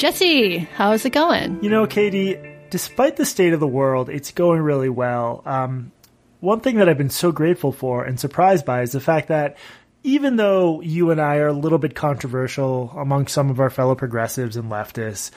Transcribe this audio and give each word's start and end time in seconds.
Jesse, 0.00 0.56
how's 0.56 1.04
it 1.04 1.10
going? 1.10 1.62
You 1.62 1.68
know, 1.68 1.86
Katie, 1.86 2.38
despite 2.70 3.16
the 3.16 3.26
state 3.26 3.52
of 3.52 3.60
the 3.60 3.66
world, 3.66 4.08
it's 4.08 4.32
going 4.32 4.62
really 4.62 4.88
well. 4.88 5.42
Um, 5.44 5.92
one 6.40 6.60
thing 6.60 6.76
that 6.76 6.88
I've 6.88 6.96
been 6.96 7.10
so 7.10 7.32
grateful 7.32 7.70
for 7.70 8.02
and 8.04 8.18
surprised 8.18 8.64
by 8.64 8.80
is 8.80 8.92
the 8.92 9.00
fact 9.00 9.28
that 9.28 9.58
even 10.02 10.36
though 10.36 10.80
you 10.80 11.10
and 11.10 11.20
I 11.20 11.36
are 11.36 11.48
a 11.48 11.52
little 11.52 11.76
bit 11.76 11.94
controversial 11.94 12.90
among 12.96 13.26
some 13.26 13.50
of 13.50 13.60
our 13.60 13.68
fellow 13.68 13.94
progressives 13.94 14.56
and 14.56 14.70
leftists, 14.70 15.32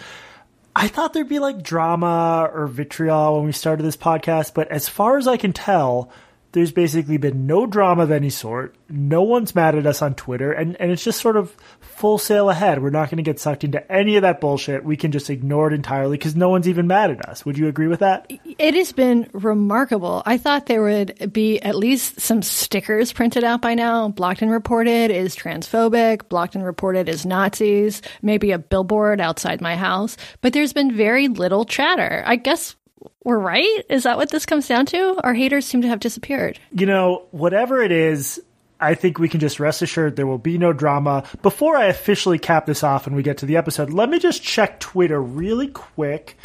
I 0.74 0.88
thought 0.88 1.12
there'd 1.12 1.28
be 1.28 1.40
like 1.40 1.62
drama 1.62 2.50
or 2.50 2.68
vitriol 2.68 3.36
when 3.36 3.46
we 3.46 3.52
started 3.52 3.84
this 3.84 3.98
podcast, 3.98 4.54
but 4.54 4.70
as 4.70 4.88
far 4.88 5.18
as 5.18 5.28
I 5.28 5.36
can 5.36 5.52
tell, 5.52 6.10
there's 6.54 6.72
basically 6.72 7.18
been 7.18 7.48
no 7.48 7.66
drama 7.66 8.04
of 8.04 8.12
any 8.12 8.30
sort. 8.30 8.76
No 8.88 9.24
one's 9.24 9.56
mad 9.56 9.76
at 9.76 9.88
us 9.88 10.02
on 10.04 10.14
Twitter, 10.14 10.52
and, 10.52 10.80
and 10.80 10.92
it's 10.92 11.04
just 11.04 11.20
sort 11.20 11.36
of 11.36 11.56
full 11.80 12.20
sail 12.20 12.50
ahead. 12.50 12.82
We're 12.82 12.92
not 12.92 13.10
going 13.10 13.18
to 13.18 13.24
get 13.24 13.40
sucked 13.40 13.64
into 13.64 13.92
any 13.92 14.16
of 14.16 14.22
that 14.22 14.40
bullshit. 14.40 14.84
We 14.84 14.96
can 14.96 15.12
just 15.12 15.32
ignore 15.32 15.72
it 15.72 15.74
entirely 15.74 16.16
because 16.16 16.36
no 16.36 16.50
one's 16.50 16.68
even 16.68 16.86
mad 16.86 17.10
at 17.10 17.28
us. 17.28 17.44
Would 17.44 17.58
you 17.58 17.68
agree 17.68 17.88
with 17.88 18.02
that? 18.02 18.32
It 18.60 18.76
has 18.76 18.92
been 18.92 19.30
remarkable. 19.34 20.22
I 20.28 20.38
thought 20.38 20.68
there 20.68 20.84
would 20.84 21.34
be 21.34 21.60
at 21.60 21.76
least 21.76 22.22
some 22.22 22.44
stickers 22.44 23.12
printed 23.12 23.44
out 23.44 23.62
by 23.62 23.74
now. 23.74 24.10
Blocked 24.10 24.44
and 24.44 24.52
reported 24.52 25.10
is 25.10 25.36
transphobic. 25.36 26.30
Blocked 26.30 26.54
and 26.54 26.64
reported 26.64 27.10
is 27.10 27.26
Nazis. 27.26 28.04
Maybe 28.22 28.52
a 28.52 28.60
billboard 28.60 29.20
outside 29.20 29.60
my 29.60 29.76
house. 29.76 30.18
But 30.42 30.54
there's 30.54 30.74
been 30.74 30.96
very 30.96 31.30
little 31.30 31.66
chatter. 31.66 32.24
I 32.28 32.36
guess 32.36 32.76
we're 33.24 33.40
right? 33.40 33.84
Is 33.90 34.04
that 34.04 34.18
what 34.18 34.30
this 34.30 34.46
comes 34.46 34.68
down 34.68 34.86
to? 34.88 35.20
Our 35.24 35.34
haters 35.34 35.66
seem 35.66 35.82
to 35.82 35.88
have 35.88 36.00
disappeared. 36.00 36.60
You 36.72 36.86
know, 36.86 37.26
whatever 37.32 37.82
it 37.82 37.92
is, 37.92 38.42
I 38.80 38.96
think 38.96 39.18
we 39.18 39.30
can 39.30 39.40
just 39.40 39.60
rest 39.60 39.82
assured 39.82 40.16
there 40.16 40.28
will 40.28 40.38
be 40.38 40.58
no 40.58 40.74
drama. 40.74 41.24
Before 41.42 41.78
I 41.78 41.86
officially 41.86 42.40
cap 42.40 42.66
this 42.66 42.84
off 42.84 43.08
and 43.08 43.16
we 43.16 43.24
get 43.24 43.38
to 43.40 43.46
the 43.46 43.58
episode, 43.58 43.92
let 43.92 44.10
me 44.10 44.20
just 44.20 44.44
check 44.44 44.80
Twitter 44.80 45.22
really 45.22 45.68
quick. 45.68 46.38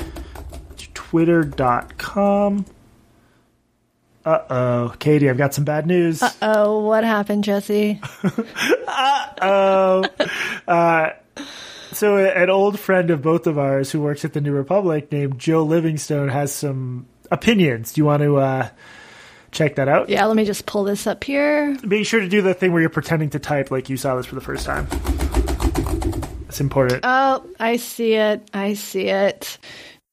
Twitter.com. 0.95 2.67
Uh 4.25 4.39
oh. 4.51 4.95
Katie, 4.99 5.31
I've 5.31 5.39
got 5.39 5.55
some 5.55 5.65
bad 5.65 5.87
news. 5.87 6.23
Uh 6.23 6.31
oh. 6.43 6.81
What 6.81 7.03
happened, 7.03 7.45
Jesse? 7.45 8.01
uh 8.87 9.27
oh. 9.41 10.05
Uh, 10.67 11.11
so 11.99 12.17
an 12.17 12.49
old 12.49 12.79
friend 12.79 13.11
of 13.11 13.23
both 13.23 13.47
of 13.47 13.59
ours 13.59 13.91
who 13.91 14.01
works 14.01 14.25
at 14.25 14.33
the 14.33 14.41
New 14.41 14.53
Republic 14.53 15.11
named 15.11 15.39
Jo 15.39 15.65
Livingstone 15.65 16.29
has 16.29 16.53
some 16.53 17.07
opinions. 17.31 17.93
Do 17.93 18.01
you 18.01 18.05
want 18.05 18.23
to 18.23 18.37
uh, 18.37 18.69
check 19.51 19.75
that 19.77 19.89
out? 19.89 20.09
Yeah, 20.09 20.25
let 20.27 20.37
me 20.37 20.45
just 20.45 20.65
pull 20.65 20.85
this 20.85 21.09
up 21.09 21.25
here. 21.25 21.77
Make 21.83 22.07
sure 22.07 22.21
to 22.21 22.29
do 22.29 22.41
the 22.41 22.55
thing 22.55 22.73
where 22.73 22.81
you're 22.81 22.89
pretending 22.89 23.31
to 23.31 23.41
type 23.41 23.73
like 23.73 23.89
you 23.89 23.97
saw 23.97 24.15
this 24.17 24.27
for 24.27 24.37
the 24.37 24.41
first 24.41 24.65
time. 24.65 24.87
It's 26.49 26.61
important. 26.61 27.01
Oh, 27.03 27.45
I 27.59 27.77
see 27.77 28.15
it. 28.15 28.49
I 28.55 28.75
see 28.75 29.09
it. 29.09 29.59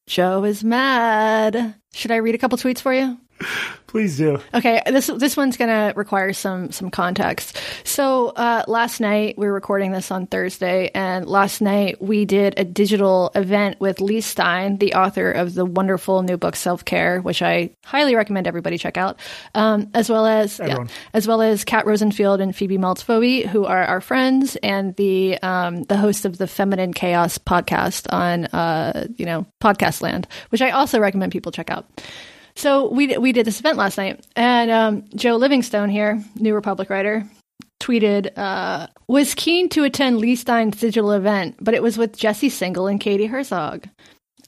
Jo 0.06 0.44
is 0.44 0.64
mad. 0.64 1.74
Should 1.94 2.10
I 2.10 2.16
read 2.16 2.34
a 2.34 2.38
couple 2.38 2.58
tweets 2.58 2.80
for 2.80 2.92
you? 2.92 3.16
Please 3.86 4.16
do. 4.16 4.40
Okay, 4.52 4.82
this 4.86 5.06
this 5.06 5.36
one's 5.36 5.56
gonna 5.56 5.92
require 5.96 6.32
some 6.32 6.72
some 6.72 6.90
context. 6.90 7.58
So 7.84 8.28
uh, 8.28 8.64
last 8.66 9.00
night 9.00 9.38
we 9.38 9.46
were 9.46 9.52
recording 9.52 9.92
this 9.92 10.10
on 10.10 10.26
Thursday, 10.26 10.90
and 10.94 11.26
last 11.26 11.60
night 11.60 12.02
we 12.02 12.24
did 12.24 12.54
a 12.58 12.64
digital 12.64 13.30
event 13.34 13.80
with 13.80 14.00
Leigh 14.00 14.20
Stein, 14.20 14.78
the 14.78 14.94
author 14.94 15.30
of 15.30 15.54
the 15.54 15.64
wonderful 15.64 16.22
new 16.22 16.36
book 16.36 16.56
Self 16.56 16.84
Care, 16.84 17.20
which 17.20 17.42
I 17.42 17.70
highly 17.84 18.14
recommend 18.14 18.46
everybody 18.46 18.76
check 18.76 18.96
out, 18.96 19.18
um, 19.54 19.90
as 19.94 20.10
well 20.10 20.26
as 20.26 20.58
yeah, 20.58 20.84
as 21.14 21.26
well 21.26 21.40
as 21.40 21.64
Kat 21.64 21.86
Rosenfield 21.86 22.40
and 22.40 22.54
Phoebe 22.54 22.78
Maltz 22.78 23.06
Bovy, 23.06 23.42
who 23.42 23.64
are 23.64 23.84
our 23.84 24.00
friends 24.00 24.56
and 24.56 24.94
the 24.96 25.38
um, 25.42 25.84
the 25.84 25.96
host 25.96 26.24
of 26.24 26.38
the 26.38 26.46
Feminine 26.46 26.92
Chaos 26.92 27.38
podcast 27.38 28.12
on 28.12 28.46
uh, 28.46 29.06
you 29.16 29.26
know 29.26 29.46
Podcast 29.62 30.02
Land, 30.02 30.26
which 30.50 30.60
I 30.60 30.70
also 30.70 30.98
recommend 30.98 31.32
people 31.32 31.52
check 31.52 31.70
out. 31.70 31.88
So 32.56 32.88
we 32.88 33.16
we 33.18 33.32
did 33.32 33.46
this 33.46 33.60
event 33.60 33.76
last 33.76 33.98
night, 33.98 34.26
and 34.34 34.70
um, 34.70 35.04
Jo 35.14 35.36
Livingstone 35.36 35.90
here, 35.90 36.22
New 36.36 36.54
Republic 36.54 36.88
writer, 36.88 37.24
tweeted 37.80 38.36
uh, 38.36 38.86
was 39.08 39.34
keen 39.34 39.68
to 39.70 39.84
attend 39.84 40.18
Leigh 40.18 40.36
Stein's 40.36 40.80
digital 40.80 41.12
event, 41.12 41.56
but 41.60 41.74
it 41.74 41.82
was 41.82 41.98
with 41.98 42.16
Jesse 42.16 42.48
Singal 42.48 42.90
and 42.90 43.00
Katie 43.00 43.26
Herzog. 43.26 43.88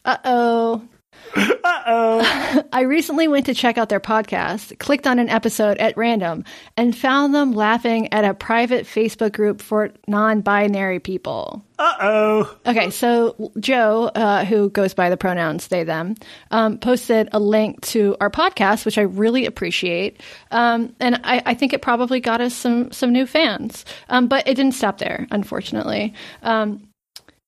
Uh 0.05 0.17
oh. 0.25 0.89
Uh 1.37 1.83
oh. 1.87 2.63
I 2.73 2.83
recently 2.83 3.29
went 3.29 3.47
to 3.47 3.55
check 3.55 3.79
out 3.79 3.89
their 3.89 4.01
podcast, 4.01 4.79
clicked 4.79 5.07
on 5.07 5.19
an 5.19 5.29
episode 5.29 5.79
at 5.79 5.97
random, 5.97 6.45
and 6.77 6.97
found 6.97 7.35
them 7.35 7.53
laughing 7.53 8.13
at 8.13 8.25
a 8.25 8.35
private 8.35 8.87
Facebook 8.87 9.33
group 9.33 9.61
for 9.61 9.91
non 10.07 10.41
binary 10.41 11.01
people. 11.01 11.65
Uh 11.79 11.95
oh. 12.01 12.57
Okay, 12.67 12.91
so 12.91 13.53
Jo, 13.61 14.11
uh, 14.15 14.45
who 14.45 14.69
goes 14.71 14.95
by 14.95 15.11
the 15.11 15.17
pronouns 15.17 15.69
they, 15.69 15.85
them, 15.85 16.17
um, 16.51 16.79
posted 16.79 17.29
a 17.33 17.39
link 17.39 17.81
to 17.83 18.17
our 18.21 18.31
podcast, 18.31 18.85
which 18.85 18.99
I 18.99 19.03
really 19.03 19.47
appreciate. 19.47 20.21
Um, 20.51 20.97
and 20.99 21.21
I, 21.23 21.41
I, 21.47 21.55
think 21.55 21.73
it 21.73 21.83
probably 21.83 22.19
got 22.19 22.41
us 22.41 22.55
some, 22.55 22.91
some 22.91 23.13
new 23.13 23.27
fans. 23.27 23.85
Um, 24.09 24.27
but 24.27 24.49
it 24.49 24.55
didn't 24.55 24.75
stop 24.75 24.99
there, 24.99 25.29
unfortunately. 25.31 26.15
Um, 26.43 26.88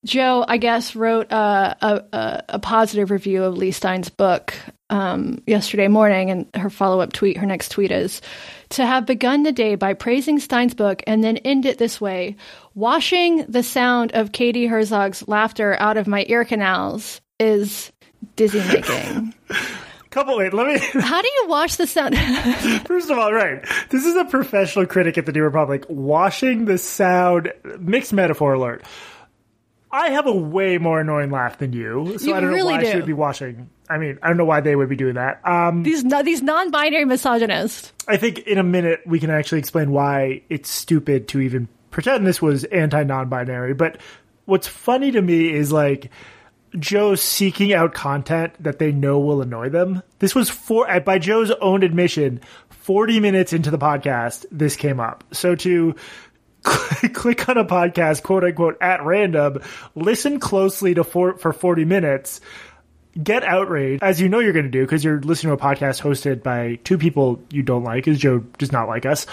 Jo, 0.05 0.44
I 0.49 0.56
guess, 0.56 0.97
wrote 0.97 1.31
uh, 1.31 1.75
a, 1.83 2.03
a, 2.12 2.43
a, 2.50 2.59
positive 2.59 3.11
review 3.11 3.44
of 3.44 3.59
Leigh 3.59 3.71
Stein's 3.71 4.09
book 4.09 4.55
um, 4.88 5.43
yesterday 5.47 5.88
morning, 5.88 6.31
and 6.31 6.49
her 6.55 6.71
follow 6.71 7.00
up 7.00 7.12
tweet, 7.12 7.37
her 7.37 7.44
next 7.44 7.69
tweet 7.71 7.91
is 7.91 8.22
to 8.71 8.87
have 8.87 9.05
begun 9.05 9.43
the 9.43 9.53
day 9.53 9.75
by 9.75 9.93
praising 9.93 10.38
Stein's 10.38 10.72
book 10.72 11.03
and 11.06 11.22
then 11.22 11.37
end 11.38 11.66
it 11.66 11.77
this 11.77 12.00
way, 12.00 12.37
washing 12.75 13.44
the 13.47 13.62
sound 13.62 14.12
of 14.12 14.33
Katie 14.33 14.66
Herzog's 14.66 15.28
laughter 15.28 15.77
out 15.78 15.99
of 15.99 16.06
my 16.06 16.25
ear 16.28 16.47
canals 16.47 17.21
is 17.38 17.93
dizzy 18.37 18.61
making. 18.61 19.34
Couple 20.11 20.37
wait, 20.38 20.53
let 20.55 20.67
me. 20.67 20.78
How 21.00 21.21
do 21.21 21.28
you 21.28 21.47
wash 21.47 21.77
the 21.77 21.87
sound? 21.87 22.19
First 22.87 23.11
of 23.11 23.19
all, 23.19 23.32
right, 23.32 23.65
this 23.91 24.05
is 24.05 24.17
a 24.17 24.25
professional 24.25 24.87
critic 24.87 25.19
at 25.19 25.27
the 25.27 25.32
New 25.32 25.43
Republic. 25.43 25.84
Washing 25.88 26.65
the 26.65 26.78
sound, 26.78 27.53
mixed 27.78 28.12
metaphor 28.12 28.55
alert 28.55 28.82
I 29.93 30.11
have 30.11 30.27
a 30.27 30.33
way 30.33 30.78
more 30.78 31.01
annoying 31.01 31.31
laugh 31.31 31.59
than 31.59 31.73
you, 31.73 32.17
so 32.19 32.27
you 32.27 32.34
I 32.34 32.41
don't 32.41 32.51
really 32.51 32.61
know 32.61 32.67
why 32.67 32.81
do. 32.83 32.89
I 32.89 32.93
should 32.93 33.06
be 33.06 33.12
watching. 33.12 33.69
I 33.89 33.99
mean, 33.99 34.19
I 34.23 34.28
don't 34.28 34.37
know 34.37 34.45
why 34.45 34.61
they 34.61 34.77
would 34.77 34.89
be 34.89 34.95
doing 34.95 35.15
that. 35.15 35.45
Um, 35.45 35.83
these 35.83 36.05
these 36.05 36.43
non-binary 36.43 37.06
misogynists. 37.06 37.93
I 38.06 38.17
think 38.17 38.39
in 38.41 38.59
a 38.59 38.62
minute 38.62 39.00
we 39.05 39.19
can 39.19 39.31
actually 39.31 39.59
explain 39.59 39.91
why 39.91 40.43
it's 40.49 40.71
stupid 40.71 41.27
to 41.29 41.41
even 41.41 41.67
pretend 41.91 42.25
this 42.25 42.41
was 42.41 42.62
anti-non-binary. 42.65 43.75
But 43.75 44.00
what's 44.45 44.69
funny 44.69 45.11
to 45.11 45.21
me 45.21 45.53
is 45.53 45.73
like 45.73 46.11
Jo 46.79 47.17
seeking 47.17 47.73
out 47.73 47.93
content 47.93 48.55
that 48.62 48.79
they 48.79 48.93
know 48.93 49.19
will 49.19 49.43
annoy 49.43 49.71
them. 49.71 50.05
This 50.21 50.37
was 50.37 50.49
for 50.49 50.87
by 51.00 51.19
Jo's 51.19 51.50
own 51.61 51.83
admission, 51.83 52.41
forty 52.69 53.19
minutes 53.19 53.53
into 53.53 53.73
the 53.73 53.79
podcast, 53.79 54.47
this 54.53 54.77
came 54.77 55.00
up. 55.00 55.25
So 55.33 55.56
to 55.56 55.97
click 56.62 57.48
on 57.48 57.59
a 57.59 57.65
podcast, 57.65 58.22
quote 58.22 58.44
unquote, 58.44 58.78
at 58.81 59.04
random, 59.04 59.60
listen 59.94 60.41
closely 60.41 60.94
to 60.94 61.04
for, 61.04 61.37
for 61.38 61.53
40 61.53 61.84
minutes, 61.84 62.41
get 63.21 63.43
outraged, 63.43 64.03
as 64.03 64.21
you 64.21 64.28
know 64.28 64.38
you're 64.38 64.53
going 64.53 64.66
to 64.66 64.70
do, 64.70 64.82
because 64.82 65.03
you're 65.03 65.20
listening 65.20 65.56
to 65.56 65.62
a 65.62 65.66
podcast 65.66 66.00
hosted 66.00 66.43
by 66.43 66.78
two 66.84 66.99
people 66.99 67.43
you 67.50 67.62
don't 67.62 67.84
like, 67.84 68.06
as 68.06 68.19
Jo 68.19 68.38
does 68.59 68.72
not 68.72 68.88
like 68.88 69.06
us. 69.06 69.26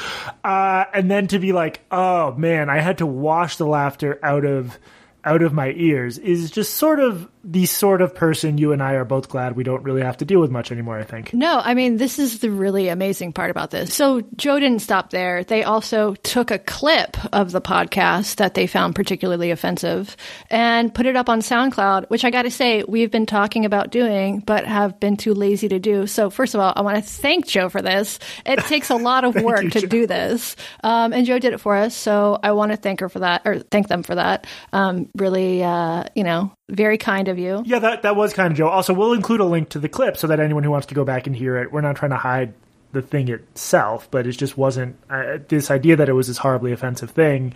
Uh, 0.43 0.85
and 0.93 1.11
then 1.11 1.27
to 1.27 1.39
be 1.39 1.53
like, 1.53 1.81
oh 1.91 2.33
man, 2.33 2.69
I 2.69 2.79
had 2.79 2.99
to 2.99 3.05
wash 3.05 3.57
the 3.57 3.67
laughter 3.67 4.19
out 4.23 4.45
of, 4.45 4.77
out 5.23 5.41
of 5.41 5.53
my 5.53 5.71
ears 5.75 6.17
is 6.17 6.49
just 6.51 6.75
sort 6.75 6.99
of 6.99 7.29
the 7.49 7.65
sort 7.65 8.01
of 8.01 8.13
person 8.13 8.57
you 8.57 8.73
and 8.73 8.83
I 8.83 8.95
are 8.95 9.05
both 9.05 9.29
glad 9.29 9.55
we 9.55 9.63
don't 9.63 9.81
really 9.83 10.01
have 10.01 10.17
to 10.17 10.25
deal 10.25 10.41
with 10.41 10.51
much 10.51 10.69
anymore, 10.69 10.99
I 10.99 11.03
think. 11.03 11.33
No, 11.33 11.61
I 11.63 11.75
mean, 11.75 11.95
this 11.95 12.19
is 12.19 12.39
the 12.39 12.51
really 12.51 12.89
amazing 12.89 13.31
part 13.31 13.49
about 13.51 13.71
this. 13.71 13.93
So 13.93 14.21
Jo 14.35 14.59
didn't 14.59 14.81
stop 14.81 15.11
there. 15.11 15.45
They 15.45 15.63
also 15.63 16.15
took 16.15 16.51
a 16.51 16.59
clip 16.59 17.15
of 17.33 17.53
the 17.53 17.61
podcast 17.61 18.35
that 18.35 18.53
they 18.53 18.67
found 18.67 18.95
particularly 18.95 19.51
offensive 19.51 20.17
and 20.49 20.93
put 20.93 21.05
it 21.05 21.15
up 21.15 21.29
on 21.29 21.39
SoundCloud, 21.39 22.09
which 22.09 22.25
I 22.25 22.31
got 22.31 22.41
to 22.41 22.51
say, 22.51 22.83
we've 22.85 23.11
been 23.11 23.25
talking 23.25 23.63
about 23.63 23.91
doing, 23.91 24.39
but 24.39 24.65
have 24.65 24.99
been 24.99 25.15
too 25.15 25.33
lazy 25.33 25.69
to 25.69 25.79
do. 25.79 26.05
So 26.05 26.29
first 26.29 26.53
of 26.53 26.59
all, 26.59 26.73
I 26.75 26.81
want 26.81 26.97
to 26.97 27.01
thank 27.01 27.47
Jo 27.47 27.69
for 27.69 27.81
this. 27.81 28.19
It 28.45 28.59
takes 28.65 28.89
a 28.89 28.95
lot 28.95 29.23
of 29.23 29.35
work 29.41 29.63
you, 29.63 29.69
to 29.69 29.81
Jo. 29.81 29.87
do 29.87 30.05
this. 30.05 30.57
Um, 30.83 31.13
and 31.13 31.25
Jo 31.25 31.39
did 31.39 31.53
it 31.53 31.59
for 31.59 31.77
us. 31.77 31.95
So 31.95 32.37
I 32.43 32.51
want 32.51 32.73
to 32.73 32.77
thank 32.77 32.99
her 32.99 33.07
for 33.07 33.19
that 33.19 33.43
or 33.45 33.59
thank 33.59 33.87
them 33.87 34.03
for 34.03 34.15
that. 34.15 34.47
Um, 34.73 35.07
really, 35.15 35.63
uh, 35.63 36.03
you 36.13 36.25
know, 36.25 36.51
very 36.69 36.97
kind 36.97 37.29
of 37.29 37.36
you. 37.39 37.63
Yeah, 37.65 37.79
that 37.79 38.01
that 38.03 38.15
was 38.15 38.33
kind 38.33 38.51
of 38.51 38.57
Jo. 38.57 38.67
Also, 38.67 38.93
we'll 38.93 39.13
include 39.13 39.39
a 39.39 39.45
link 39.45 39.69
to 39.69 39.79
the 39.79 39.89
clip 39.89 40.17
so 40.17 40.27
that 40.27 40.39
anyone 40.39 40.63
who 40.63 40.71
wants 40.71 40.87
to 40.87 40.95
go 40.95 41.03
back 41.05 41.27
and 41.27 41.35
hear 41.35 41.57
it, 41.57 41.71
we're 41.71 41.81
not 41.81 41.95
trying 41.95 42.11
to 42.11 42.17
hide 42.17 42.53
the 42.93 43.01
thing 43.01 43.27
itself, 43.29 44.09
but 44.11 44.25
it 44.25 44.31
just 44.31 44.57
wasn't 44.57 44.95
uh, 45.09 45.37
this 45.47 45.69
idea 45.69 45.95
that 45.97 46.09
it 46.09 46.13
was 46.13 46.27
this 46.27 46.37
horribly 46.37 46.71
offensive 46.71 47.11
thing. 47.11 47.53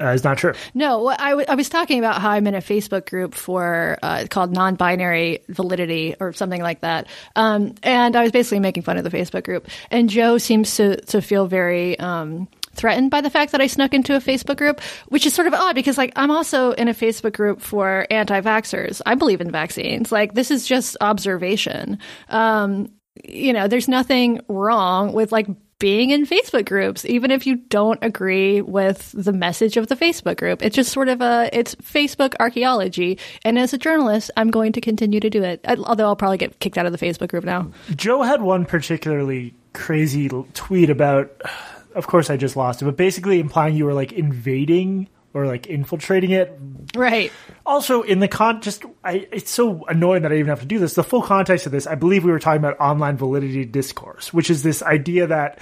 Uh, 0.00 0.06
is 0.06 0.24
not 0.24 0.36
true. 0.36 0.52
No, 0.74 1.06
I, 1.06 1.30
w- 1.30 1.46
I 1.48 1.54
was 1.54 1.68
talking 1.68 2.00
about 2.00 2.20
how 2.20 2.30
I'm 2.30 2.48
in 2.48 2.56
a 2.56 2.60
Facebook 2.60 3.08
group 3.08 3.32
for 3.32 3.96
uh, 4.02 4.26
called 4.28 4.52
non-binary 4.52 5.44
validity 5.48 6.16
or 6.18 6.32
something 6.32 6.60
like 6.60 6.80
that, 6.80 7.06
um, 7.36 7.76
and 7.80 8.16
I 8.16 8.24
was 8.24 8.32
basically 8.32 8.58
making 8.58 8.82
fun 8.82 8.96
of 8.96 9.04
the 9.04 9.10
Facebook 9.10 9.44
group. 9.44 9.68
And 9.92 10.10
Jo 10.10 10.38
seems 10.38 10.74
to 10.78 10.96
to 10.96 11.22
feel 11.22 11.46
very 11.46 11.96
um, 12.00 12.48
threatened 12.74 13.10
by 13.10 13.20
the 13.20 13.30
fact 13.30 13.52
that 13.52 13.60
I 13.60 13.66
snuck 13.66 13.94
into 13.94 14.14
a 14.14 14.20
Facebook 14.20 14.56
group, 14.56 14.80
which 15.08 15.26
is 15.26 15.34
sort 15.34 15.46
of 15.46 15.54
odd 15.54 15.74
because 15.74 15.98
like 15.98 16.12
I'm 16.16 16.30
also 16.30 16.72
in 16.72 16.88
a 16.88 16.94
Facebook 16.94 17.34
group 17.34 17.60
for 17.60 18.06
anti-vaxxers. 18.10 19.00
I 19.06 19.14
believe 19.14 19.40
in 19.40 19.50
vaccines. 19.50 20.12
Like 20.12 20.34
this 20.34 20.50
is 20.50 20.66
just 20.66 20.96
observation. 21.00 21.98
Um, 22.28 22.90
you 23.22 23.52
know, 23.52 23.68
there's 23.68 23.88
nothing 23.88 24.40
wrong 24.48 25.12
with 25.12 25.30
like 25.32 25.46
being 25.78 26.10
in 26.10 26.24
Facebook 26.24 26.66
groups, 26.66 27.04
even 27.04 27.30
if 27.30 27.46
you 27.46 27.56
don't 27.56 27.98
agree 28.00 28.60
with 28.60 29.12
the 29.12 29.32
message 29.32 29.76
of 29.76 29.88
the 29.88 29.96
Facebook 29.96 30.36
group. 30.36 30.62
It's 30.62 30.74
just 30.74 30.92
sort 30.92 31.08
of 31.08 31.20
a, 31.20 31.50
it's 31.52 31.74
Facebook 31.76 32.34
archaeology. 32.40 33.18
And 33.44 33.58
as 33.58 33.72
a 33.72 33.78
journalist, 33.78 34.30
I'm 34.36 34.50
going 34.50 34.72
to 34.72 34.80
continue 34.80 35.20
to 35.20 35.28
do 35.28 35.42
it. 35.42 35.64
Although 35.66 36.06
I'll 36.06 36.16
probably 36.16 36.38
get 36.38 36.58
kicked 36.60 36.78
out 36.78 36.86
of 36.86 36.92
the 36.92 36.98
Facebook 36.98 37.28
group 37.28 37.44
now. 37.44 37.70
Jo 37.96 38.22
had 38.22 38.40
one 38.40 38.64
particularly 38.64 39.54
crazy 39.72 40.28
tweet 40.54 40.90
about, 40.90 41.42
of 41.94 42.06
course 42.06 42.30
I 42.30 42.36
just 42.36 42.56
lost 42.56 42.82
it, 42.82 42.84
but 42.84 42.96
basically 42.96 43.40
implying 43.40 43.76
you 43.76 43.84
were 43.84 43.94
like 43.94 44.12
invading 44.12 45.08
or 45.32 45.46
like 45.46 45.66
infiltrating 45.66 46.30
it. 46.30 46.56
Right. 46.94 47.32
Also, 47.66 48.02
in 48.02 48.20
the 48.20 48.28
con, 48.28 48.60
just 48.62 48.84
I, 49.02 49.26
it's 49.32 49.50
so 49.50 49.84
annoying 49.86 50.22
that 50.22 50.32
I 50.32 50.36
even 50.36 50.48
have 50.48 50.60
to 50.60 50.66
do 50.66 50.78
this. 50.78 50.94
The 50.94 51.02
full 51.02 51.22
context 51.22 51.66
of 51.66 51.72
this, 51.72 51.86
I 51.86 51.96
believe 51.96 52.24
we 52.24 52.30
were 52.30 52.38
talking 52.38 52.60
about 52.60 52.78
online 52.78 53.16
validity 53.16 53.64
discourse, 53.64 54.32
which 54.32 54.48
is 54.48 54.62
this 54.62 54.82
idea 54.82 55.26
that 55.26 55.58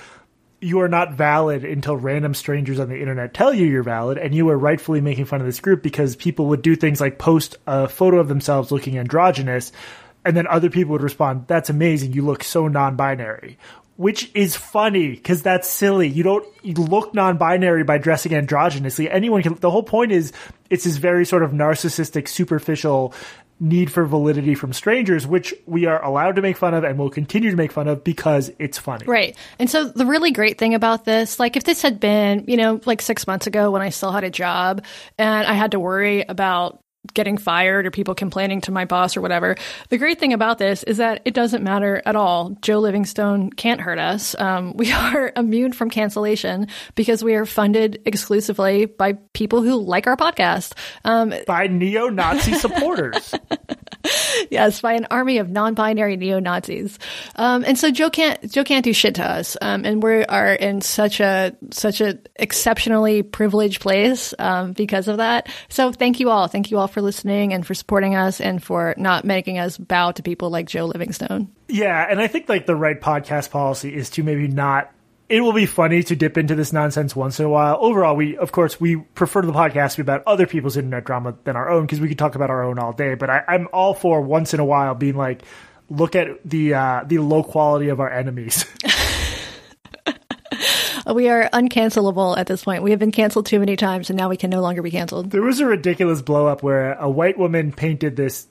you 0.61 0.81
are 0.81 0.89
not 0.89 1.15
valid 1.15 1.65
until 1.65 1.97
random 1.97 2.35
strangers 2.35 2.79
on 2.79 2.89
the 2.89 3.01
internet 3.01 3.35
tell 3.35 3.53
you 3.53 3.67
you're 3.67 3.83
valid, 3.83 4.19
and 4.19 4.35
you 4.35 4.49
are 4.51 4.59
rightfully 4.59 5.01
making 5.01 5.25
fun 5.25 5.41
of 5.41 5.47
this 5.47 5.59
group 5.59 5.83
because 5.83 6.15
people 6.17 6.47
would 6.47 6.63
do 6.63 6.77
things 6.77 7.01
like 7.01 7.19
post 7.19 7.57
a 7.67 7.89
photo 7.89 8.19
of 8.19 8.29
themselves 8.29 8.71
looking 8.71 8.99
androgynous, 8.99 9.73
and 10.25 10.37
then 10.37 10.47
other 10.47 10.71
people 10.71 10.93
would 10.93 11.03
respond, 11.03 11.47
"That's 11.49 11.71
amazing, 11.71 12.13
you 12.13 12.23
look 12.23 12.45
so 12.45 12.69
non-binary," 12.69 13.59
which 13.97 14.31
is 14.35 14.57
funny 14.57 15.11
because 15.11 15.43
that's 15.43 15.69
silly. 15.69 16.09
You 16.09 16.23
don't 16.23 16.47
you 16.63 16.75
look 16.75 17.15
non-binary 17.15 17.85
by 17.85 17.99
dressing 17.99 18.33
androgynously. 18.33 19.09
Anyone 19.11 19.43
can. 19.43 19.55
The 19.55 19.71
whole 19.71 19.83
point 19.83 20.13
is 20.13 20.33
it's 20.71 20.85
this 20.85 20.97
very 20.97 21.25
sort 21.25 21.43
of 21.43 21.53
narcissistic, 21.53 22.29
superficial 22.29 23.15
need 23.61 23.93
for 23.93 24.05
validity 24.05 24.57
from 24.57 24.73
strangers, 24.73 25.25
which 25.25 25.55
we 25.67 25.87
are 25.87 26.05
allowed 26.05 26.35
to 26.37 26.43
make 26.43 26.57
fun 26.57 26.75
of 26.75 26.83
and 26.83 26.99
will 26.99 27.11
continue 27.11 27.51
to 27.51 27.57
make 27.57 27.71
fun 27.71 27.87
of 27.87 28.03
because 28.03 28.51
it's 28.59 28.77
funny. 28.77 29.07
Right. 29.07 29.37
And 29.59 29.71
so 29.71 29.85
the 29.85 30.05
really 30.05 30.33
great 30.33 30.59
thing 30.59 30.75
about 30.75 31.05
this, 31.05 31.39
like 31.39 31.57
if 31.57 31.63
this 31.63 31.81
had 31.81 32.01
been, 32.01 32.47
you 32.49 32.57
know, 32.57 32.81
like 32.85 33.01
six 33.01 33.27
months 33.27 33.47
ago 33.47 33.71
when 33.71 33.81
I 33.81 33.91
still 33.91 34.11
had 34.11 34.25
a 34.25 34.31
job 34.31 34.85
and 35.17 35.47
I 35.47 35.53
had 35.53 35.71
to 35.73 35.81
worry 35.81 36.25
about 36.29 36.81
getting 37.15 37.37
fired 37.37 37.87
or 37.87 37.91
people 37.91 38.15
complaining 38.15 38.61
to 38.63 38.73
my 38.73 38.85
boss 38.85 39.17
or 39.17 39.21
whatever. 39.21 39.57
The 39.89 39.99
great 39.99 40.21
thing 40.21 40.33
about 40.33 40.59
this 40.59 40.83
is 40.85 40.99
that 40.99 41.21
it 41.25 41.35
doesn't 41.35 41.63
matter 41.63 42.01
at 42.07 42.17
all. 42.17 42.57
Jo 42.63 42.79
Livingstone 42.79 43.51
can't 43.51 43.81
hurt 43.81 43.99
us. 43.99 44.39
Um, 44.39 44.77
we 44.77 44.93
are 44.93 45.33
immune 45.37 45.73
from 45.73 45.91
cancellation 45.91 46.69
because 46.95 47.25
we 47.25 47.35
are 47.35 47.47
funded 47.47 48.03
exclusively 48.07 48.87
by 48.87 49.15
people 49.33 49.63
who 49.63 49.77
like 49.77 50.07
our 50.07 50.17
podcast. 50.17 50.75
Um, 51.05 51.35
by 51.47 51.67
neo 51.67 52.09
Nazi 52.09 52.55
supporters. 52.59 53.35
yes, 54.51 54.81
by 54.81 54.95
an 54.95 55.07
army 55.11 55.39
of 55.39 55.51
non-binary 55.51 56.17
neo-Nazis. 56.17 56.99
Um, 57.37 57.65
and 57.65 57.79
so 57.79 57.91
Jo 57.91 58.11
can't 58.11 58.51
Jo 58.51 58.65
can't 58.65 58.85
do 58.85 58.93
shit 58.93 59.17
to 59.17 59.25
us. 59.25 59.57
Um, 59.61 59.85
and 59.85 60.03
we 60.03 60.25
are 60.25 60.53
in 60.53 60.81
such 60.81 61.21
a 61.21 61.57
such 61.71 62.01
a 62.01 62.19
exceptionally 62.37 63.23
privileged 63.23 63.81
place 63.81 64.35
um, 64.39 64.73
because 64.73 65.09
of 65.09 65.19
that. 65.19 65.49
So 65.69 65.93
thank 65.93 66.21
you 66.21 66.31
all. 66.31 66.49
Thank 66.49 66.71
you 66.71 66.79
all 66.79 66.89
for 66.89 67.03
listening 67.03 67.53
and 67.53 67.67
for 67.67 67.75
supporting 67.75 68.15
us 68.15 68.41
and 68.41 68.63
for 68.63 68.95
not 68.97 69.25
making 69.25 69.59
us 69.59 69.79
bow 69.79 70.13
to 70.13 70.23
people 70.23 70.51
like 70.51 70.67
Jo 70.67 70.87
Livingstone. 70.87 71.51
Yeah, 71.69 72.07
and 72.09 72.21
I 72.21 72.27
think 72.27 72.49
like 72.49 72.67
the 72.67 72.77
right 72.77 73.01
podcast 73.01 73.51
policy 73.51 73.95
is 73.95 74.11
to 74.11 74.23
maybe 74.23 74.49
not 74.49 74.93
it 75.33 75.41
will 75.41 75.55
be 75.55 75.65
funny 75.65 76.03
to 76.03 76.15
dip 76.15 76.37
into 76.37 76.55
this 76.55 76.75
nonsense 76.75 77.17
once 77.17 77.41
in 77.41 77.47
a 77.47 77.49
while. 77.49 77.79
Overall, 77.81 78.15
we 78.15 78.37
of 78.37 78.53
course 78.53 78.79
we 78.79 78.97
prefer 78.97 79.41
the 79.41 79.53
podcast 79.53 79.93
to 79.93 79.97
be 79.97 80.03
about 80.03 80.23
other 80.27 80.47
people's 80.47 80.77
internet 80.77 81.07
drama 81.07 81.35
than 81.45 81.57
our 81.57 81.71
own 81.71 81.85
because 81.85 82.01
we 82.01 82.09
could 82.09 82.19
talk 82.19 82.35
about 82.35 82.51
our 82.51 82.63
own 82.63 82.79
all 82.79 82.93
day. 82.93 83.15
But 83.15 83.31
I, 83.31 83.43
am 83.49 83.67
all 83.73 83.95
for 83.95 84.21
once 84.21 84.53
in 84.53 84.61
a 84.61 84.65
while 84.65 84.95
being 84.95 85.17
like, 85.17 85.41
look 85.89 86.15
at 86.17 86.29
the 86.45 86.75
uh, 86.75 87.05
the 87.07 87.17
low 87.17 87.43
quality 87.43 87.89
of 87.89 87.99
our 87.99 88.13
enemies. 88.13 88.67
we 91.15 91.31
are 91.31 91.49
uncancelable 91.51 92.37
at 92.37 92.47
this 92.47 92.65
point. 92.65 92.83
We 92.83 92.91
have 92.91 93.01
been 93.01 93.11
canceled 93.11 93.47
too 93.47 93.59
many 93.59 93.77
times, 93.77 94.11
and 94.11 94.19
now 94.19 94.29
we 94.29 94.37
can 94.37 94.51
no 94.51 94.61
longer 94.61 94.83
be 94.83 94.91
canceled. 94.91 95.31
There 95.31 95.41
was 95.41 95.61
a 95.61 95.67
ridiculous 95.67 96.21
blow 96.21 96.47
up 96.47 96.63
where 96.63 96.93
a 96.93 97.09
white 97.09 97.39
woman 97.39 97.73
painted 97.73 98.17
this 98.17 98.49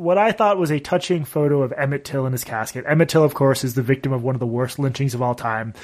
what 0.00 0.16
I 0.16 0.32
thought 0.32 0.56
was 0.56 0.70
a 0.70 0.80
touching 0.80 1.26
photo 1.26 1.62
of 1.62 1.72
Emmett 1.76 2.06
Till 2.06 2.24
in 2.24 2.32
his 2.32 2.42
casket. 2.42 2.86
Emmett 2.88 3.10
Till, 3.10 3.22
of 3.22 3.34
course, 3.34 3.64
is 3.64 3.74
the 3.74 3.82
victim 3.82 4.12
of 4.12 4.22
one 4.22 4.34
of 4.34 4.40
the 4.40 4.46
worst 4.46 4.78
lynchings 4.78 5.14
of 5.14 5.20
all 5.20 5.34
time. 5.34 5.74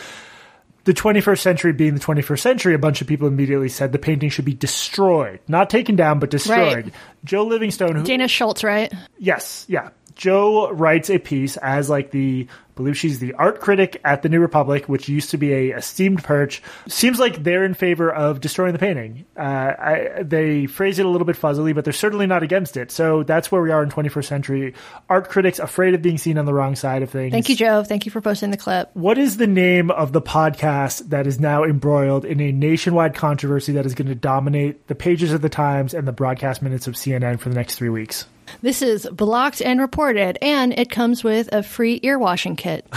The 0.85 0.95
21st 0.95 1.41
century 1.41 1.73
being 1.73 1.95
the 1.95 2.01
21st 2.01 2.39
century, 2.39 2.75
a 2.75 2.79
bunch 2.79 3.03
of 3.03 3.09
people 3.09 3.29
immediately 3.29 3.69
said 3.69 3.93
the 3.93 3.99
painting 3.99 4.31
should 4.31 4.47
be 4.47 4.55
destroyed. 4.55 5.41
Not 5.49 5.69
taken 5.69 5.97
down, 5.97 6.19
but 6.19 6.31
destroyed. 6.31 6.85
Right. 6.87 6.95
Jo 7.25 7.45
Livingstone. 7.45 7.97
Who, 7.97 8.05
Dana 8.05 8.27
Schutz, 8.27 8.65
right? 8.65 8.91
Yes, 9.19 9.67
yeah. 9.69 9.91
Jo 10.17 10.73
writes 10.73 11.11
a 11.11 11.19
piece 11.19 11.57
as 11.59 11.89
like 11.89 12.11
the 12.11 12.49
I 12.51 12.77
believe 12.77 12.99
she's 12.99 13.21
the 13.21 13.33
art 13.35 13.61
critic 13.61 14.01
at 14.05 14.21
the 14.21 14.29
New 14.29 14.41
Republic, 14.41 14.87
which 14.87 15.09
used 15.09 15.31
to 15.31 15.39
be 15.39 15.53
a 15.53 15.77
esteemed 15.77 16.23
perch. 16.23 16.63
Seems 16.89 17.19
like 17.19 17.43
they're 17.43 17.65
in 17.65 17.73
favor 17.73 18.13
of 18.13 18.41
destroying 18.43 18.75
the 18.75 18.79
painting. 18.79 19.25
Uh, 19.35 19.41
I, 19.41 20.23
they 20.23 20.67
phrase 20.67 20.99
it 20.99 21.07
a 21.07 21.09
little 21.09 21.25
bit 21.25 21.37
fuzzily, 21.37 21.75
but 21.75 21.85
they're 21.85 21.95
certainly 21.95 22.27
not 22.27 22.43
against 22.43 22.77
it. 22.77 22.91
So 22.91 23.23
that's 23.23 23.51
where 23.51 23.63
we 23.63 23.71
are 23.71 23.83
in 23.83 23.89
21st 23.89 24.25
century. 24.27 24.75
Art 25.09 25.31
critics 25.31 25.59
afraid 25.59 25.95
of 25.95 26.03
being 26.03 26.19
seen 26.19 26.37
on 26.37 26.45
the 26.45 26.53
wrong 26.53 26.77
side 26.77 27.03
of 27.03 27.09
things. 27.09 27.33
Thank 27.33 27.49
you, 27.49 27.57
Jo. 27.57 27.83
Thank 27.83 28.05
you 28.05 28.13
for 28.13 28.21
posting 28.21 28.51
the 28.51 28.59
clip. 28.59 28.91
What 28.93 29.17
is 29.17 29.39
the 29.39 29.47
name 29.47 29.91
of 29.91 30.13
the 30.13 30.21
podcast 30.21 31.09
that 31.09 31.27
is 31.27 31.41
now 31.41 31.65
embroiled 31.65 32.27
in 32.27 32.41
a 32.41 32.53
nationwide 32.53 33.15
controversy 33.15 33.73
that 33.73 33.87
is 33.87 33.95
going 33.95 34.09
to 34.09 34.15
dominate 34.15 34.87
the 34.89 34.95
pages 34.95 35.33
of 35.33 35.41
the 35.41 35.49
Times 35.49 35.95
and 35.95 36.07
the 36.07 36.13
broadcast 36.13 36.61
minutes 36.61 36.87
of 36.87 36.95
CNN 36.95 37.39
for 37.39 37.49
the 37.49 37.55
next 37.55 37.77
three 37.77 37.89
weeks? 37.89 38.27
This 38.63 38.83
is 38.83 39.09
blocked 39.11 39.61
and 39.61 39.81
reported, 39.81 40.39
and 40.43 40.73
it 40.73 40.91
comes 40.91 41.23
with 41.23 41.53
a 41.53 41.63
free 41.63 42.01
ear 42.03 42.19
washing 42.19 42.57
kit. 42.57 42.87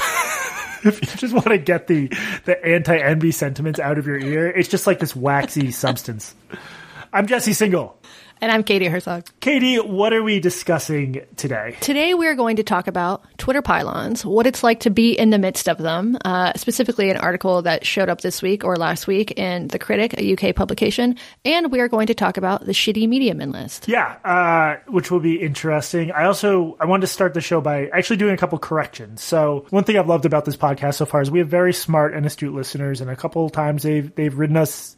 if 0.83 1.01
you 1.01 1.17
just 1.17 1.33
want 1.33 1.47
to 1.47 1.57
get 1.57 1.87
the 1.87 2.07
the 2.45 2.63
anti 2.65 2.97
envy 2.97 3.31
sentiments 3.31 3.79
out 3.79 3.97
of 3.97 4.07
your 4.07 4.17
ear, 4.17 4.47
it's 4.47 4.69
just 4.69 4.87
like 4.87 4.99
this 4.99 5.15
waxy 5.15 5.71
substance. 5.71 6.33
I'm 7.11 7.27
Jesse 7.27 7.51
Singal. 7.51 7.93
And 8.41 8.53
I'm 8.53 8.63
Katie 8.63 8.85
Herzog. 8.85 9.25
Katie, 9.41 9.75
what 9.77 10.13
are 10.13 10.23
we 10.23 10.39
discussing 10.39 11.25
today? 11.35 11.75
Today 11.81 12.13
we 12.13 12.25
are 12.25 12.35
going 12.35 12.55
to 12.55 12.63
talk 12.63 12.87
about 12.87 13.25
Twitter 13.37 13.61
pile-ons, 13.61 14.23
what 14.23 14.47
it's 14.47 14.63
like 14.63 14.81
to 14.81 14.89
be 14.89 15.11
in 15.11 15.29
the 15.29 15.37
midst 15.37 15.67
of 15.67 15.77
them, 15.77 16.17
uh, 16.23 16.53
specifically 16.55 17.09
an 17.09 17.17
article 17.17 17.61
that 17.63 17.85
showed 17.85 18.07
up 18.07 18.21
this 18.21 18.41
week 18.41 18.63
or 18.63 18.77
last 18.77 19.07
week 19.07 19.31
in 19.37 19.67
The 19.67 19.77
Critic, 19.77 20.13
a 20.17 20.33
UK 20.33 20.55
publication, 20.55 21.17
and 21.43 21.69
we 21.69 21.81
are 21.81 21.89
going 21.89 22.07
to 22.07 22.13
talk 22.13 22.37
about 22.37 22.65
the 22.65 22.71
shitty 22.71 23.09
media 23.09 23.35
men 23.35 23.51
list. 23.51 23.89
Yeah, 23.89 24.15
uh, 24.23 24.77
which 24.89 25.11
will 25.11 25.19
be 25.19 25.41
interesting. 25.41 26.13
I 26.13 26.23
also 26.23 26.77
I 26.79 26.85
wanted 26.85 27.01
to 27.01 27.07
start 27.07 27.33
the 27.33 27.41
show 27.41 27.59
by 27.59 27.87
actually 27.87 28.17
doing 28.17 28.33
a 28.33 28.37
couple 28.37 28.57
corrections. 28.57 29.21
So 29.21 29.65
one 29.69 29.83
thing 29.83 29.97
I've 29.97 30.07
loved 30.07 30.25
about 30.25 30.45
this 30.45 30.55
podcast 30.55 30.95
so 30.95 31.05
far 31.05 31.21
is 31.21 31.29
we 31.29 31.39
have 31.39 31.49
very 31.49 31.73
smart 31.73 32.13
and 32.13 32.25
astute 32.25 32.53
listeners, 32.53 33.01
and 33.01 33.09
a 33.09 33.17
couple 33.17 33.49
times 33.49 33.83
they've 33.83 34.13
they've 34.15 34.37
written 34.37 34.55
us 34.55 34.95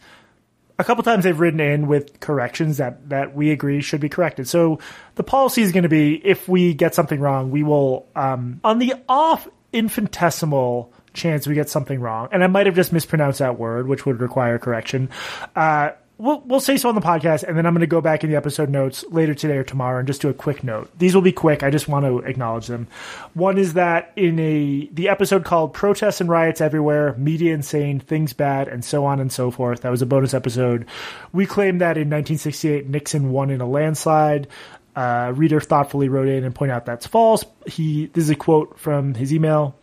a 0.81 0.83
couple 0.83 1.03
times 1.03 1.23
they've 1.23 1.39
written 1.39 1.59
in 1.59 1.87
with 1.87 2.19
corrections 2.19 2.77
that, 2.77 3.09
that 3.09 3.35
we 3.35 3.51
agree 3.51 3.81
should 3.81 4.01
be 4.01 4.09
corrected. 4.09 4.47
So 4.47 4.79
the 5.15 5.23
policy 5.23 5.61
is 5.61 5.71
going 5.71 5.83
to 5.83 5.89
be 5.89 6.15
if 6.15 6.49
we 6.49 6.73
get 6.73 6.95
something 6.95 7.19
wrong, 7.19 7.51
we 7.51 7.63
will, 7.63 8.07
um, 8.15 8.59
on 8.63 8.79
the 8.79 8.95
off 9.07 9.47
infinitesimal 9.71 10.91
chance 11.13 11.45
we 11.45 11.55
get 11.55 11.69
something 11.69 11.99
wrong, 11.99 12.29
and 12.31 12.43
I 12.43 12.47
might 12.47 12.65
have 12.65 12.75
just 12.75 12.91
mispronounced 12.91 13.39
that 13.39 13.59
word, 13.59 13.87
which 13.87 14.05
would 14.05 14.21
require 14.21 14.57
correction. 14.57 15.09
Uh, 15.55 15.91
we'll 16.21 16.41
we'll 16.45 16.59
say 16.59 16.77
so 16.77 16.87
on 16.87 16.95
the 16.95 17.01
podcast, 17.01 17.43
and 17.43 17.57
then 17.57 17.65
I'm 17.65 17.73
going 17.73 17.81
to 17.81 17.87
go 17.87 17.99
back 17.99 18.23
in 18.23 18.29
the 18.29 18.35
episode 18.35 18.69
notes 18.69 19.03
later 19.09 19.33
today 19.33 19.57
or 19.57 19.63
tomorrow 19.63 19.97
and 19.99 20.07
just 20.07 20.21
do 20.21 20.29
a 20.29 20.33
quick 20.33 20.63
note. 20.63 20.89
These 20.97 21.15
will 21.15 21.21
be 21.21 21.31
quick. 21.31 21.63
I 21.63 21.69
just 21.69 21.87
want 21.87 22.05
to 22.05 22.19
acknowledge 22.19 22.67
them. 22.67 22.87
One 23.33 23.57
is 23.57 23.73
that 23.73 24.13
in 24.15 24.39
a 24.39 24.87
the 24.93 25.09
episode 25.09 25.43
called 25.43 25.73
"Protests 25.73 26.21
and 26.21 26.29
Riots 26.29 26.61
Everywhere: 26.61 27.15
Media 27.17 27.53
Insane, 27.53 27.99
Things 27.99 28.33
Bad, 28.33 28.67
and 28.67 28.85
So 28.85 29.05
On 29.05 29.19
and 29.19 29.31
So 29.31 29.51
Forth," 29.51 29.81
that 29.81 29.89
was 29.89 30.01
a 30.01 30.05
bonus 30.05 30.33
episode. 30.33 30.85
We 31.33 31.45
claimed 31.45 31.81
that 31.81 31.97
in 31.97 32.09
1968 32.09 32.87
Nixon 32.87 33.31
won 33.31 33.49
in 33.49 33.61
a 33.61 33.67
landslide. 33.67 34.47
Uh, 34.93 35.31
reader 35.35 35.61
thoughtfully 35.61 36.09
wrote 36.09 36.27
in 36.27 36.43
and 36.43 36.53
pointed 36.53 36.73
out 36.73 36.85
that's 36.85 37.07
false. 37.07 37.45
He 37.65 38.07
this 38.07 38.25
is 38.25 38.29
a 38.29 38.35
quote 38.35 38.77
from 38.77 39.13
his 39.13 39.33
email. 39.33 39.75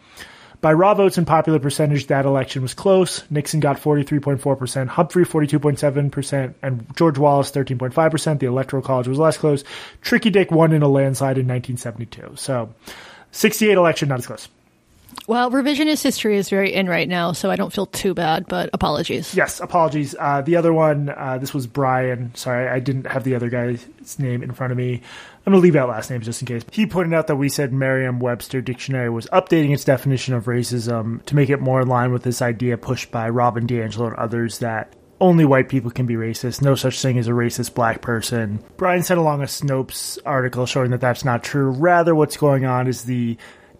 By 0.61 0.73
raw 0.73 0.95
votes 0.95 1.19
and 1.19 1.27
popular 1.27 1.61
percentage, 1.61 2.09
that 2.09 2.25
election 2.25 2.62
was 2.62 2.75
close. 2.75 3.23
Nixon 3.31 3.61
got 3.61 3.81
43.4%, 3.81 4.88
Humphrey 4.88 5.25
42.7%, 5.25 6.55
and 6.62 6.97
George 6.97 7.17
Wallace 7.17 7.53
13.5%. 7.53 8.41
The 8.41 8.47
Electoral 8.47 8.83
College 8.83 9.07
was 9.07 9.19
less 9.19 9.38
close. 9.38 9.62
Tricky 10.03 10.31
Dick 10.31 10.50
won 10.50 10.73
in 10.73 10.83
a 10.83 10.88
landslide 10.88 11.38
in 11.38 11.47
1972. 11.47 12.33
So, 12.35 12.75
68 13.31 13.77
election, 13.77 14.09
not 14.09 14.19
as 14.19 14.27
close. 14.27 14.49
Well, 15.28 15.50
revisionist 15.50 16.02
history 16.02 16.38
is 16.38 16.49
very 16.49 16.73
in 16.73 16.88
right 16.88 17.06
now, 17.06 17.32
so 17.32 17.50
I 17.50 17.56
don't 17.56 17.70
feel 17.70 17.85
too 17.85 18.14
bad, 18.14 18.47
but 18.49 18.70
apologies. 18.73 19.35
Yes, 19.35 19.61
apologies. 19.61 20.14
Uh, 20.18 20.40
the 20.40 20.56
other 20.56 20.73
one, 20.73 21.11
uh, 21.11 21.37
this 21.37 21.52
was 21.52 21.66
Brian. 21.66 22.35
Sorry, 22.35 22.66
I 22.66 22.80
didn't 22.80 23.06
have 23.06 23.25
the 23.25 23.35
other 23.35 23.50
guy's 23.50 23.87
name 24.18 24.42
in 24.42 24.52
front 24.52 24.73
of 24.73 24.78
me. 24.78 24.94
I'm 24.94 25.52
going 25.52 25.61
to 25.61 25.62
leave 25.62 25.76
out 25.76 25.90
last 25.90 26.11
names 26.11 26.25
just 26.25 26.40
in 26.40 26.47
case. 26.47 26.62
He 26.73 26.87
pointed 26.87 27.12
out 27.12 27.26
that 27.26 27.37
we 27.37 27.50
said 27.50 27.75
Merriam 27.75 28.20
Webster 28.20 28.62
Dictionary 28.62 29.11
was 29.11 29.26
updating 29.26 29.75
its 29.75 29.85
definition 29.85 30.32
of 30.32 30.47
racism 30.47 31.23
to 31.26 31.37
make 31.37 31.50
it 31.50 31.61
more 31.61 31.82
in 31.82 31.88
line 31.88 32.11
with 32.11 32.23
this 32.23 32.40
idea 32.40 32.78
pushed 32.78 33.11
by 33.11 33.28
Robin 33.28 33.66
DiAngelo 33.66 34.06
and 34.06 34.16
others 34.16 34.61
that 34.61 34.94
only 35.20 35.44
white 35.44 35.68
people 35.68 35.90
can 35.90 36.06
be 36.06 36.14
racist. 36.14 36.62
No 36.62 36.75
such 36.75 37.02
thing 37.02 37.18
as 37.18 37.28
a 37.28 37.32
racist 37.32 37.75
black 37.75 38.00
person. 38.00 38.64
Brian 38.78 39.02
sent 39.02 39.20
along 39.20 39.42
a 39.42 39.47
Snopes 39.47 40.18
article 40.25 40.64
showing 40.64 40.92
that 40.92 41.02
that's 41.02 41.25
not 41.25 41.44
true. 41.44 41.68
Rather, 41.68 42.14
what's 42.14 42.38
going 42.38 42.64
on 42.64 42.87
is 42.87 43.04
the 43.04 43.37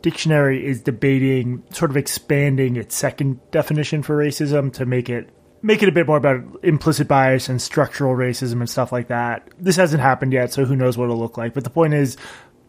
dictionary 0.09 0.65
is 0.65 0.81
debating 0.81 1.63
sort 1.71 1.91
of 1.91 1.97
expanding 1.99 2.77
its 2.77 2.95
second 2.95 3.39
definition 3.51 4.03
for 4.03 4.17
racism 4.17 4.73
to 4.73 4.87
make 4.87 5.11
it 5.11 5.29
make 5.61 5.83
it 5.83 5.89
a 5.89 5.93
bit 5.93 6.07
more 6.07 6.17
about 6.17 6.41
implicit 6.63 7.07
bias 7.07 7.51
and 7.51 7.61
structural 7.61 8.15
racism 8.15 8.55
and 8.55 8.71
stuff 8.71 8.91
like 8.91 9.09
that. 9.09 9.47
This 9.59 9.77
hasn't 9.77 10.01
happened 10.01 10.33
yet, 10.33 10.51
so 10.51 10.65
who 10.65 10.77
knows 10.77 10.97
what 10.97 11.05
it'll 11.05 11.19
look 11.19 11.37
like. 11.37 11.53
But 11.53 11.65
the 11.65 11.71
point 11.71 11.93
is, 11.93 12.17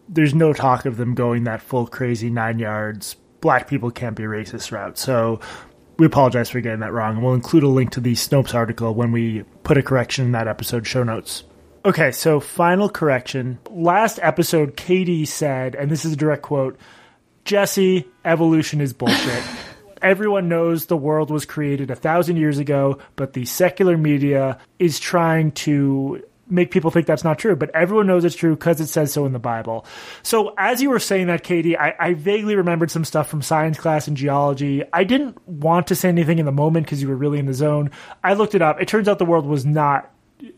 there's 0.06 0.34
no 0.34 0.52
talk 0.52 0.84
of 0.84 0.98
them 0.98 1.14
going 1.14 1.44
that 1.44 1.62
full 1.62 1.86
crazy 1.86 2.28
nine 2.28 2.58
yards. 2.58 3.14
Black 3.40 3.68
people 3.68 3.90
can't 3.90 4.16
be 4.16 4.24
racist 4.24 4.70
route. 4.70 4.98
So 4.98 5.40
we 5.98 6.04
apologize 6.04 6.50
for 6.50 6.60
getting 6.60 6.80
that 6.80 6.92
wrong. 6.92 7.14
And 7.14 7.24
we'll 7.24 7.32
include 7.32 7.62
a 7.62 7.68
link 7.68 7.92
to 7.92 8.00
the 8.00 8.12
Snopes 8.12 8.54
article 8.54 8.92
when 8.92 9.12
we 9.12 9.44
put 9.62 9.78
a 9.78 9.82
correction 9.82 10.26
in 10.26 10.32
that 10.32 10.48
episode 10.48 10.86
show 10.86 11.04
notes. 11.04 11.44
Okay, 11.86 12.10
so 12.10 12.38
final 12.38 12.90
correction. 12.90 13.60
Last 13.70 14.18
episode, 14.20 14.76
Katie 14.76 15.24
said, 15.24 15.74
and 15.74 15.90
this 15.90 16.04
is 16.04 16.12
a 16.12 16.16
direct 16.16 16.42
quote 16.42 16.78
Jesse, 17.44 18.06
evolution 18.24 18.80
is 18.80 18.92
bullshit. 18.92 19.44
everyone 20.02 20.48
knows 20.48 20.86
the 20.86 20.96
world 20.96 21.30
was 21.30 21.44
created 21.44 21.90
a 21.90 21.96
thousand 21.96 22.36
years 22.36 22.58
ago, 22.58 22.98
but 23.16 23.32
the 23.32 23.44
secular 23.44 23.96
media 23.96 24.58
is 24.78 24.98
trying 24.98 25.52
to 25.52 26.22
make 26.48 26.70
people 26.72 26.90
think 26.90 27.06
that's 27.06 27.22
not 27.22 27.38
true, 27.38 27.54
but 27.54 27.70
everyone 27.74 28.06
knows 28.08 28.24
it's 28.24 28.34
true 28.34 28.56
because 28.56 28.80
it 28.80 28.88
says 28.88 29.12
so 29.12 29.24
in 29.24 29.32
the 29.32 29.38
Bible. 29.38 29.86
So 30.22 30.52
as 30.58 30.82
you 30.82 30.90
were 30.90 30.98
saying 30.98 31.28
that, 31.28 31.44
Katie, 31.44 31.78
I, 31.78 31.94
I, 31.98 32.14
vaguely 32.14 32.56
remembered 32.56 32.90
some 32.90 33.04
stuff 33.04 33.28
from 33.28 33.40
science 33.40 33.78
class 33.78 34.08
and 34.08 34.16
geology. 34.16 34.82
I 34.92 35.04
didn't 35.04 35.40
want 35.46 35.86
to 35.88 35.94
say 35.94 36.08
anything 36.08 36.40
in 36.40 36.46
the 36.46 36.52
moment 36.52 36.86
because 36.86 37.00
you 37.00 37.08
were 37.08 37.16
really 37.16 37.38
in 37.38 37.46
the 37.46 37.54
zone. 37.54 37.92
I 38.24 38.32
looked 38.34 38.56
it 38.56 38.62
up. 38.62 38.80
It 38.80 38.88
turns 38.88 39.06
out 39.06 39.20
the 39.20 39.24
world 39.24 39.46
was 39.46 39.64
not 39.64 40.10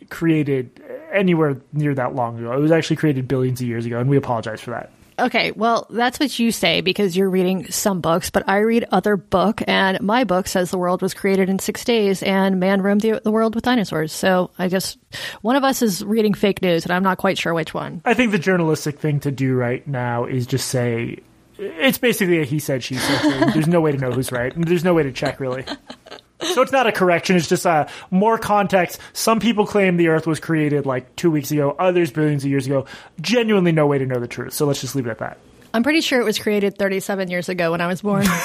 created 0.09 0.83
anywhere 1.13 1.61
near 1.75 1.95
that 1.95 2.15
long 2.15 2.39
ago. 2.39 2.53
It 2.53 2.61
was 2.61 2.73
actually 2.73 2.97
created 2.97 3.29
billions 3.29 3.61
of 3.61 3.67
years 3.67 3.85
ago, 3.85 3.99
and 3.99 4.09
we 4.09 4.17
apologize 4.17 4.63
for 4.63 4.71
that. 4.71 4.91
Okay, 5.19 5.53
well, 5.53 5.87
that's 5.91 6.19
what 6.19 6.39
you 6.39 6.53
say 6.53 6.81
because 6.81 7.17
you're 7.17 7.31
reading 7.31 7.71
some 7.71 8.01
books, 8.01 8.31
but 8.31 8.49
I 8.49 8.59
read 8.59 8.87
other 8.91 9.17
book, 9.17 9.63
and 9.67 10.01
my 10.01 10.25
book 10.25 10.47
says 10.47 10.71
the 10.71 10.79
world 10.79 11.03
was 11.03 11.15
created 11.15 11.49
in 11.49 11.59
six 11.59 11.85
days 11.85 12.23
and 12.23 12.59
man 12.61 12.83
roamed 12.83 13.03
the, 13.03 13.21
the 13.23 13.31
world 13.31 13.55
with 13.55 13.65
dinosaurs. 13.65 14.13
So 14.13 14.51
I 14.59 14.69
guess 14.69 14.97
one 15.43 15.57
of 15.57 15.65
us 15.65 15.83
is 15.83 16.05
reading 16.05 16.35
fake 16.35 16.63
news, 16.63 16.85
and 16.85 16.93
I'm 16.93 17.03
not 17.03 17.19
quite 17.19 17.39
sure 17.39 17.55
which 17.55 17.75
one. 17.75 18.03
I 18.05 18.15
think 18.15 18.33
the 18.33 18.39
journalistic 18.39 18.99
thing 18.99 19.21
to 19.21 19.31
do 19.31 19.55
right 19.55 19.87
now 19.87 20.25
is 20.25 20.47
just 20.47 20.69
say 20.69 21.19
it's 21.59 21.99
basically 21.99 22.41
a 22.41 22.45
he 22.45 22.59
said 22.59 22.83
she 22.83 22.97
said 22.97 23.21
thing. 23.21 23.51
There's 23.53 23.69
no 23.69 23.81
way 23.81 23.93
to 23.93 23.99
know 23.99 24.11
who's 24.11 24.33
right, 24.33 24.55
and 24.55 24.65
there's 24.65 24.85
no 24.85 24.95
way 24.95 25.03
to 25.03 25.13
check 25.13 25.41
really. 25.41 25.65
So 26.55 26.63
it's 26.63 26.73
not 26.73 26.87
a 26.87 26.93
correction. 26.93 27.37
It's 27.37 27.49
just 27.49 27.67
uh, 27.67 27.89
more 28.11 28.39
context. 28.39 28.99
Some 29.13 29.41
people 29.41 29.67
claim 29.67 29.97
the 29.97 30.09
Earth 30.09 30.27
was 30.27 30.41
created 30.41 30.87
like 30.87 31.15
two 31.17 31.31
weeks 31.31 31.51
ago. 31.51 31.75
Others 31.79 32.13
billions 32.13 32.45
of 32.45 32.51
years 32.51 32.67
ago. 32.67 32.87
Genuinely, 33.21 33.73
no 33.73 33.87
way 33.87 33.99
to 33.99 34.07
know 34.07 34.21
the 34.21 34.29
truth. 34.29 34.55
So 34.55 34.67
let's 34.67 34.81
just 34.81 34.95
leave 34.95 35.07
it 35.07 35.11
at 35.11 35.19
that. 35.19 35.39
I'm 35.75 35.83
pretty 35.83 36.03
sure 36.03 36.21
it 36.21 36.25
was 36.25 36.39
created 36.39 36.77
37 36.77 37.31
years 37.31 37.49
ago 37.49 37.71
when 37.71 37.81
I 37.81 37.87
was 37.87 38.03
born. 38.03 38.27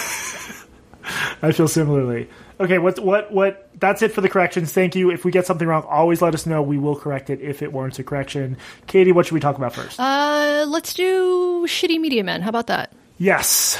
I 1.42 1.52
feel 1.52 1.68
similarly. 1.68 2.30
Okay, 2.60 2.80
what 2.80 3.00
what 3.00 3.32
what? 3.32 3.70
That's 3.80 4.02
it 4.02 4.12
for 4.12 4.22
the 4.22 4.30
corrections. 4.30 4.74
Thank 4.74 4.96
you. 4.96 5.12
If 5.12 5.24
we 5.24 5.32
get 5.32 5.46
something 5.46 5.68
wrong, 5.68 5.84
always 5.84 6.22
let 6.22 6.34
us 6.34 6.46
know. 6.46 6.62
We 6.62 6.78
will 6.78 6.96
correct 6.96 7.30
it 7.30 7.42
if 7.42 7.62
it 7.62 7.72
warrants 7.72 8.00
a 8.00 8.04
correction. 8.04 8.58
Katie, 8.88 9.12
what 9.12 9.28
should 9.28 9.36
we 9.36 9.40
talk 9.40 9.58
about 9.58 9.74
first? 9.74 10.00
Uh, 10.00 10.66
let's 10.68 10.94
do 10.94 11.66
shitty 11.68 12.00
media 12.00 12.24
men. 12.24 12.42
How 12.42 12.50
about 12.50 12.68
that? 12.68 12.94
Yes, 13.20 13.80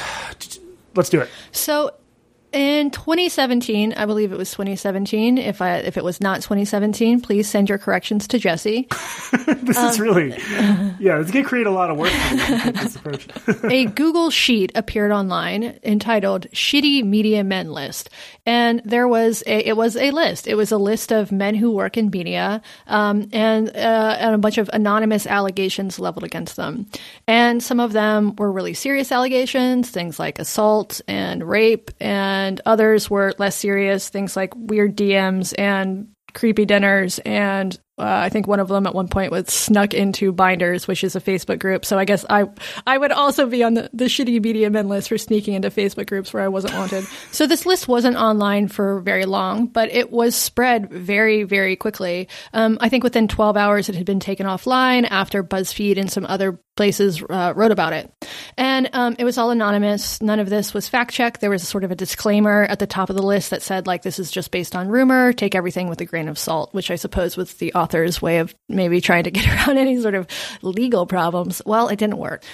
let's 0.94 1.08
do 1.10 1.20
it. 1.20 1.28
So 1.52 1.92
in 2.58 2.90
2017, 2.90 3.92
I 3.92 4.04
believe 4.04 4.32
it 4.32 4.36
was 4.36 4.50
2017. 4.50 5.38
If 5.38 5.62
I 5.62 5.76
if 5.76 5.96
it 5.96 6.02
was 6.02 6.20
not 6.20 6.42
2017, 6.42 7.20
please 7.20 7.48
send 7.48 7.68
your 7.68 7.78
corrections 7.78 8.26
to 8.28 8.38
Jesse. 8.40 8.88
this 9.46 9.78
um, 9.78 9.88
is 9.88 10.00
really, 10.00 10.30
yeah, 10.98 11.20
it's 11.20 11.30
gonna 11.30 11.44
create 11.44 11.68
a 11.68 11.70
lot 11.70 11.88
of 11.88 11.96
work. 11.96 12.10
this 12.10 12.96
approach. 12.96 13.28
a 13.70 13.84
Google 13.84 14.30
sheet 14.30 14.72
appeared 14.74 15.12
online 15.12 15.78
entitled 15.84 16.48
"Shitty 16.50 17.04
Media 17.04 17.44
Men 17.44 17.70
List," 17.70 18.10
and 18.44 18.82
there 18.84 19.06
was 19.06 19.44
a 19.46 19.68
it 19.68 19.76
was 19.76 19.96
a 19.96 20.10
list. 20.10 20.48
It 20.48 20.56
was 20.56 20.72
a 20.72 20.78
list 20.78 21.12
of 21.12 21.30
men 21.30 21.54
who 21.54 21.70
work 21.70 21.96
in 21.96 22.10
media, 22.10 22.60
um, 22.88 23.28
and 23.32 23.68
uh, 23.68 24.16
and 24.18 24.34
a 24.34 24.38
bunch 24.38 24.58
of 24.58 24.68
anonymous 24.72 25.28
allegations 25.28 26.00
leveled 26.00 26.24
against 26.24 26.56
them. 26.56 26.86
And 27.28 27.62
some 27.62 27.78
of 27.78 27.92
them 27.92 28.34
were 28.34 28.50
really 28.50 28.74
serious 28.74 29.12
allegations, 29.12 29.90
things 29.90 30.18
like 30.18 30.40
assault 30.40 31.00
and 31.06 31.48
rape 31.48 31.92
and 32.00 32.47
and 32.48 32.60
others 32.64 33.10
were 33.10 33.34
less 33.38 33.54
serious, 33.54 34.08
things 34.08 34.34
like 34.34 34.54
weird 34.56 34.96
DMs 34.96 35.54
and 35.58 36.08
creepy 36.32 36.64
dinners 36.64 37.18
and 37.20 37.78
uh, 37.98 38.04
I 38.04 38.28
think 38.28 38.46
one 38.46 38.60
of 38.60 38.68
them 38.68 38.86
at 38.86 38.94
one 38.94 39.08
point 39.08 39.32
was 39.32 39.48
snuck 39.48 39.94
into 39.94 40.32
Binders, 40.32 40.86
which 40.86 41.04
is 41.04 41.16
a 41.16 41.20
Facebook 41.20 41.58
group. 41.58 41.84
So 41.84 41.98
I 41.98 42.04
guess 42.04 42.24
I 42.28 42.46
I 42.86 42.98
would 42.98 43.12
also 43.12 43.46
be 43.46 43.62
on 43.62 43.74
the, 43.74 43.90
the 43.92 44.06
shitty 44.06 44.40
media 44.42 44.70
men 44.70 44.88
list 44.88 45.08
for 45.08 45.18
sneaking 45.18 45.54
into 45.54 45.70
Facebook 45.70 46.06
groups 46.06 46.32
where 46.32 46.42
I 46.42 46.48
wasn't 46.48 46.74
wanted. 46.74 47.04
So 47.32 47.46
this 47.46 47.66
list 47.66 47.88
wasn't 47.88 48.16
online 48.16 48.68
for 48.68 49.00
very 49.00 49.24
long, 49.24 49.66
but 49.66 49.90
it 49.90 50.10
was 50.10 50.34
spread 50.34 50.90
very 50.90 51.42
very 51.44 51.76
quickly. 51.76 52.28
Um, 52.52 52.78
I 52.80 52.88
think 52.88 53.04
within 53.04 53.28
12 53.28 53.56
hours 53.56 53.88
it 53.88 53.94
had 53.94 54.06
been 54.06 54.20
taken 54.20 54.46
offline 54.46 55.06
after 55.10 55.42
BuzzFeed 55.42 55.98
and 55.98 56.10
some 56.10 56.26
other 56.26 56.58
places 56.78 57.20
uh, 57.28 57.52
wrote 57.56 57.72
about 57.72 57.92
it. 57.92 58.10
And 58.56 58.88
um, 58.92 59.16
it 59.18 59.24
was 59.24 59.36
all 59.36 59.50
anonymous. 59.50 60.22
None 60.22 60.38
of 60.38 60.48
this 60.48 60.72
was 60.72 60.88
fact 60.88 61.12
checked. 61.12 61.40
There 61.40 61.50
was 61.50 61.64
a 61.64 61.66
sort 61.66 61.82
of 61.82 61.90
a 61.90 61.96
disclaimer 61.96 62.62
at 62.62 62.78
the 62.78 62.86
top 62.86 63.10
of 63.10 63.16
the 63.16 63.22
list 63.22 63.50
that 63.50 63.62
said, 63.62 63.88
like, 63.88 64.02
this 64.02 64.20
is 64.20 64.30
just 64.30 64.52
based 64.52 64.76
on 64.76 64.88
rumor. 64.88 65.32
Take 65.32 65.56
everything 65.56 65.88
with 65.88 66.00
a 66.00 66.04
grain 66.04 66.28
of 66.28 66.38
salt, 66.38 66.72
which 66.72 66.92
I 66.92 66.94
suppose 66.94 67.36
was 67.36 67.54
the 67.54 67.74
author's 67.88 68.20
way 68.20 68.38
of 68.38 68.54
maybe 68.68 69.00
trying 69.00 69.24
to 69.24 69.30
get 69.30 69.46
around 69.68 69.78
any 69.78 70.00
sort 70.00 70.14
of 70.14 70.26
legal 70.62 71.06
problems. 71.06 71.62
Well, 71.64 71.88
it 71.88 71.98
didn't 71.98 72.18
work. 72.18 72.44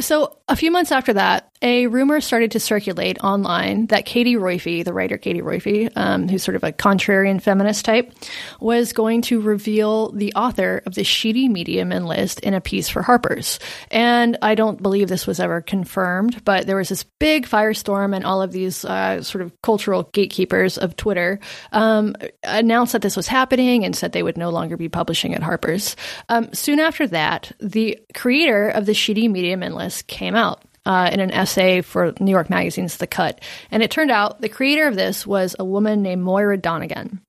So, 0.00 0.38
a 0.48 0.56
few 0.56 0.70
months 0.70 0.92
after 0.92 1.12
that, 1.12 1.49
a 1.62 1.86
rumor 1.88 2.20
started 2.20 2.52
to 2.52 2.60
circulate 2.60 3.18
online 3.22 3.86
that 3.86 4.06
Katie 4.06 4.36
Roiphe, 4.36 4.84
the 4.84 4.92
writer 4.94 5.18
Katie 5.18 5.42
Roiphe, 5.42 5.90
um, 5.94 6.28
who's 6.28 6.42
sort 6.42 6.56
of 6.56 6.64
a 6.64 6.72
contrarian 6.72 7.40
feminist 7.40 7.84
type, 7.84 8.12
was 8.60 8.92
going 8.92 9.22
to 9.22 9.40
reveal 9.40 10.10
the 10.12 10.32
author 10.34 10.82
of 10.86 10.94
the 10.94 11.02
Shitty 11.02 11.50
Media 11.50 11.84
Men 11.84 12.06
list 12.06 12.40
in 12.40 12.54
a 12.54 12.60
piece 12.60 12.88
for 12.88 13.02
Harper's. 13.02 13.58
And 13.90 14.38
I 14.40 14.54
don't 14.54 14.82
believe 14.82 15.08
this 15.08 15.26
was 15.26 15.38
ever 15.38 15.60
confirmed, 15.60 16.44
but 16.44 16.66
there 16.66 16.76
was 16.76 16.88
this 16.88 17.02
big 17.02 17.46
firestorm, 17.46 18.16
and 18.16 18.24
all 18.24 18.40
of 18.40 18.52
these 18.52 18.84
uh, 18.84 19.22
sort 19.22 19.42
of 19.42 19.52
cultural 19.60 20.04
gatekeepers 20.12 20.78
of 20.78 20.96
Twitter 20.96 21.40
um, 21.72 22.14
announced 22.42 22.94
that 22.94 23.02
this 23.02 23.16
was 23.16 23.26
happening 23.26 23.84
and 23.84 23.94
said 23.94 24.12
they 24.12 24.22
would 24.22 24.38
no 24.38 24.50
longer 24.50 24.76
be 24.76 24.88
publishing 24.88 25.34
at 25.34 25.42
Harper's. 25.42 25.94
Um, 26.28 26.52
soon 26.54 26.80
after 26.80 27.06
that, 27.08 27.52
the 27.60 27.98
creator 28.14 28.68
of 28.68 28.86
the 28.86 28.92
Shitty 28.92 29.30
Media 29.30 29.56
Men 29.56 29.74
list 29.74 30.06
came 30.06 30.34
out 30.34 30.64
uh, 30.86 31.10
in 31.12 31.20
an 31.20 31.30
essay 31.30 31.80
for 31.82 32.12
New 32.20 32.30
York 32.30 32.50
Magazine's 32.50 32.96
The 32.96 33.06
Cut. 33.06 33.40
And 33.70 33.82
it 33.82 33.90
turned 33.90 34.10
out 34.10 34.40
the 34.40 34.48
creator 34.48 34.86
of 34.86 34.96
this 34.96 35.26
was 35.26 35.56
a 35.58 35.64
woman 35.64 36.02
named 36.02 36.22
Moira 36.22 36.56
Donegan. 36.56 37.20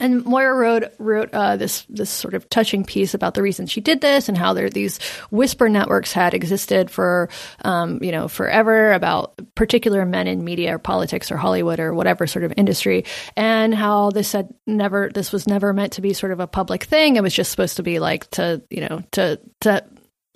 And 0.00 0.24
Moira 0.24 0.54
wrote 0.54 0.84
wrote 0.98 1.28
uh, 1.34 1.56
this 1.56 1.84
this 1.90 2.08
sort 2.08 2.32
of 2.32 2.48
touching 2.48 2.84
piece 2.84 3.12
about 3.12 3.34
the 3.34 3.42
reason 3.42 3.66
she 3.66 3.82
did 3.82 4.00
this 4.00 4.30
and 4.30 4.38
how 4.38 4.54
there 4.54 4.70
these 4.70 4.98
whisper 5.30 5.68
networks 5.68 6.12
had 6.12 6.32
existed 6.32 6.90
for 6.90 7.28
um, 7.64 8.02
you 8.02 8.10
know 8.10 8.26
forever 8.26 8.92
about 8.92 9.34
particular 9.54 10.06
men 10.06 10.26
in 10.26 10.42
media 10.42 10.76
or 10.76 10.78
politics 10.78 11.30
or 11.30 11.36
Hollywood 11.36 11.80
or 11.80 11.92
whatever 11.92 12.26
sort 12.26 12.44
of 12.44 12.54
industry, 12.56 13.04
and 13.36 13.74
how 13.74 14.10
this 14.10 14.32
had 14.32 14.48
never 14.66 15.10
this 15.12 15.32
was 15.32 15.46
never 15.46 15.74
meant 15.74 15.92
to 15.94 16.00
be 16.00 16.14
sort 16.14 16.32
of 16.32 16.40
a 16.40 16.46
public 16.46 16.84
thing. 16.84 17.16
It 17.16 17.22
was 17.22 17.34
just 17.34 17.50
supposed 17.50 17.76
to 17.76 17.82
be 17.82 17.98
like 17.98 18.30
to 18.30 18.62
you 18.70 18.88
know 18.88 19.02
to 19.12 19.38
to 19.60 19.84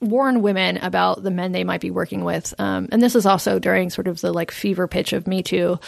warn 0.09 0.43
women 0.43 0.79
about 0.79 1.23
the 1.23 1.31
men 1.31 1.53
they 1.53 1.65
might 1.65 1.81
be 1.81 1.91
working 1.91 2.25
with. 2.25 2.55
Um, 2.59 2.89
and 2.93 3.03
this 3.03 3.15
is 3.15 3.27
also 3.27 3.59
during 3.59 3.91
sort 3.91 4.09
of 4.09 4.21
the 4.21 4.33
like 4.33 4.51
fever 4.51 4.87
pitch 4.89 5.13
of 5.13 5.27
Me 5.27 5.43
Too. 5.43 5.79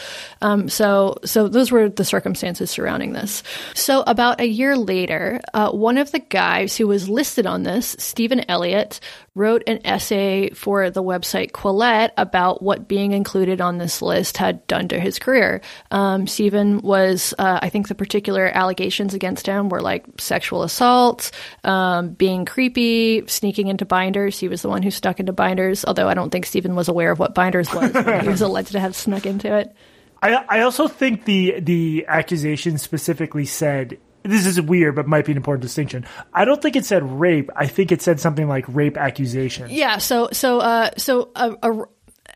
Um, 0.41 0.69
so, 0.69 1.17
so 1.25 1.47
those 1.47 1.71
were 1.71 1.89
the 1.89 2.05
circumstances 2.05 2.69
surrounding 2.71 3.13
this. 3.13 3.43
So 3.73 4.03
about 4.07 4.41
a 4.41 4.47
year 4.47 4.77
later, 4.77 5.41
uh, 5.53 5.71
one 5.71 5.97
of 5.97 6.11
the 6.11 6.19
guys 6.19 6.77
who 6.77 6.87
was 6.87 7.09
listed 7.09 7.45
on 7.45 7.63
this, 7.63 7.95
Stephen 7.99 8.43
Elliott, 8.49 8.99
wrote 9.35 9.61
an 9.67 9.79
essay 9.85 10.49
for 10.49 10.89
the 10.89 11.03
website 11.03 11.51
Quillette 11.51 12.11
about 12.17 12.63
what 12.63 12.87
being 12.87 13.11
included 13.11 13.61
on 13.61 13.77
this 13.77 14.01
list 14.01 14.37
had 14.37 14.65
done 14.65 14.87
to 14.87 14.99
his 14.99 15.19
career. 15.19 15.61
Um, 15.91 16.25
Stephen 16.25 16.81
was, 16.81 17.35
uh, 17.37 17.59
I 17.61 17.69
think 17.69 17.87
the 17.87 17.95
particular 17.95 18.47
allegations 18.47 19.13
against 19.13 19.45
him 19.45 19.69
were 19.69 19.81
like 19.81 20.05
sexual 20.17 20.63
assault, 20.63 21.29
um, 21.63 22.09
being 22.09 22.45
creepy, 22.45 23.27
sneaking 23.27 23.67
into 23.67 23.85
buying 23.85 24.06
binders. 24.07 24.39
He 24.39 24.47
was 24.47 24.61
the 24.61 24.69
one 24.69 24.83
who 24.83 24.91
stuck 24.91 25.19
into 25.19 25.33
binders, 25.33 25.83
although 25.85 26.07
I 26.07 26.13
don't 26.13 26.29
think 26.29 26.45
Stephen 26.45 26.75
was 26.75 26.87
aware 26.87 27.11
of 27.11 27.19
what 27.19 27.35
binders 27.35 27.73
was. 27.73 27.91
he 28.23 28.29
was 28.29 28.41
alleged 28.41 28.71
to 28.71 28.79
have 28.79 28.95
snuck 28.95 29.25
into 29.25 29.53
it. 29.53 29.75
I, 30.21 30.45
I 30.49 30.61
also 30.61 30.87
think 30.87 31.25
the 31.25 31.59
the 31.59 32.05
accusation 32.07 32.77
specifically 32.77 33.45
said 33.45 33.99
this 34.23 34.45
is 34.45 34.59
weird, 34.59 34.95
but 34.95 35.07
might 35.07 35.25
be 35.25 35.31
an 35.31 35.37
important 35.37 35.61
distinction. 35.61 36.05
I 36.33 36.45
don't 36.45 36.61
think 36.61 36.75
it 36.75 36.85
said 36.85 37.03
rape. 37.19 37.49
I 37.55 37.67
think 37.67 37.91
it 37.91 38.01
said 38.01 38.19
something 38.19 38.47
like 38.47 38.65
rape 38.67 38.97
accusation. 38.97 39.69
Yeah. 39.69 39.99
So 39.99 40.29
so 40.31 40.59
uh, 40.59 40.91
so 40.97 41.29
a, 41.35 41.55
a 41.61 41.85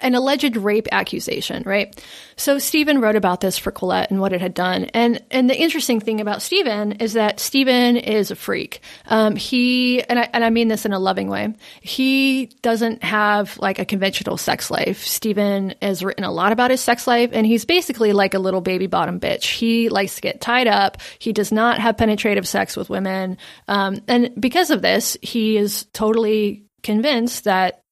an 0.02 0.16
alleged 0.16 0.58
rape 0.58 0.88
accusation, 0.92 1.64
right? 1.66 2.04
So 2.36 2.58
Stephen 2.58 3.02
wrote 3.02 3.16
about 3.16 3.42
this 3.42 3.58
for 3.58 3.72
Quillette 3.72 4.10
and 4.10 4.20
what 4.20 4.34
it 4.34 4.42
had 4.42 4.54
done. 4.54 4.86
And 4.94 5.24
and 5.32 5.50
the 5.50 5.60
interesting 5.60 6.00
thing 6.00 6.22
about 6.22 6.42
Stephen 6.42 6.94
is 6.94 7.14
that 7.14 7.40
Stephen 7.40 7.98
is 7.98 8.32
a 8.32 8.36
freak. 8.36 8.82
Um, 9.08 9.36
he 9.36 10.04
and 10.04 10.20
I, 10.20 10.30
and 10.34 10.44
I 10.44 10.50
mean 10.50 10.68
this 10.68 10.86
in 10.86 10.94
a 10.94 11.00
loving 11.00 11.30
way. 11.30 11.54
He 11.82 12.48
doesn't 12.62 13.04
have 13.04 13.58
like 13.60 13.80
a 13.80 13.86
conventional 13.86 14.38
sex 14.38 14.72
life. 14.72 15.04
Stephen 15.06 15.76
has 15.82 16.04
written 16.04 16.24
a 16.24 16.32
lot 16.32 16.52
about 16.52 16.72
his 16.72 16.82
sex 16.82 17.08
life, 17.08 17.30
and 17.34 17.46
he's 17.46 17.66
basically 17.66 18.14
like 18.14 18.34
a 18.34 18.40
little 18.40 18.62
baby 18.62 18.88
bottom 18.88 19.20
bitch. 19.20 19.46
He 19.46 19.90
likes 19.90 20.16
to 20.16 20.22
get 20.22 20.42
tied 20.42 20.68
up. 20.68 20.98
He 21.20 21.34
does 21.34 21.52
not 21.52 21.80
have 21.80 21.98
penetrative 21.98 22.48
sex 22.48 22.76
with 22.76 22.90
women, 22.90 23.38
um, 23.68 24.02
and 24.08 24.32
because 24.40 24.72
of 24.72 24.82
this, 24.82 25.18
he 25.22 25.58
is 25.58 25.86
totally 25.94 26.66
convinced 26.84 27.44
that 27.44 27.84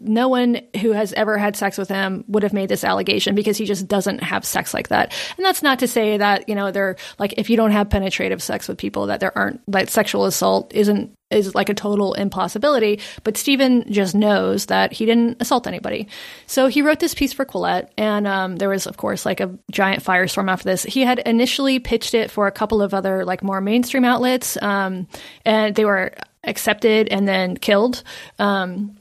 no 0.00 0.28
one 0.28 0.62
who 0.80 0.92
has 0.92 1.12
ever 1.12 1.36
had 1.36 1.56
sex 1.56 1.76
with 1.76 1.88
him 1.88 2.24
would 2.26 2.42
have 2.42 2.52
made 2.52 2.68
this 2.68 2.84
allegation 2.84 3.34
because 3.34 3.56
he 3.56 3.66
just 3.66 3.86
doesn't 3.86 4.22
have 4.22 4.44
sex 4.44 4.72
like 4.72 4.88
that. 4.88 5.12
And 5.36 5.44
that's 5.44 5.62
not 5.62 5.80
to 5.80 5.86
say 5.86 6.16
that, 6.16 6.48
you 6.48 6.54
know, 6.54 6.70
they're 6.70 6.96
like, 7.18 7.34
if 7.36 7.50
you 7.50 7.56
don't 7.56 7.72
have 7.72 7.90
penetrative 7.90 8.42
sex 8.42 8.66
with 8.66 8.78
people, 8.78 9.06
that 9.06 9.20
there 9.20 9.36
aren't, 9.36 9.60
that 9.70 9.90
sexual 9.90 10.24
assault 10.24 10.72
isn't, 10.74 11.12
is 11.30 11.54
like 11.54 11.68
a 11.68 11.74
total 11.74 12.14
impossibility. 12.14 13.00
But 13.22 13.36
Stephen 13.36 13.84
just 13.92 14.14
knows 14.14 14.66
that 14.66 14.92
he 14.92 15.06
didn't 15.06 15.40
assault 15.40 15.66
anybody. 15.66 16.08
So 16.46 16.66
he 16.66 16.82
wrote 16.82 16.98
this 16.98 17.14
piece 17.14 17.32
for 17.32 17.44
Quillette. 17.44 17.90
And 17.98 18.26
um, 18.26 18.56
there 18.56 18.70
was, 18.70 18.86
of 18.86 18.96
course, 18.96 19.26
like 19.26 19.40
a 19.40 19.56
giant 19.70 20.02
firestorm 20.02 20.50
after 20.50 20.64
this. 20.64 20.82
He 20.82 21.02
had 21.02 21.18
initially 21.20 21.78
pitched 21.78 22.14
it 22.14 22.30
for 22.30 22.46
a 22.46 22.52
couple 22.52 22.80
of 22.82 22.94
other, 22.94 23.24
like, 23.24 23.42
more 23.42 23.60
mainstream 23.60 24.04
outlets. 24.04 24.60
Um, 24.62 25.06
and 25.44 25.74
they 25.74 25.84
were 25.84 26.14
accepted 26.42 27.08
and 27.08 27.28
then 27.28 27.54
killed. 27.56 28.02
Um, 28.38 28.96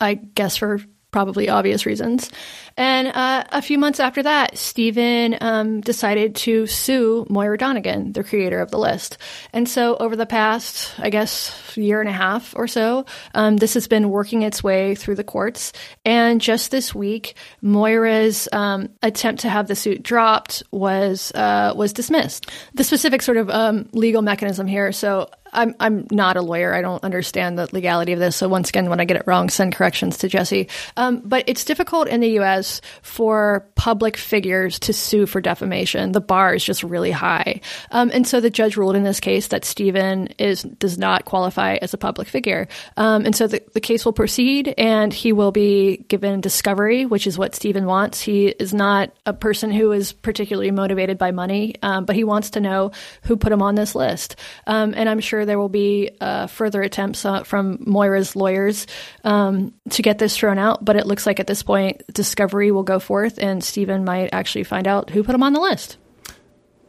I 0.00 0.14
guess 0.14 0.56
for 0.56 0.80
probably 1.16 1.48
obvious 1.48 1.86
reasons. 1.86 2.30
And 2.76 3.08
uh, 3.08 3.44
a 3.48 3.62
few 3.62 3.78
months 3.78 4.00
after 4.00 4.22
that, 4.22 4.58
Stephen 4.58 5.34
um, 5.40 5.80
decided 5.80 6.36
to 6.36 6.66
sue 6.66 7.24
Moira 7.30 7.56
Donegan, 7.56 8.12
the 8.12 8.22
creator 8.22 8.60
of 8.60 8.70
the 8.70 8.78
list. 8.78 9.16
And 9.54 9.66
so, 9.66 9.96
over 9.96 10.14
the 10.14 10.26
past, 10.26 10.92
I 10.98 11.08
guess, 11.08 11.74
year 11.74 12.00
and 12.00 12.08
a 12.10 12.12
half 12.12 12.54
or 12.54 12.68
so, 12.68 13.06
um, 13.34 13.56
this 13.56 13.72
has 13.72 13.88
been 13.88 14.10
working 14.10 14.42
its 14.42 14.62
way 14.62 14.94
through 14.94 15.14
the 15.14 15.24
courts. 15.24 15.72
And 16.04 16.38
just 16.38 16.70
this 16.70 16.94
week, 16.94 17.34
Moira's 17.62 18.46
um, 18.52 18.90
attempt 19.02 19.40
to 19.40 19.48
have 19.48 19.68
the 19.68 19.74
suit 19.74 20.02
dropped 20.02 20.62
was 20.70 21.32
uh, 21.34 21.72
was 21.74 21.94
dismissed. 21.94 22.50
The 22.74 22.84
specific 22.84 23.22
sort 23.22 23.38
of 23.38 23.48
um, 23.48 23.88
legal 23.92 24.20
mechanism 24.20 24.66
here. 24.66 24.92
So 24.92 25.30
I'm 25.56 25.74
I'm 25.80 26.06
not 26.10 26.36
a 26.36 26.42
lawyer. 26.42 26.74
I 26.74 26.82
don't 26.82 27.02
understand 27.02 27.58
the 27.58 27.68
legality 27.72 28.12
of 28.12 28.18
this. 28.18 28.36
So 28.36 28.48
once 28.48 28.68
again, 28.68 28.90
when 28.90 29.00
I 29.00 29.04
get 29.04 29.16
it 29.16 29.24
wrong, 29.26 29.48
send 29.48 29.74
corrections 29.74 30.18
to 30.18 30.28
Jesse. 30.28 30.68
Um, 30.96 31.22
but 31.24 31.44
it's 31.46 31.64
difficult 31.64 32.08
in 32.08 32.20
the 32.20 32.28
U.S. 32.32 32.82
for 33.02 33.66
public 33.74 34.16
figures 34.16 34.78
to 34.80 34.92
sue 34.92 35.26
for 35.26 35.40
defamation. 35.40 36.12
The 36.12 36.20
bar 36.20 36.54
is 36.54 36.62
just 36.62 36.82
really 36.82 37.10
high, 37.10 37.62
um, 37.90 38.10
and 38.12 38.26
so 38.26 38.40
the 38.40 38.50
judge 38.50 38.76
ruled 38.76 38.96
in 38.96 39.02
this 39.02 39.18
case 39.18 39.48
that 39.48 39.64
Stephen 39.64 40.28
is 40.38 40.62
does 40.62 40.98
not 40.98 41.24
qualify 41.24 41.76
as 41.76 41.94
a 41.94 41.98
public 41.98 42.28
figure, 42.28 42.68
um, 42.96 43.24
and 43.24 43.34
so 43.34 43.46
the, 43.46 43.62
the 43.72 43.80
case 43.80 44.04
will 44.04 44.12
proceed, 44.12 44.74
and 44.76 45.12
he 45.12 45.32
will 45.32 45.52
be 45.52 46.04
given 46.08 46.40
discovery, 46.42 47.06
which 47.06 47.26
is 47.26 47.38
what 47.38 47.54
Stephen 47.54 47.86
wants. 47.86 48.20
He 48.20 48.48
is 48.48 48.74
not 48.74 49.10
a 49.24 49.32
person 49.32 49.70
who 49.70 49.92
is 49.92 50.12
particularly 50.12 50.70
motivated 50.70 51.16
by 51.16 51.30
money, 51.30 51.76
um, 51.82 52.04
but 52.04 52.14
he 52.14 52.24
wants 52.24 52.50
to 52.50 52.60
know 52.60 52.92
who 53.22 53.36
put 53.36 53.52
him 53.52 53.62
on 53.62 53.74
this 53.74 53.94
list, 53.94 54.36
um, 54.66 54.92
and 54.94 55.08
I'm 55.08 55.20
sure 55.20 55.45
there 55.46 55.58
will 55.58 55.68
be 55.68 56.10
uh, 56.20 56.46
further 56.46 56.82
attempts 56.82 57.24
uh, 57.24 57.44
from 57.44 57.78
Moira's 57.86 58.36
lawyers 58.36 58.86
um, 59.24 59.72
to 59.90 60.02
get 60.02 60.18
this 60.18 60.36
thrown 60.36 60.58
out. 60.58 60.84
But 60.84 60.96
it 60.96 61.06
looks 61.06 61.26
like 61.26 61.40
at 61.40 61.46
this 61.46 61.62
point, 61.62 62.02
discovery 62.12 62.70
will 62.70 62.82
go 62.82 62.98
forth, 62.98 63.38
and 63.38 63.64
Stephen 63.64 64.04
might 64.04 64.30
actually 64.32 64.64
find 64.64 64.86
out 64.86 65.10
who 65.10 65.22
put 65.22 65.34
him 65.34 65.42
on 65.42 65.52
the 65.52 65.60
list. 65.60 65.96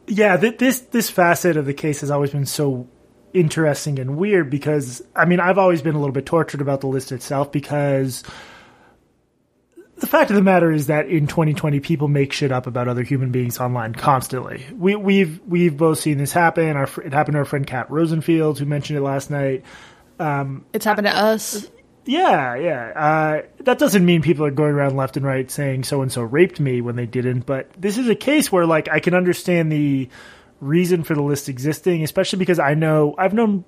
Yeah, 0.06 0.36
th- 0.36 0.58
this 0.58 0.80
this 0.80 1.10
facet 1.10 1.56
of 1.56 1.66
the 1.66 1.74
case 1.74 2.00
has 2.00 2.10
always 2.10 2.30
been 2.30 2.46
so 2.46 2.88
interesting 3.34 3.98
and 3.98 4.16
weird 4.16 4.50
because 4.50 5.02
I 5.14 5.26
mean 5.26 5.38
I've 5.38 5.58
always 5.58 5.82
been 5.82 5.94
a 5.94 5.98
little 5.98 6.14
bit 6.14 6.26
tortured 6.26 6.60
about 6.60 6.80
the 6.80 6.86
list 6.86 7.12
itself 7.12 7.52
because 7.52 8.22
the 9.98 10.06
fact 10.06 10.30
of 10.30 10.36
the 10.36 10.42
matter 10.42 10.70
is 10.70 10.86
that 10.86 11.08
in 11.08 11.26
2020, 11.26 11.80
people 11.80 12.08
make 12.08 12.32
shit 12.32 12.52
up 12.52 12.66
about 12.66 12.88
other 12.88 13.02
human 13.02 13.30
beings 13.30 13.58
online 13.58 13.94
constantly. 13.94 14.64
We, 14.72 14.94
we've 14.96 15.40
we've 15.46 15.76
both 15.76 15.98
seen 15.98 16.18
this 16.18 16.32
happen. 16.32 16.76
Our, 16.76 16.88
it 17.04 17.12
happened 17.12 17.34
to 17.34 17.38
our 17.40 17.44
friend 17.44 17.66
Kat 17.66 17.90
Rosenfield, 17.90 18.58
who 18.58 18.64
mentioned 18.66 18.98
it 18.98 19.02
last 19.02 19.30
night. 19.30 19.64
Um, 20.18 20.64
it's 20.72 20.84
happened 20.84 21.06
to 21.06 21.16
us. 21.16 21.68
Yeah, 22.04 22.54
yeah. 22.56 22.92
Uh, 22.96 23.42
that 23.64 23.78
doesn't 23.78 24.04
mean 24.04 24.22
people 24.22 24.46
are 24.46 24.50
going 24.50 24.72
around 24.72 24.96
left 24.96 25.16
and 25.16 25.26
right 25.26 25.50
saying 25.50 25.84
so 25.84 26.00
and 26.00 26.10
so 26.10 26.22
raped 26.22 26.58
me 26.58 26.80
when 26.80 26.96
they 26.96 27.04
didn't. 27.04 27.40
But 27.40 27.70
this 27.76 27.98
is 27.98 28.08
a 28.08 28.14
case 28.14 28.50
where, 28.50 28.64
like, 28.64 28.88
I 28.88 29.00
can 29.00 29.14
understand 29.14 29.70
the 29.70 30.08
reason 30.60 31.02
for 31.04 31.14
the 31.14 31.22
list 31.22 31.48
existing, 31.48 32.02
especially 32.02 32.38
because 32.38 32.58
I 32.58 32.74
know 32.74 33.14
I've 33.18 33.34
known. 33.34 33.64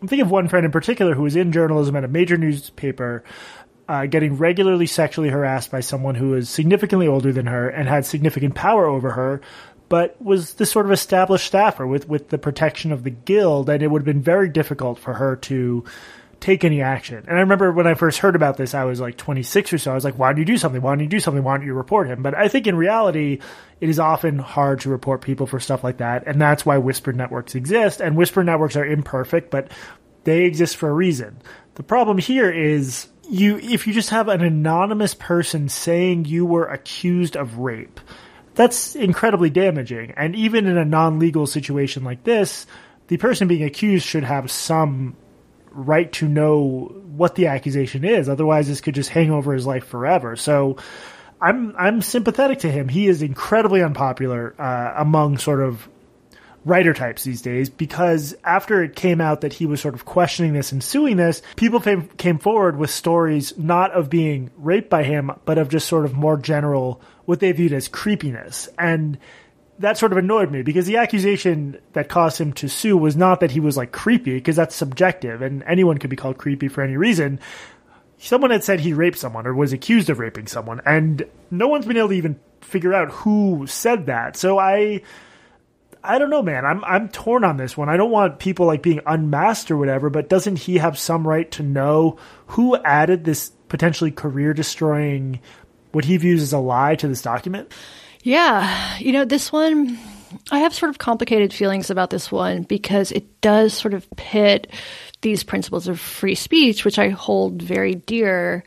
I'm 0.00 0.06
thinking 0.06 0.26
of 0.26 0.30
one 0.30 0.48
friend 0.48 0.64
in 0.64 0.70
particular 0.70 1.14
who 1.14 1.22
was 1.22 1.34
in 1.34 1.50
journalism 1.50 1.96
at 1.96 2.04
a 2.04 2.08
major 2.08 2.36
newspaper 2.36 3.24
uh, 3.88 4.06
getting 4.06 4.36
regularly 4.36 4.86
sexually 4.86 5.30
harassed 5.30 5.70
by 5.70 5.80
someone 5.80 6.14
who 6.14 6.30
was 6.30 6.48
significantly 6.48 7.08
older 7.08 7.32
than 7.32 7.46
her 7.46 7.68
and 7.68 7.88
had 7.88 8.04
significant 8.04 8.54
power 8.54 8.86
over 8.86 9.12
her, 9.12 9.40
but 9.88 10.20
was 10.20 10.54
this 10.54 10.70
sort 10.70 10.86
of 10.86 10.92
established 10.92 11.46
staffer 11.46 11.86
with, 11.86 12.06
with 12.08 12.28
the 12.28 12.38
protection 12.38 12.92
of 12.92 13.02
the 13.02 13.10
guild, 13.10 13.70
and 13.70 13.82
it 13.82 13.90
would 13.90 14.02
have 14.02 14.06
been 14.06 14.22
very 14.22 14.48
difficult 14.48 14.98
for 14.98 15.14
her 15.14 15.36
to 15.36 15.84
take 16.40 16.64
any 16.64 16.82
action. 16.82 17.24
And 17.26 17.36
I 17.36 17.40
remember 17.40 17.72
when 17.72 17.86
I 17.86 17.94
first 17.94 18.18
heard 18.18 18.36
about 18.36 18.56
this, 18.56 18.74
I 18.74 18.84
was 18.84 19.00
like 19.00 19.16
26 19.16 19.72
or 19.72 19.78
so. 19.78 19.90
I 19.90 19.94
was 19.94 20.04
like, 20.04 20.18
why 20.18 20.28
don't 20.28 20.38
you 20.38 20.44
do 20.44 20.58
something? 20.58 20.80
Why 20.80 20.92
don't 20.92 21.00
you 21.00 21.08
do 21.08 21.18
something? 21.18 21.42
Why 21.42 21.56
don't 21.56 21.66
you 21.66 21.74
report 21.74 22.08
him? 22.08 22.22
But 22.22 22.34
I 22.34 22.48
think 22.48 22.66
in 22.66 22.76
reality, 22.76 23.40
it 23.80 23.88
is 23.88 23.98
often 23.98 24.38
hard 24.38 24.80
to 24.80 24.90
report 24.90 25.22
people 25.22 25.46
for 25.46 25.58
stuff 25.58 25.82
like 25.82 25.96
that. 25.96 26.26
And 26.26 26.40
that's 26.40 26.64
why 26.64 26.78
whisper 26.78 27.12
networks 27.12 27.54
exist. 27.54 28.00
And 28.00 28.16
whisper 28.16 28.44
networks 28.44 28.76
are 28.76 28.86
imperfect, 28.86 29.50
but 29.50 29.72
they 30.24 30.44
exist 30.44 30.76
for 30.76 30.88
a 30.88 30.94
reason. 30.94 31.38
The 31.74 31.82
problem 31.82 32.18
here 32.18 32.50
is 32.50 33.08
you 33.28 33.58
if 33.58 33.86
you 33.86 33.92
just 33.92 34.10
have 34.10 34.28
an 34.28 34.42
anonymous 34.42 35.14
person 35.14 35.68
saying 35.68 36.24
you 36.24 36.46
were 36.46 36.66
accused 36.66 37.36
of 37.36 37.58
rape, 37.58 38.00
that's 38.54 38.96
incredibly 38.96 39.50
damaging. 39.50 40.12
And 40.16 40.34
even 40.34 40.66
in 40.66 40.76
a 40.76 40.84
non-legal 40.84 41.46
situation 41.46 42.04
like 42.04 42.24
this, 42.24 42.66
the 43.08 43.16
person 43.16 43.48
being 43.48 43.64
accused 43.64 44.06
should 44.06 44.24
have 44.24 44.50
some 44.50 45.16
right 45.70 46.10
to 46.14 46.28
know 46.28 46.92
what 47.16 47.34
the 47.34 47.46
accusation 47.46 48.04
is. 48.04 48.28
Otherwise, 48.28 48.68
this 48.68 48.80
could 48.80 48.94
just 48.94 49.10
hang 49.10 49.30
over 49.30 49.52
his 49.52 49.66
life 49.66 49.84
forever. 49.86 50.36
So, 50.36 50.76
I'm 51.40 51.74
I'm 51.78 52.02
sympathetic 52.02 52.60
to 52.60 52.70
him. 52.70 52.88
He 52.88 53.06
is 53.06 53.22
incredibly 53.22 53.82
unpopular 53.82 54.54
uh, 54.58 54.94
among 54.96 55.38
sort 55.38 55.60
of 55.60 55.88
writer 56.68 56.92
types 56.92 57.24
these 57.24 57.42
days 57.42 57.70
because 57.70 58.36
after 58.44 58.82
it 58.82 58.94
came 58.94 59.20
out 59.20 59.40
that 59.40 59.54
he 59.54 59.66
was 59.66 59.80
sort 59.80 59.94
of 59.94 60.04
questioning 60.04 60.52
this 60.52 60.70
and 60.70 60.84
suing 60.84 61.16
this, 61.16 61.42
people 61.56 61.80
came, 61.80 62.08
came 62.10 62.38
forward 62.38 62.76
with 62.76 62.90
stories 62.90 63.56
not 63.58 63.90
of 63.92 64.10
being 64.10 64.50
raped 64.56 64.90
by 64.90 65.02
him, 65.02 65.30
but 65.44 65.58
of 65.58 65.68
just 65.68 65.88
sort 65.88 66.04
of 66.04 66.14
more 66.14 66.36
general, 66.36 67.00
what 67.24 67.40
they 67.40 67.50
viewed 67.52 67.72
as 67.72 67.88
creepiness. 67.88 68.68
And 68.78 69.18
that 69.78 69.96
sort 69.96 70.12
of 70.12 70.18
annoyed 70.18 70.50
me 70.50 70.62
because 70.62 70.86
the 70.86 70.96
accusation 70.96 71.78
that 71.92 72.08
caused 72.08 72.40
him 72.40 72.52
to 72.52 72.68
sue 72.68 72.96
was 72.96 73.16
not 73.16 73.40
that 73.40 73.52
he 73.52 73.60
was 73.60 73.76
like 73.76 73.92
creepy, 73.92 74.34
because 74.34 74.56
that's 74.56 74.74
subjective 74.74 75.40
and 75.42 75.62
anyone 75.64 75.98
could 75.98 76.10
be 76.10 76.16
called 76.16 76.38
creepy 76.38 76.68
for 76.68 76.82
any 76.82 76.96
reason. 76.96 77.40
Someone 78.18 78.50
had 78.50 78.64
said 78.64 78.80
he 78.80 78.92
raped 78.92 79.18
someone 79.18 79.46
or 79.46 79.54
was 79.54 79.72
accused 79.72 80.10
of 80.10 80.18
raping 80.18 80.48
someone, 80.48 80.80
and 80.84 81.24
no 81.50 81.68
one's 81.68 81.86
been 81.86 81.96
able 81.96 82.08
to 82.08 82.14
even 82.14 82.40
figure 82.60 82.92
out 82.92 83.12
who 83.12 83.66
said 83.68 84.06
that. 84.06 84.36
So 84.36 84.58
I 84.58 85.02
I 86.02 86.18
don't 86.18 86.30
know, 86.30 86.42
man. 86.42 86.64
I'm 86.64 86.84
I'm 86.84 87.08
torn 87.08 87.44
on 87.44 87.56
this 87.56 87.76
one. 87.76 87.88
I 87.88 87.96
don't 87.96 88.10
want 88.10 88.38
people 88.38 88.66
like 88.66 88.82
being 88.82 89.00
unmasked 89.06 89.70
or 89.70 89.76
whatever, 89.76 90.10
but 90.10 90.28
doesn't 90.28 90.56
he 90.56 90.78
have 90.78 90.98
some 90.98 91.26
right 91.26 91.50
to 91.52 91.62
know 91.62 92.18
who 92.48 92.76
added 92.76 93.24
this 93.24 93.50
potentially 93.68 94.10
career 94.10 94.54
destroying 94.54 95.40
what 95.92 96.04
he 96.04 96.16
views 96.16 96.42
as 96.42 96.52
a 96.52 96.58
lie 96.58 96.94
to 96.96 97.08
this 97.08 97.22
document? 97.22 97.72
Yeah, 98.22 98.98
you 98.98 99.12
know, 99.12 99.24
this 99.24 99.52
one 99.52 99.98
I 100.50 100.60
have 100.60 100.74
sort 100.74 100.90
of 100.90 100.98
complicated 100.98 101.52
feelings 101.52 101.90
about 101.90 102.10
this 102.10 102.30
one 102.30 102.62
because 102.62 103.12
it 103.12 103.40
does 103.40 103.74
sort 103.74 103.94
of 103.94 104.08
pit 104.16 104.70
these 105.20 105.42
principles 105.42 105.88
of 105.88 105.98
free 105.98 106.34
speech, 106.34 106.84
which 106.84 106.98
I 106.98 107.08
hold 107.08 107.60
very 107.60 107.94
dear, 107.94 108.62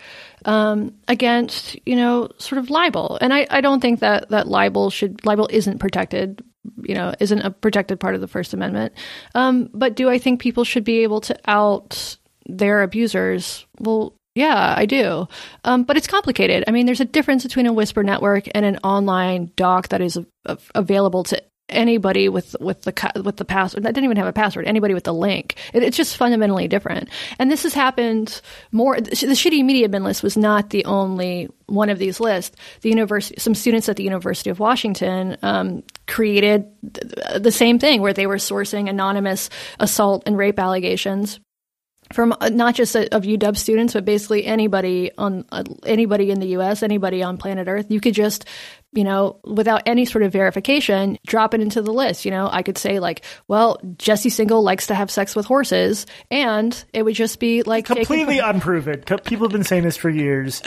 um, 0.46 0.94
against 1.08 1.78
you 1.86 1.96
know 1.96 2.30
sort 2.38 2.60
of 2.60 2.70
libel. 2.70 3.18
And 3.22 3.34
I, 3.34 3.48
I 3.50 3.62
don't 3.62 3.80
think 3.80 4.00
that 4.00 4.30
that 4.30 4.48
libel 4.48 4.90
should 4.90 5.26
libel 5.26 5.48
isn't 5.52 5.80
protected 5.80 6.44
you 6.84 6.96
know, 6.96 7.14
isn't 7.20 7.42
a 7.42 7.52
protected 7.52 8.00
part 8.00 8.16
of 8.16 8.22
the 8.22 8.28
First 8.28 8.54
Amendment. 8.54 8.94
Um, 9.36 9.70
but 9.74 9.96
do 9.96 10.10
I 10.10 10.18
think 10.18 10.42
people 10.42 10.64
should 10.64 10.84
be 10.84 11.00
able 11.00 11.22
to 11.22 11.38
out 11.46 12.18
they're 12.46 12.82
abusers. 12.82 13.66
Well, 13.80 14.16
yeah, 14.36 14.74
I 14.78 14.86
do. 14.86 15.28
Um, 15.64 15.84
but 15.84 15.98
it's 15.98 16.08
complicated. 16.08 16.64
I 16.68 16.72
mean, 16.72 16.86
there's 16.86 17.02
a 17.02 17.06
difference 17.06 17.44
between 17.44 17.68
a 17.68 17.74
Whisper 17.74 18.04
network 18.04 18.48
and 18.54 18.66
an 18.66 18.78
online 18.78 19.52
doc 19.56 19.90
that 19.90 20.02
is 20.02 20.18
available 20.74 21.24
to 21.26 21.42
anybody 21.70 22.28
with 22.28 22.56
with 22.60 22.82
the 22.82 23.22
with 23.24 23.38
the 23.38 23.46
password 23.46 23.84
that 23.84 23.94
didn't 23.94 24.06
even 24.06 24.18
have 24.18 24.28
a 24.28 24.34
password 24.34 24.68
anybody 24.68 24.94
with 24.94 25.06
the 25.06 25.14
link 25.14 25.56
it, 25.74 25.82
it's 25.82 25.96
just 25.96 26.18
fundamentally 26.18 26.68
different 26.68 27.10
and 27.40 27.50
this 27.50 27.64
has 27.64 27.74
happened 27.74 28.42
more 28.72 29.00
the 29.00 29.12
shitty 29.12 29.64
media 29.64 29.88
men 29.88 30.04
list 30.04 30.22
was 30.22 30.36
not 30.36 30.70
the 30.72 30.84
only 30.86 31.50
one 31.68 31.90
of 31.90 31.98
these 31.98 32.20
lists 32.20 32.56
the 32.82 32.90
university 32.90 33.40
some 33.40 33.56
students 33.56 33.88
at 33.88 33.96
the 33.96 34.04
university 34.04 34.50
of 34.50 34.60
washington 34.60 35.38
um, 35.44 35.82
created 36.08 36.66
the 37.40 37.52
same 37.52 37.80
thing 37.80 38.02
where 38.02 38.14
they 38.14 38.28
were 38.28 38.36
sourcing 38.36 38.90
anonymous 38.90 39.50
assault 39.80 40.24
and 40.26 40.38
rape 40.38 40.60
allegations 40.60 41.40
from 42.14 42.36
uh, 42.40 42.50
not 42.50 42.76
just 42.76 42.96
of 42.96 43.24
UW 43.24 43.58
students, 43.58 43.94
but 43.94 44.06
basically 44.06 44.46
anybody 44.46 45.12
on 45.18 45.46
uh, 45.52 45.64
anybody 45.86 46.32
in 46.32 46.40
the 46.40 46.48
U.S., 46.48 46.84
anybody 46.84 47.24
on 47.24 47.38
planet 47.38 47.68
Earth. 47.68 47.90
You 47.90 48.02
could 48.02 48.14
just, 48.14 48.46
you 48.94 49.04
know, 49.04 49.40
without 49.44 49.84
any 49.86 50.06
sort 50.06 50.24
of 50.24 50.34
verification, 50.34 51.18
drop 51.26 51.54
it 51.54 51.62
into 51.62 51.82
the 51.82 51.94
list. 51.94 52.26
You 52.26 52.32
know, 52.32 52.50
I 52.52 52.62
could 52.62 52.78
say 52.78 53.00
like, 53.00 53.24
well, 53.48 53.80
Jesse 53.98 54.30
Singal 54.30 54.64
likes 54.64 54.88
to 54.88 54.96
have 54.96 55.10
sex 55.10 55.36
with 55.36 55.46
horses, 55.46 56.06
and 56.30 56.84
it 56.94 57.04
would 57.04 57.16
just 57.16 57.40
be 57.40 57.64
like 57.64 57.86
completely 57.86 58.40
unproven. 58.44 59.02
People 59.02 59.48
have 59.48 59.52
been 59.52 59.64
saying 59.64 59.84
this 59.84 59.98
for 59.98 60.10
years. 60.10 60.62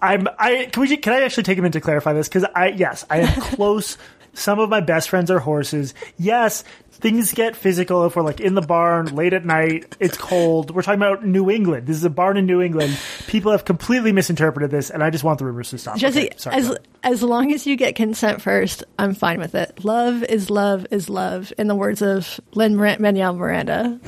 I'm. 0.00 0.28
I 0.38 0.68
can 0.70 0.82
we 0.82 0.96
can 0.96 1.12
I 1.14 1.22
actually 1.22 1.44
take 1.44 1.58
a 1.58 1.62
minute 1.62 1.74
to 1.74 1.80
clarify 1.80 2.12
this 2.12 2.28
because 2.28 2.44
I 2.54 2.68
yes 2.68 3.06
I 3.08 3.20
am 3.20 3.40
close. 3.40 3.96
Some 4.34 4.58
of 4.58 4.70
my 4.70 4.80
best 4.80 5.10
friends 5.10 5.30
are 5.30 5.38
horses. 5.38 5.92
Yes, 6.16 6.64
things 7.02 7.32
get 7.32 7.56
physical 7.56 8.06
if 8.06 8.16
we're 8.16 8.22
like 8.22 8.40
in 8.40 8.54
the 8.54 8.62
barn 8.62 9.14
late 9.14 9.34
at 9.34 9.44
night. 9.44 9.96
It's 10.00 10.16
cold. 10.16 10.74
We're 10.74 10.82
talking 10.82 11.02
about 11.02 11.26
New 11.26 11.50
England. 11.50 11.86
This 11.86 11.96
is 11.96 12.04
a 12.04 12.10
barn 12.10 12.36
in 12.36 12.46
New 12.46 12.62
England. 12.62 12.98
People 13.26 13.52
have 13.52 13.64
completely 13.64 14.12
misinterpreted 14.12 14.70
this, 14.70 14.88
and 14.88 15.02
I 15.02 15.10
just 15.10 15.24
want 15.24 15.38
the 15.38 15.44
rumors 15.44 15.70
to 15.70 15.78
stop. 15.78 15.98
Jesse, 15.98 16.28
okay, 16.28 16.36
sorry, 16.38 16.56
as 16.56 16.76
as 17.02 17.22
long 17.22 17.52
as 17.52 17.66
you 17.66 17.76
get 17.76 17.96
consent 17.96 18.40
first, 18.40 18.84
I'm 18.98 19.14
fine 19.14 19.40
with 19.40 19.54
it. 19.54 19.84
Love 19.84 20.22
is 20.22 20.48
love 20.48 20.86
is 20.90 21.10
love. 21.10 21.52
In 21.58 21.66
the 21.66 21.74
words 21.74 22.00
of 22.00 22.40
Lin 22.54 22.76
Manuel 22.76 23.34
Miranda. 23.34 24.00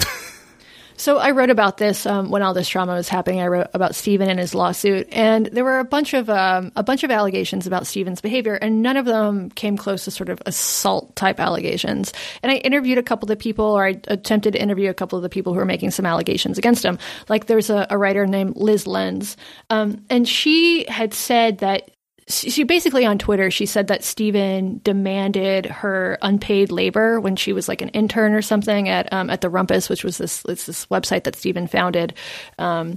So 1.05 1.19
I 1.19 1.33
wrote 1.33 1.51
about 1.51 1.77
this 1.77 2.07
um, 2.07 2.31
when 2.31 2.41
all 2.41 2.55
this 2.55 2.67
trauma 2.67 2.95
was 2.95 3.11
happening. 3.11 3.43
I 3.43 3.49
wrote 3.49 3.67
about 3.75 3.95
Stephen 3.95 4.31
and 4.31 4.41
his 4.41 4.55
lawsuit, 4.55 5.07
and 5.13 5.45
there 5.45 5.63
were 5.63 5.79
a 5.79 5.85
bunch 5.85 6.15
of 6.15 6.31
um, 6.31 6.73
a 6.77 6.83
bunch 6.83 7.05
of 7.05 7.11
allegations 7.11 7.67
about 7.67 7.87
Stephen's 7.87 8.23
behavior, 8.23 8.55
and 8.55 8.81
none 8.81 8.97
of 8.97 9.05
them 9.05 9.51
came 9.51 9.77
close 9.77 10.07
to 10.07 10.11
sort 10.11 10.31
of 10.31 10.41
assault 10.47 11.15
type 11.15 11.41
allegations. 11.41 12.15
And 12.43 12.51
I 12.51 12.55
interviewed 12.55 12.97
a 12.97 13.03
couple 13.03 13.27
of 13.27 13.29
the 13.29 13.37
people, 13.37 13.67
or 13.67 13.85
I 13.85 14.01
attempted 14.09 14.55
to 14.55 14.63
interview 14.63 14.89
a 14.89 14.95
couple 14.95 15.19
of 15.19 15.23
the 15.23 15.29
people 15.29 15.53
who 15.53 15.59
were 15.59 15.67
making 15.67 15.91
some 15.91 16.07
allegations 16.07 16.57
against 16.57 16.83
him. 16.83 16.99
Like 17.29 17.49
there's 17.49 17.69
a, 17.69 17.87
a 17.91 17.99
writer 17.99 18.27
named 18.27 18.55
Lyz 18.55 18.87
Lenz, 18.87 19.37
um, 19.69 20.07
and 20.09 20.27
she 20.27 20.87
had 20.89 21.13
said 21.13 21.59
that 21.59 21.91
she 22.29 22.65
basically 22.65 23.05
on 23.05 23.19
Twitter 23.19 23.51
she 23.51 23.67
said 23.67 23.89
that 23.89 24.03
Stephen 24.03 24.81
demanded 24.83 25.67
her 25.67 26.19
unpaid 26.23 26.73
labor 26.73 27.21
when 27.21 27.37
she 27.37 27.53
was 27.53 27.69
like 27.69 27.83
an 27.83 27.91
intern 27.91 28.33
or 28.33 28.43
something 28.43 28.89
at 28.89 29.13
um, 29.13 29.29
at 29.31 29.41
the 29.41 29.51
Rumpus, 29.51 29.91
which 29.91 30.05
was 30.05 30.19
this 30.19 30.45
it's 30.49 30.67
this 30.67 30.87
website 30.87 31.25
that 31.25 31.37
Stephen 31.37 31.67
founded, 31.67 32.15
um, 32.59 32.97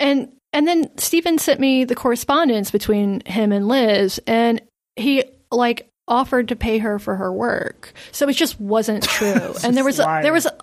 and 0.00 0.30
and 0.52 0.66
then 0.66 0.96
Stephen 0.96 1.38
sent 1.38 1.60
me 1.60 1.84
the 1.84 1.94
correspondence 1.94 2.70
between 2.70 3.20
him 3.26 3.52
and 3.52 3.66
Lyz, 3.66 4.18
and 4.26 4.62
he 4.96 5.24
like 5.50 5.90
offered 6.08 6.48
to 6.48 6.56
pay 6.56 6.78
her 6.78 6.98
for 6.98 7.16
her 7.16 7.32
work, 7.32 7.92
so 8.12 8.28
it 8.28 8.34
just 8.34 8.58
wasn't 8.58 9.02
true, 9.08 9.54
and 9.62 9.76
there 9.76 9.84
was 9.84 10.00
a, 10.00 10.20
there 10.22 10.32
was. 10.32 10.46
A, 10.46 10.56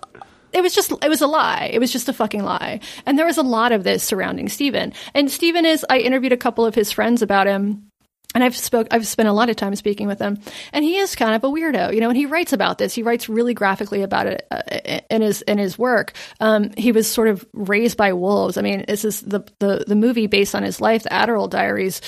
it 0.52 0.60
was 0.60 0.74
just 0.74 0.92
it 1.02 1.08
was 1.08 1.22
a 1.22 1.26
lie. 1.26 1.70
It 1.72 1.78
was 1.78 1.90
just 1.90 2.10
a 2.10 2.12
fucking 2.12 2.44
lie. 2.44 2.80
And 3.06 3.18
there 3.18 3.24
was 3.24 3.38
a 3.38 3.42
lot 3.42 3.72
of 3.72 3.84
this 3.84 4.02
surrounding 4.02 4.50
Stephen. 4.50 4.92
And 5.14 5.30
Stephen 5.30 5.64
is 5.64 5.82
I 5.88 6.00
interviewed 6.00 6.32
a 6.32 6.36
couple 6.36 6.66
of 6.66 6.74
his 6.74 6.92
friends 6.92 7.22
about 7.22 7.46
him 7.46 7.90
and 8.34 8.42
I've 8.42 8.56
spoke 8.56 8.88
I've 8.90 9.06
spent 9.06 9.28
a 9.28 9.32
lot 9.32 9.50
of 9.50 9.56
time 9.56 9.74
speaking 9.76 10.06
with 10.06 10.20
him, 10.20 10.38
and 10.72 10.84
he 10.84 10.96
is 10.96 11.14
kind 11.14 11.34
of 11.34 11.44
a 11.44 11.48
weirdo, 11.48 11.94
you 11.94 12.00
know. 12.00 12.08
And 12.08 12.16
he 12.16 12.26
writes 12.26 12.52
about 12.52 12.78
this. 12.78 12.94
He 12.94 13.02
writes 13.02 13.28
really 13.28 13.54
graphically 13.54 14.02
about 14.02 14.26
it 14.26 14.46
uh, 14.50 15.00
in 15.10 15.22
his 15.22 15.42
in 15.42 15.58
his 15.58 15.78
work. 15.78 16.12
Um, 16.40 16.70
he 16.76 16.92
was 16.92 17.10
sort 17.10 17.28
of 17.28 17.44
raised 17.52 17.96
by 17.96 18.12
wolves. 18.12 18.56
I 18.56 18.62
mean, 18.62 18.84
this 18.86 19.04
is 19.04 19.20
the 19.20 19.40
the 19.58 19.84
the 19.86 19.96
movie 19.96 20.26
based 20.26 20.54
on 20.54 20.62
his 20.62 20.80
life, 20.80 21.02
the 21.02 21.10
Adderall 21.10 21.50
Diaries 21.50 22.00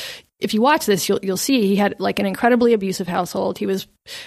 if 0.44 0.52
you 0.52 0.60
watch 0.60 0.84
this, 0.84 1.08
you'll 1.08 1.20
you'll 1.22 1.36
see 1.38 1.66
he 1.66 1.76
had 1.76 1.98
like 1.98 2.18
an 2.18 2.26
incredibly 2.26 2.74
abusive 2.74 3.08
household. 3.08 3.56
He 3.56 3.64
was 3.64 3.86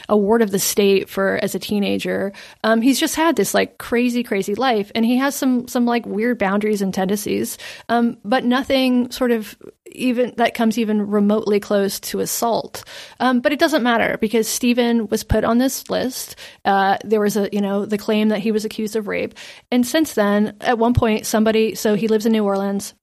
a 0.10 0.18
ward 0.18 0.42
of 0.42 0.50
the 0.50 0.58
state 0.58 1.10
for 1.10 1.38
as 1.44 1.54
a 1.54 1.60
teenager. 1.60 2.34
Um, 2.64 2.82
he's 2.82 3.00
just 3.00 3.16
had 3.16 3.36
this 3.36 3.54
like 3.54 3.78
crazy, 3.78 4.24
crazy 4.24 4.56
life, 4.56 4.92
and 4.96 5.06
he 5.06 5.18
has 5.18 5.36
some 5.36 5.68
some 5.68 5.86
like 5.86 6.06
weird 6.08 6.40
boundaries 6.40 6.82
and 6.82 6.94
tendencies, 6.94 7.60
um, 7.88 8.18
but 8.24 8.44
nothing 8.44 9.12
sort 9.12 9.32
of 9.32 9.56
even 9.92 10.34
that 10.38 10.54
comes 10.54 10.78
even 10.78 11.08
remotely 11.08 11.60
close 11.60 12.00
to 12.00 12.20
assault. 12.20 12.84
Um, 13.20 13.40
but 13.40 13.52
it 13.52 13.60
doesn't 13.60 13.84
matter 13.84 14.18
because 14.20 14.48
Stephen 14.48 15.08
was 15.08 15.24
put 15.24 15.44
on 15.44 15.58
this 15.58 15.90
list. 15.90 16.36
Uh, 16.66 16.98
there 17.04 17.22
was 17.22 17.38
a 17.38 17.50
you 17.52 17.62
know 17.62 17.86
the 17.86 17.98
claim 17.98 18.30
that 18.30 18.40
he 18.40 18.52
was 18.52 18.66
accused 18.66 18.96
of 18.96 19.08
rape, 19.08 19.34
and 19.72 19.86
since 19.86 20.14
then, 20.14 20.56
at 20.62 20.78
one 20.78 20.94
point, 20.94 21.26
somebody 21.26 21.76
so 21.76 21.96
he 21.96 22.08
lives 22.08 22.26
in 22.26 22.32
New 22.32 22.46
Orleans 22.46 22.94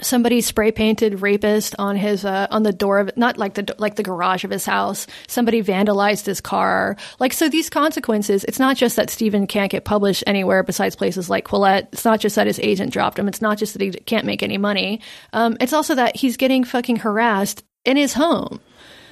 somebody 0.00 0.40
spray 0.40 0.72
painted 0.72 1.20
rapist 1.20 1.74
on 1.78 1.96
his 1.96 2.24
uh, 2.24 2.46
on 2.50 2.62
the 2.62 2.72
door 2.72 2.98
of 2.98 3.10
not 3.16 3.36
like 3.36 3.54
the 3.54 3.74
like 3.78 3.96
the 3.96 4.02
garage 4.02 4.44
of 4.44 4.50
his 4.50 4.64
house. 4.64 5.06
Somebody 5.28 5.62
vandalized 5.62 6.26
his 6.26 6.40
car. 6.40 6.96
Like 7.18 7.32
so 7.32 7.48
these 7.48 7.68
consequences 7.68 8.44
it's 8.44 8.58
not 8.58 8.76
just 8.76 8.96
that 8.96 9.10
Stephen 9.10 9.46
can't 9.46 9.70
get 9.70 9.84
published 9.84 10.24
anywhere 10.26 10.62
besides 10.62 10.96
places 10.96 11.28
like 11.28 11.46
Quillette. 11.46 11.88
It's 11.92 12.04
not 12.04 12.20
just 12.20 12.36
that 12.36 12.46
his 12.46 12.58
agent 12.60 12.92
dropped 12.92 13.18
him. 13.18 13.28
It's 13.28 13.42
not 13.42 13.58
just 13.58 13.74
that 13.74 13.82
he 13.82 13.90
can't 13.90 14.26
make 14.26 14.42
any 14.42 14.58
money. 14.58 15.00
Um, 15.32 15.56
it's 15.60 15.72
also 15.72 15.94
that 15.94 16.16
he's 16.16 16.36
getting 16.36 16.64
fucking 16.64 16.96
harassed 16.96 17.64
in 17.84 17.96
his 17.96 18.14
home. 18.14 18.60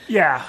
Yeah 0.08 0.44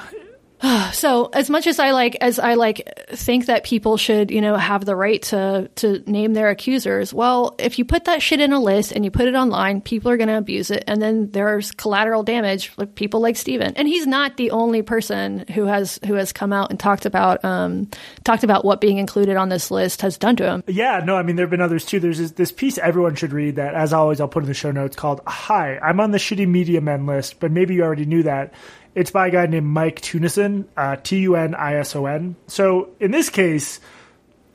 so 0.94 1.30
as 1.34 1.50
much 1.50 1.68
as 1.68 1.80
I 1.80 1.92
like 1.92 2.18
as 2.22 2.38
I 2.38 2.54
like 2.54 2.88
think 3.10 3.48
that 3.48 3.64
people 3.64 3.98
should, 3.98 4.32
you 4.32 4.42
know, 4.42 4.56
have 4.56 4.86
the 4.86 4.96
right 4.96 5.22
to 5.24 5.70
to 5.76 6.04
name 6.06 6.34
their 6.34 6.50
accusers, 6.50 7.14
well, 7.14 7.56
if 7.58 7.80
you 7.80 7.86
put 7.86 8.06
that 8.06 8.22
shit 8.22 8.40
in 8.40 8.54
a 8.54 8.60
list 8.60 8.92
and 8.92 9.04
you 9.04 9.12
put 9.12 9.28
it 9.28 9.36
online, 9.36 9.82
people 9.82 10.12
are 10.12 10.18
going 10.18 10.28
to 10.28 10.38
abuse 10.38 10.70
it 10.70 10.84
and 10.88 11.02
then 11.02 11.32
there's 11.32 11.72
collateral 11.72 12.24
damage 12.24 12.72
like 12.78 12.96
people 12.96 13.20
like 13.22 13.36
Stephen. 13.38 13.74
And 13.76 13.88
he's 13.88 14.06
not 14.06 14.38
the 14.38 14.52
only 14.52 14.82
person 14.82 15.46
who 15.54 15.66
has 15.66 16.00
who 16.06 16.14
has 16.16 16.32
come 16.32 16.54
out 16.54 16.70
and 16.70 16.80
talked 16.80 17.06
about 17.06 17.44
um 17.44 17.90
talked 18.24 18.44
about 18.44 18.64
what 18.64 18.82
being 18.82 18.98
included 18.98 19.38
on 19.38 19.50
this 19.50 19.72
list 19.72 20.02
has 20.02 20.18
done 20.18 20.36
to 20.36 20.46
him. 20.46 20.64
Yeah, 20.68 21.02
no, 21.04 21.16
I 21.16 21.24
mean 21.24 21.38
there've 21.38 21.50
been 21.50 21.62
others 21.62 21.86
too. 21.86 22.00
There's 22.00 22.20
this, 22.20 22.32
this 22.32 22.52
piece 22.52 22.78
everyone 22.78 23.16
should 23.16 23.34
read 23.34 23.56
that 23.56 23.74
as 23.74 23.94
always 23.94 24.22
I'll 24.22 24.28
put 24.28 24.44
in 24.44 24.48
the 24.48 24.54
show 24.54 24.72
notes 24.72 24.96
called 24.96 25.22
"Hi, 25.26 25.80
I'm 25.80 26.00
on 26.00 26.12
the 26.12 26.20
shitty 26.20 26.48
media 26.48 26.82
men 26.82 27.08
list, 27.08 27.40
but 27.40 27.52
maybe 27.52 27.74
you 27.74 27.84
already 27.84 28.06
knew 28.06 28.24
that." 28.24 28.54
It's 28.94 29.12
by 29.12 29.28
a 29.28 29.32
guy 29.32 29.46
named 29.46 29.68
Mike 29.68 30.02
Tunison, 30.02 30.66
uh, 30.76 30.98
T 30.98 31.20
U 31.20 31.36
N 31.36 31.56
I 31.56 31.76
S 31.76 31.96
O 31.96 32.06
N. 32.06 32.36
So 32.48 32.90
in 33.00 33.12
this 33.12 33.30
case, 33.30 33.80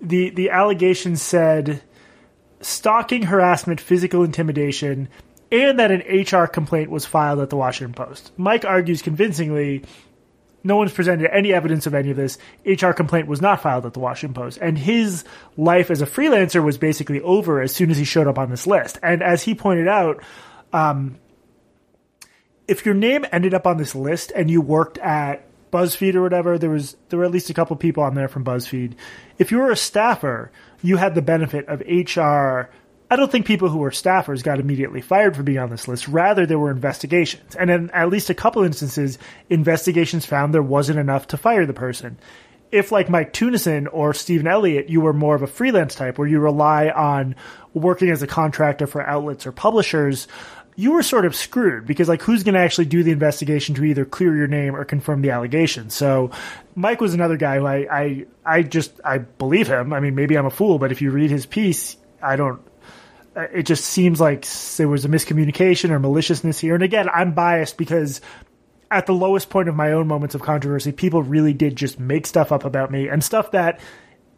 the 0.00 0.30
the 0.30 0.50
allegation 0.50 1.16
said 1.16 1.82
stalking, 2.60 3.22
harassment, 3.22 3.80
physical 3.80 4.24
intimidation, 4.24 5.08
and 5.50 5.78
that 5.78 5.90
an 5.90 6.02
HR 6.08 6.46
complaint 6.46 6.90
was 6.90 7.06
filed 7.06 7.40
at 7.40 7.50
the 7.50 7.56
Washington 7.56 7.94
Post. 7.94 8.32
Mike 8.36 8.64
argues 8.64 9.02
convincingly 9.02 9.84
no 10.66 10.76
one's 10.76 10.92
presented 10.92 11.32
any 11.32 11.52
evidence 11.52 11.86
of 11.86 11.94
any 11.94 12.10
of 12.10 12.16
this. 12.16 12.38
HR 12.64 12.90
complaint 12.90 13.28
was 13.28 13.40
not 13.40 13.62
filed 13.62 13.86
at 13.86 13.92
the 13.94 14.00
Washington 14.00 14.34
Post. 14.34 14.58
And 14.60 14.76
his 14.76 15.24
life 15.56 15.92
as 15.92 16.02
a 16.02 16.06
freelancer 16.06 16.62
was 16.62 16.76
basically 16.76 17.20
over 17.20 17.62
as 17.62 17.72
soon 17.72 17.88
as 17.88 17.96
he 17.96 18.04
showed 18.04 18.26
up 18.26 18.36
on 18.36 18.50
this 18.50 18.66
list. 18.66 18.98
And 19.00 19.22
as 19.22 19.44
he 19.44 19.54
pointed 19.54 19.86
out, 19.86 20.24
um, 20.72 21.18
if 22.68 22.84
your 22.84 22.94
name 22.94 23.24
ended 23.32 23.54
up 23.54 23.66
on 23.66 23.76
this 23.76 23.94
list 23.94 24.32
and 24.34 24.50
you 24.50 24.60
worked 24.60 24.98
at 24.98 25.46
BuzzFeed 25.70 26.14
or 26.14 26.22
whatever, 26.22 26.58
there 26.58 26.70
was 26.70 26.96
there 27.08 27.18
were 27.18 27.24
at 27.24 27.30
least 27.30 27.50
a 27.50 27.54
couple 27.54 27.76
people 27.76 28.02
on 28.02 28.14
there 28.14 28.28
from 28.28 28.44
BuzzFeed. 28.44 28.94
If 29.38 29.50
you 29.50 29.58
were 29.58 29.70
a 29.70 29.76
staffer, 29.76 30.50
you 30.82 30.96
had 30.96 31.14
the 31.14 31.22
benefit 31.22 31.68
of 31.68 31.80
HR. 31.80 32.70
I 33.08 33.14
don't 33.14 33.30
think 33.30 33.46
people 33.46 33.68
who 33.68 33.78
were 33.78 33.90
staffers 33.90 34.42
got 34.42 34.58
immediately 34.58 35.00
fired 35.00 35.36
for 35.36 35.44
being 35.44 35.58
on 35.58 35.70
this 35.70 35.86
list. 35.86 36.08
Rather, 36.08 36.44
there 36.44 36.58
were 36.58 36.72
investigations, 36.72 37.54
and 37.54 37.70
in 37.70 37.90
at 37.90 38.08
least 38.08 38.30
a 38.30 38.34
couple 38.34 38.64
instances, 38.64 39.18
investigations 39.48 40.26
found 40.26 40.52
there 40.52 40.62
wasn't 40.62 40.98
enough 40.98 41.28
to 41.28 41.36
fire 41.36 41.66
the 41.66 41.72
person. 41.72 42.18
If, 42.72 42.90
like 42.90 43.08
Mike 43.08 43.32
Tunison 43.32 43.86
or 43.92 44.12
Stephen 44.12 44.48
Elliott, 44.48 44.88
you 44.88 45.00
were 45.00 45.12
more 45.12 45.36
of 45.36 45.42
a 45.42 45.46
freelance 45.46 45.94
type 45.94 46.18
where 46.18 46.26
you 46.26 46.40
rely 46.40 46.88
on 46.88 47.36
working 47.74 48.10
as 48.10 48.22
a 48.22 48.26
contractor 48.26 48.88
for 48.88 49.06
outlets 49.06 49.46
or 49.46 49.52
publishers, 49.52 50.26
you 50.76 50.92
were 50.92 51.02
sort 51.02 51.24
of 51.24 51.34
screwed 51.34 51.86
because 51.86 52.08
like 52.08 52.22
who's 52.22 52.42
going 52.42 52.54
to 52.54 52.60
actually 52.60 52.84
do 52.84 53.02
the 53.02 53.10
investigation 53.10 53.74
to 53.74 53.84
either 53.84 54.04
clear 54.04 54.36
your 54.36 54.46
name 54.46 54.76
or 54.76 54.84
confirm 54.84 55.22
the 55.22 55.30
allegation. 55.30 55.88
So 55.88 56.30
Mike 56.74 57.00
was 57.00 57.14
another 57.14 57.38
guy 57.38 57.56
who 57.56 57.66
I 57.66 57.86
I 57.90 58.26
I 58.44 58.62
just 58.62 58.92
I 59.04 59.18
believe 59.18 59.66
him. 59.66 59.92
I 59.92 60.00
mean, 60.00 60.14
maybe 60.14 60.36
I'm 60.36 60.46
a 60.46 60.50
fool, 60.50 60.78
but 60.78 60.92
if 60.92 61.00
you 61.00 61.10
read 61.10 61.30
his 61.30 61.46
piece, 61.46 61.96
I 62.22 62.36
don't. 62.36 62.60
It 63.34 63.64
just 63.64 63.84
seems 63.84 64.20
like 64.20 64.46
there 64.76 64.88
was 64.88 65.04
a 65.04 65.08
miscommunication 65.08 65.90
or 65.90 65.98
maliciousness 65.98 66.58
here. 66.58 66.74
And 66.74 66.82
again, 66.82 67.08
I'm 67.08 67.32
biased 67.32 67.76
because 67.76 68.20
at 68.90 69.06
the 69.06 69.12
lowest 69.12 69.50
point 69.50 69.68
of 69.68 69.74
my 69.74 69.92
own 69.92 70.06
moments 70.06 70.34
of 70.34 70.42
controversy, 70.42 70.92
people 70.92 71.22
really 71.22 71.52
did 71.52 71.76
just 71.76 71.98
make 71.98 72.26
stuff 72.26 72.52
up 72.52 72.64
about 72.64 72.90
me 72.90 73.08
and 73.08 73.22
stuff 73.22 73.50
that 73.50 73.80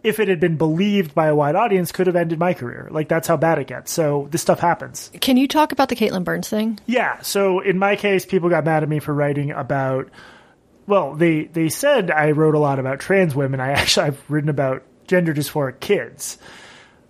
if 0.02 0.20
it 0.20 0.28
had 0.28 0.40
been 0.40 0.56
believed 0.56 1.14
by 1.14 1.26
a 1.26 1.34
wide 1.34 1.56
audience, 1.56 1.92
could 1.92 2.06
have 2.06 2.16
ended 2.16 2.38
my 2.38 2.54
career. 2.54 2.88
Like 2.90 3.08
that's 3.08 3.26
how 3.26 3.36
bad 3.36 3.58
it 3.58 3.66
gets. 3.66 3.90
So 3.92 4.28
this 4.30 4.42
stuff 4.42 4.60
happens. 4.60 5.10
Can 5.20 5.36
you 5.36 5.48
talk 5.48 5.72
about 5.72 5.88
the 5.88 5.96
Caitlin 5.96 6.24
Burns 6.24 6.48
thing? 6.48 6.78
Yeah. 6.86 7.20
So 7.22 7.60
in 7.60 7.78
my 7.78 7.96
case, 7.96 8.24
people 8.24 8.48
got 8.48 8.64
mad 8.64 8.82
at 8.82 8.88
me 8.88 9.00
for 9.00 9.12
writing 9.12 9.50
about. 9.50 10.08
Well, 10.86 11.14
they 11.14 11.44
they 11.44 11.68
said 11.68 12.10
I 12.10 12.30
wrote 12.30 12.54
a 12.54 12.58
lot 12.58 12.78
about 12.78 13.00
trans 13.00 13.34
women. 13.34 13.60
I 13.60 13.72
actually 13.72 14.06
I've 14.06 14.30
written 14.30 14.50
about 14.50 14.84
gender 15.06 15.34
dysphoric 15.34 15.80
kids. 15.80 16.38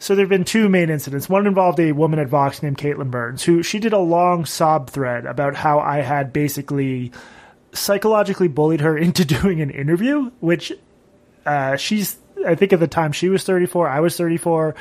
So 0.00 0.14
there 0.14 0.24
have 0.24 0.30
been 0.30 0.44
two 0.44 0.68
main 0.68 0.90
incidents. 0.90 1.28
One 1.28 1.46
involved 1.46 1.80
a 1.80 1.90
woman 1.90 2.20
at 2.20 2.28
Vox 2.28 2.62
named 2.62 2.78
Caitlin 2.78 3.10
Burns, 3.10 3.42
who 3.42 3.64
she 3.64 3.80
did 3.80 3.92
a 3.92 3.98
long 3.98 4.44
sob 4.44 4.90
thread 4.90 5.26
about 5.26 5.56
how 5.56 5.80
I 5.80 6.02
had 6.02 6.32
basically 6.32 7.10
psychologically 7.72 8.48
bullied 8.48 8.80
her 8.80 8.96
into 8.98 9.24
doing 9.24 9.60
an 9.60 9.70
interview, 9.70 10.30
which 10.40 10.72
uh, 11.44 11.76
she's 11.76 12.16
I 12.46 12.54
think 12.54 12.72
at 12.72 12.80
the 12.80 12.88
time 12.88 13.12
she 13.12 13.28
was 13.28 13.44
34, 13.44 13.88
I 13.88 14.00
was 14.00 14.16
34. 14.16 14.74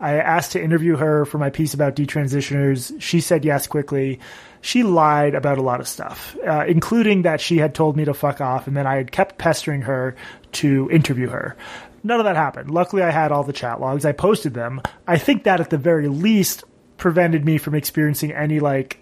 I 0.00 0.14
asked 0.14 0.52
to 0.52 0.62
interview 0.62 0.96
her 0.96 1.24
for 1.24 1.38
my 1.38 1.50
piece 1.50 1.74
about 1.74 1.96
detransitioners. 1.96 3.00
She 3.00 3.20
said 3.20 3.44
yes 3.44 3.66
quickly. 3.66 4.20
She 4.60 4.82
lied 4.82 5.34
about 5.34 5.58
a 5.58 5.62
lot 5.62 5.80
of 5.80 5.88
stuff, 5.88 6.36
uh, 6.46 6.64
including 6.66 7.22
that 7.22 7.40
she 7.40 7.58
had 7.58 7.74
told 7.74 7.96
me 7.96 8.04
to 8.04 8.14
fuck 8.14 8.40
off, 8.40 8.66
and 8.66 8.76
then 8.76 8.86
I 8.86 8.96
had 8.96 9.10
kept 9.10 9.38
pestering 9.38 9.82
her 9.82 10.16
to 10.52 10.88
interview 10.90 11.28
her. 11.28 11.56
None 12.04 12.20
of 12.20 12.24
that 12.24 12.36
happened. 12.36 12.70
Luckily, 12.70 13.02
I 13.02 13.10
had 13.10 13.32
all 13.32 13.42
the 13.42 13.52
chat 13.52 13.80
logs. 13.80 14.04
I 14.04 14.12
posted 14.12 14.54
them. 14.54 14.80
I 15.06 15.18
think 15.18 15.44
that 15.44 15.60
at 15.60 15.70
the 15.70 15.78
very 15.78 16.08
least 16.08 16.64
prevented 16.96 17.44
me 17.44 17.58
from 17.58 17.74
experiencing 17.74 18.32
any 18.32 18.60
like 18.60 18.98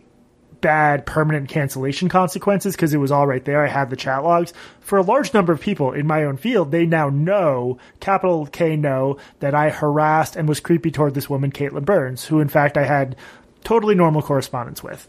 bad 0.61 1.07
permanent 1.07 1.49
cancellation 1.49 2.09
consequences 2.09 2.75
because 2.75 2.95
it 2.95 2.99
was 2.99 3.11
all 3.11 3.27
right 3.27 3.45
there. 3.45 3.65
I 3.65 3.69
had 3.69 3.91
the 3.91 3.97
chat 3.97 4.23
logs. 4.23 4.53
For 4.81 4.99
a 4.99 5.03
large 5.03 5.35
number 5.35 5.53
of 5.53 5.61
people 5.61 5.93
in 5.93 6.07
my 6.07 6.25
own 6.25 6.37
field, 6.37 6.71
they 6.71 6.87
now 6.87 7.09
know, 7.09 7.79
capital 8.01 8.47
K 8.47 8.77
know, 8.77 9.19
that 9.41 9.55
I 9.55 9.71
harassed 9.71 10.37
and 10.37 10.49
was 10.49 10.61
creepy 10.61 10.91
toward 10.91 11.15
this 11.15 11.31
woman, 11.31 11.53
Caitlin 11.53 11.85
Burns, 11.85 12.25
who 12.27 12.41
in 12.41 12.49
fact 12.49 12.77
I 12.77 12.85
had 12.85 13.17
totally 13.65 13.95
normal 13.95 14.23
correspondence 14.23 14.83
with. 14.83 15.09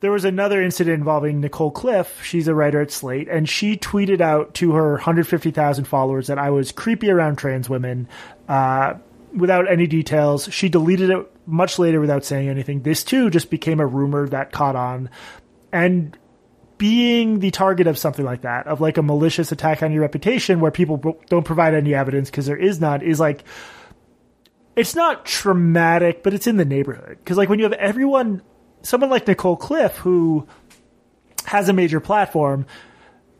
There 0.00 0.12
was 0.12 0.26
another 0.26 0.60
incident 0.60 0.98
involving 0.98 1.40
Nicole 1.40 1.70
Cliffe. 1.70 2.22
She's 2.22 2.46
a 2.46 2.54
writer 2.54 2.82
at 2.82 2.90
Slate, 2.90 3.26
and 3.28 3.48
she 3.48 3.76
tweeted 3.76 4.20
out 4.20 4.52
to 4.54 4.72
her 4.72 4.92
150,000 4.92 5.84
followers 5.86 6.26
that 6.26 6.38
I 6.38 6.50
was 6.50 6.72
creepy 6.72 7.10
around 7.10 7.36
trans 7.36 7.70
women. 7.70 8.06
Uh, 8.46 8.94
without 9.34 9.70
any 9.70 9.86
details. 9.86 10.48
She 10.52 10.68
deleted 10.68 11.10
it 11.10 11.30
much 11.46 11.78
later 11.78 12.00
without 12.00 12.24
saying 12.24 12.48
anything. 12.48 12.82
This 12.82 13.04
too 13.04 13.30
just 13.30 13.50
became 13.50 13.80
a 13.80 13.86
rumor 13.86 14.28
that 14.28 14.52
caught 14.52 14.76
on. 14.76 15.10
And 15.72 16.16
being 16.78 17.40
the 17.40 17.50
target 17.50 17.86
of 17.86 17.98
something 17.98 18.24
like 18.24 18.42
that, 18.42 18.66
of 18.66 18.80
like 18.80 18.96
a 18.96 19.02
malicious 19.02 19.52
attack 19.52 19.82
on 19.82 19.92
your 19.92 20.02
reputation 20.02 20.60
where 20.60 20.70
people 20.70 21.18
don't 21.28 21.44
provide 21.44 21.74
any 21.74 21.94
evidence 21.94 22.30
because 22.30 22.46
there 22.46 22.56
is 22.56 22.80
none, 22.80 23.02
is 23.02 23.20
like, 23.20 23.44
it's 24.76 24.94
not 24.94 25.24
traumatic, 25.24 26.22
but 26.22 26.34
it's 26.34 26.46
in 26.46 26.56
the 26.56 26.64
neighborhood. 26.64 27.18
Because 27.18 27.36
like 27.36 27.48
when 27.48 27.58
you 27.58 27.64
have 27.64 27.72
everyone, 27.74 28.42
someone 28.82 29.10
like 29.10 29.26
Nicole 29.26 29.56
Cliffe 29.56 29.96
who 29.98 30.46
has 31.44 31.68
a 31.68 31.72
major 31.72 32.00
platform, 32.00 32.66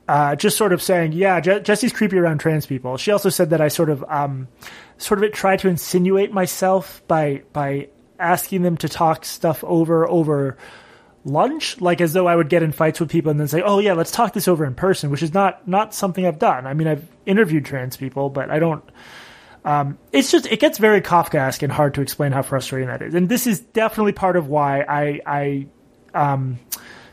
uh, 0.07 0.37
just 0.37 0.57
sort 0.57 0.73
of 0.73 0.83
saying, 0.83 1.13
yeah, 1.13 1.41
Je- 1.41 1.61
Jesse's 1.61 1.93
creepy 1.93 2.19
around 2.19 2.39
trans 2.39 2.67
people. 2.67 2.97
She 2.99 3.11
also 3.11 3.31
said 3.31 3.51
that 3.51 3.61
I 3.61 3.69
sort 3.69 3.91
of, 3.91 4.05
um, 4.09 4.49
sort 4.99 5.23
of 5.23 5.33
tried 5.33 5.61
to 5.61 5.69
insinuate 5.69 6.33
myself 6.33 7.03
by 7.07 7.43
by 7.53 7.89
asking 8.19 8.63
them 8.63 8.77
to 8.79 8.89
talk 8.89 9.25
stuff 9.25 9.65
over 9.65 10.09
over 10.09 10.57
lunch, 11.25 11.81
like 11.81 12.01
as 12.01 12.13
though 12.13 12.27
I 12.27 12.37
would 12.37 12.49
get 12.49 12.63
in 12.63 12.73
fights 12.73 13.01
with 13.01 13.11
people 13.11 13.31
and 13.31 13.41
then 13.41 13.49
say, 13.49 13.63
"Oh 13.63 13.79
yeah, 13.79 13.95
let's 13.95 14.11
talk 14.11 14.33
this 14.33 14.49
over 14.49 14.65
in 14.65 14.75
person," 14.75 15.11
which 15.11 15.23
is 15.23 15.35
not 15.35 15.67
not 15.67 15.95
something 15.95 16.27
I've 16.27 16.39
done. 16.39 16.67
I 16.67 16.75
mean, 16.75 16.89
I've 16.89 17.07
interviewed 17.27 17.65
trans 17.65 17.97
people, 17.97 18.31
but 18.31 18.51
I 18.51 18.59
don't. 18.59 18.85
Um, 19.65 19.99
it's 20.13 20.31
just 20.31 20.47
it 20.47 20.61
gets 20.61 20.79
very 20.79 21.01
Kafkaesque 21.01 21.63
and 21.63 21.73
hard 21.73 21.95
to 21.95 22.03
explain 22.03 22.33
how 22.33 22.43
frustrating 22.43 22.89
that 22.89 23.03
is, 23.03 23.15
and 23.15 23.29
this 23.29 23.47
is 23.47 23.61
definitely 23.61 24.13
part 24.13 24.37
of 24.37 24.49
why 24.49 24.83
I 24.83 25.21
I 25.27 25.67
um, 26.15 26.59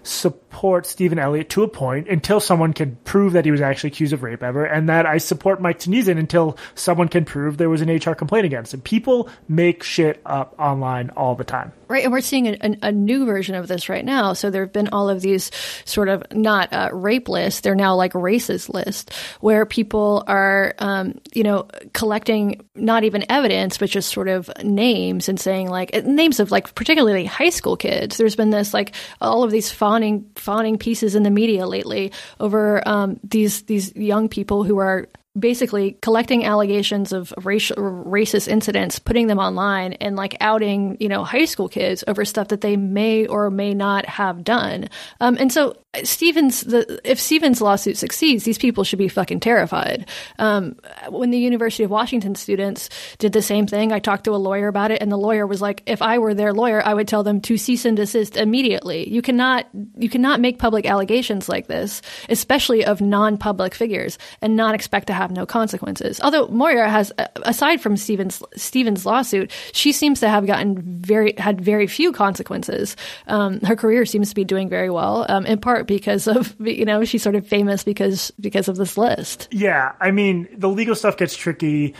support 0.03 0.85
Stephen 0.85 1.19
Elliott 1.19 1.49
to 1.49 1.63
a 1.63 1.67
point 1.67 2.07
until 2.07 2.39
someone 2.39 2.73
can 2.73 2.97
prove 3.03 3.33
that 3.33 3.45
he 3.45 3.51
was 3.51 3.61
actually 3.61 3.89
accused 3.89 4.13
of 4.13 4.23
rape 4.23 4.43
ever, 4.43 4.65
and 4.65 4.89
that 4.89 5.05
I 5.05 5.17
support 5.17 5.61
Mike 5.61 5.79
Tunison 5.79 6.17
until 6.17 6.57
someone 6.75 7.07
can 7.07 7.25
prove 7.25 7.57
there 7.57 7.69
was 7.69 7.81
an 7.81 7.89
HR 7.89 8.13
complaint 8.13 8.45
against 8.45 8.73
him. 8.73 8.81
People 8.81 9.29
make 9.47 9.83
shit 9.83 10.21
up 10.25 10.55
online 10.59 11.09
all 11.11 11.35
the 11.35 11.43
time. 11.43 11.71
Right, 11.87 12.05
and 12.05 12.13
we're 12.13 12.21
seeing 12.21 12.47
a, 12.47 12.57
a, 12.61 12.77
a 12.83 12.91
new 12.93 13.25
version 13.25 13.53
of 13.53 13.67
this 13.67 13.89
right 13.89 14.05
now. 14.05 14.31
So 14.31 14.49
there 14.49 14.63
have 14.63 14.71
been 14.71 14.87
all 14.89 15.09
of 15.09 15.19
these 15.19 15.51
sort 15.83 16.07
of 16.07 16.23
not 16.31 16.71
uh, 16.71 16.89
rape 16.93 17.27
lists; 17.27 17.61
they're 17.61 17.75
now 17.75 17.95
like 17.95 18.13
racist 18.13 18.73
lists, 18.73 19.13
where 19.41 19.65
people 19.65 20.23
are, 20.25 20.73
um, 20.79 21.19
you 21.33 21.43
know, 21.43 21.67
collecting 21.93 22.61
not 22.75 23.03
even 23.03 23.25
evidence, 23.29 23.77
but 23.77 23.89
just 23.89 24.09
sort 24.09 24.29
of 24.29 24.49
names 24.63 25.27
and 25.27 25.37
saying 25.37 25.69
like 25.69 25.93
names 26.05 26.39
of 26.39 26.49
like 26.49 26.73
particularly 26.75 27.25
high 27.25 27.49
school 27.49 27.75
kids. 27.75 28.17
There's 28.17 28.37
been 28.37 28.51
this 28.51 28.73
like 28.73 28.95
all 29.19 29.43
of 29.43 29.51
these 29.51 29.69
fawning 29.91 30.25
fawning 30.35 30.77
pieces 30.77 31.15
in 31.15 31.23
the 31.23 31.29
media 31.29 31.67
lately 31.67 32.13
over 32.39 32.81
um, 32.87 33.19
these 33.23 33.63
these 33.63 33.93
young 33.95 34.29
people 34.29 34.63
who 34.63 34.77
are 34.77 35.09
basically 35.37 35.97
collecting 36.01 36.43
allegations 36.43 37.13
of 37.13 37.33
racial 37.43 37.77
racist 37.77 38.47
incidents, 38.47 38.99
putting 38.99 39.27
them 39.27 39.39
online, 39.39 39.93
and 39.93 40.15
like 40.15 40.35
outing 40.41 40.97
you 40.99 41.07
know 41.07 41.23
high 41.23 41.45
school 41.45 41.69
kids 41.69 42.03
over 42.07 42.25
stuff 42.25 42.49
that 42.49 42.61
they 42.61 42.75
may 42.77 43.25
or 43.25 43.49
may 43.49 43.73
not 43.73 44.05
have 44.05 44.43
done. 44.43 44.89
Um, 45.19 45.37
and 45.39 45.51
so 45.51 45.77
Stevens, 46.03 46.61
the, 46.61 47.01
if 47.03 47.19
Stevens' 47.19 47.59
lawsuit 47.59 47.97
succeeds, 47.97 48.45
these 48.45 48.57
people 48.57 48.85
should 48.85 48.99
be 48.99 49.09
fucking 49.09 49.41
terrified. 49.41 50.07
Um, 50.39 50.77
when 51.09 51.31
the 51.31 51.37
University 51.37 51.83
of 51.83 51.91
Washington 51.91 52.35
students 52.35 52.89
did 53.17 53.33
the 53.33 53.41
same 53.41 53.67
thing, 53.67 53.91
I 53.91 53.99
talked 53.99 54.23
to 54.23 54.31
a 54.31 54.37
lawyer 54.37 54.69
about 54.69 54.91
it, 54.91 55.01
and 55.01 55.11
the 55.11 55.17
lawyer 55.17 55.45
was 55.45 55.61
like, 55.61 55.83
"If 55.85 56.01
I 56.01 56.19
were 56.19 56.33
their 56.33 56.53
lawyer, 56.53 56.81
I 56.85 56.93
would 56.93 57.09
tell 57.09 57.23
them 57.23 57.41
to 57.41 57.57
cease 57.57 57.83
and 57.83 57.97
desist 57.97 58.37
immediately. 58.37 59.09
You 59.09 59.21
cannot, 59.21 59.67
you 59.97 60.09
cannot 60.09 60.39
make 60.39 60.59
public 60.59 60.85
allegations 60.85 61.49
like 61.49 61.67
this, 61.67 62.01
especially 62.29 62.85
of 62.85 63.01
non-public 63.01 63.75
figures, 63.75 64.17
and 64.41 64.55
not 64.55 64.75
expect 64.75 65.07
to 65.07 65.13
have 65.13 65.20
have 65.21 65.31
no 65.31 65.45
consequences. 65.45 66.19
Although 66.21 66.47
Moira 66.47 66.89
has, 66.89 67.11
aside 67.43 67.81
from 67.81 67.95
Stevens 67.97 68.41
Stevens' 68.55 69.05
lawsuit, 69.05 69.51
she 69.71 69.91
seems 69.91 70.19
to 70.19 70.29
have 70.29 70.45
gotten 70.47 70.81
very 70.81 71.33
had 71.37 71.61
very 71.61 71.87
few 71.87 72.11
consequences. 72.11 72.95
Um, 73.27 73.59
her 73.61 73.75
career 73.75 74.05
seems 74.05 74.29
to 74.29 74.35
be 74.35 74.43
doing 74.43 74.69
very 74.69 74.89
well, 74.89 75.25
um, 75.29 75.45
in 75.45 75.59
part 75.59 75.87
because 75.87 76.27
of 76.27 76.55
you 76.59 76.85
know 76.85 77.05
she's 77.05 77.23
sort 77.23 77.35
of 77.35 77.47
famous 77.47 77.83
because 77.83 78.31
because 78.39 78.67
of 78.67 78.77
this 78.77 78.97
list. 78.97 79.47
Yeah, 79.51 79.93
I 79.99 80.11
mean 80.11 80.47
the 80.57 80.69
legal 80.69 80.95
stuff 80.95 81.17
gets 81.17 81.35
tricky. 81.35 81.93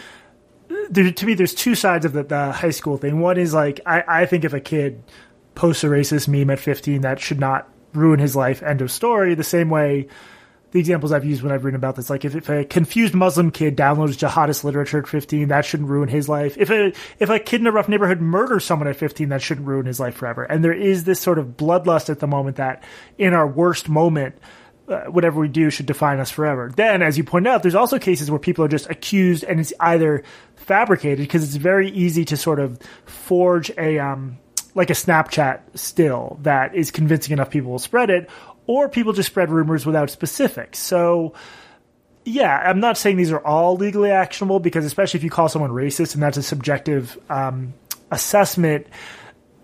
There, 0.89 1.12
to 1.12 1.25
me, 1.25 1.34
there's 1.34 1.53
two 1.53 1.75
sides 1.75 2.05
of 2.05 2.13
the, 2.13 2.23
the 2.23 2.51
high 2.51 2.71
school 2.71 2.97
thing. 2.97 3.19
One 3.19 3.38
is 3.38 3.53
like 3.53 3.81
I, 3.86 4.03
I 4.07 4.25
think 4.25 4.45
if 4.45 4.53
a 4.53 4.60
kid 4.60 5.03
posts 5.53 5.84
a 5.84 5.88
racist 5.88 6.27
meme 6.27 6.49
at 6.49 6.60
15, 6.60 7.01
that 7.01 7.19
should 7.19 7.39
not 7.39 7.67
ruin 7.93 8.19
his 8.19 8.36
life. 8.36 8.63
End 8.63 8.81
of 8.81 8.91
story. 8.91 9.36
The 9.36 9.43
same 9.43 9.69
way 9.69 10.07
the 10.71 10.79
examples 10.79 11.12
I've 11.12 11.25
used 11.25 11.43
when 11.43 11.51
I've 11.51 11.65
written 11.65 11.75
about 11.75 11.95
this, 11.95 12.10
like 12.10 12.23
if, 12.23 12.36
if 12.36 12.49
a 12.49 12.63
confused 12.63 13.13
Muslim 13.13 13.51
kid 13.51 13.75
downloads 13.75 14.17
jihadist 14.17 14.63
literature 14.63 14.99
at 14.99 15.07
15, 15.07 15.49
that 15.49 15.65
shouldn't 15.65 15.89
ruin 15.89 16.07
his 16.07 16.29
life. 16.29 16.57
If 16.57 16.69
a, 16.69 16.93
if 17.19 17.29
a 17.29 17.39
kid 17.39 17.62
in 17.62 17.67
a 17.67 17.71
rough 17.71 17.89
neighborhood 17.89 18.21
murders 18.21 18.63
someone 18.63 18.88
at 18.88 18.95
15, 18.95 19.29
that 19.29 19.41
shouldn't 19.41 19.67
ruin 19.67 19.86
his 19.86 19.99
life 19.99 20.15
forever. 20.15 20.43
And 20.43 20.63
there 20.63 20.73
is 20.73 21.03
this 21.03 21.19
sort 21.19 21.39
of 21.39 21.57
bloodlust 21.57 22.10
at 22.10 22.19
the 22.19 22.27
moment 22.27 22.55
that 22.57 22.84
in 23.17 23.34
our 23.34 23.47
worst 23.47 23.89
moment, 23.89 24.36
uh, 24.88 25.03
whatever 25.05 25.39
we 25.39 25.47
do 25.47 25.69
should 25.69 25.86
define 25.86 26.19
us 26.19 26.31
forever. 26.31 26.71
Then, 26.75 27.01
as 27.01 27.17
you 27.17 27.23
point 27.23 27.47
out, 27.47 27.63
there's 27.63 27.75
also 27.75 27.99
cases 27.99 28.31
where 28.31 28.39
people 28.39 28.63
are 28.65 28.69
just 28.69 28.89
accused 28.89 29.43
and 29.43 29.60
it's 29.60 29.73
either 29.79 30.23
fabricated 30.55 31.19
because 31.19 31.43
it's 31.43 31.55
very 31.55 31.89
easy 31.91 32.25
to 32.25 32.38
sort 32.38 32.60
of 32.60 32.79
forge 33.05 33.71
a, 33.77 33.99
um, 33.99 34.38
like 34.73 34.89
a 34.89 34.93
Snapchat 34.93 35.62
still 35.75 36.39
that 36.43 36.75
is 36.75 36.91
convincing 36.91 37.34
enough 37.34 37.49
people 37.49 37.71
will 37.71 37.79
spread 37.79 38.10
it, 38.10 38.29
or 38.71 38.88
people 38.88 39.12
just 39.12 39.27
spread 39.27 39.51
rumors 39.51 39.86
without 39.86 40.10
specifics. 40.10 40.79
So, 40.79 41.34
yeah, 42.23 42.57
I'm 42.57 42.79
not 42.79 42.97
saying 42.97 43.17
these 43.17 43.34
are 43.34 43.45
all 43.45 43.75
legally 43.75 44.12
actionable 44.12 44.62
because, 44.62 44.86
especially 44.86 45.17
if 45.17 45.25
you 45.25 45.29
call 45.29 45.49
someone 45.49 45.71
racist 45.71 46.13
and 46.13 46.23
that's 46.23 46.38
a 46.38 46.43
subjective 46.43 47.19
um, 47.29 47.73
assessment. 48.12 48.88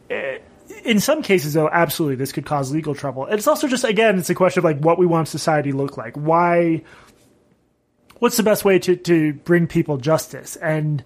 Eh, 0.09 0.39
in 0.83 0.99
some 0.99 1.21
cases, 1.21 1.53
though, 1.53 1.69
absolutely, 1.69 2.17
this 2.17 2.33
could 2.33 2.45
cause 2.45 2.73
legal 2.73 2.93
trouble. 2.93 3.27
It's 3.27 3.47
also 3.47 3.69
just, 3.69 3.85
again, 3.85 4.19
it's 4.19 4.29
a 4.29 4.35
question 4.35 4.59
of 4.59 4.65
like 4.65 4.79
what 4.79 4.99
we 4.99 5.05
want 5.05 5.29
society 5.29 5.71
to 5.71 5.77
look 5.77 5.95
like. 5.95 6.15
Why? 6.15 6.83
What's 8.19 8.35
the 8.35 8.43
best 8.43 8.65
way 8.65 8.77
to 8.79 8.97
to 8.97 9.33
bring 9.33 9.67
people 9.67 9.97
justice? 9.97 10.57
And 10.57 11.01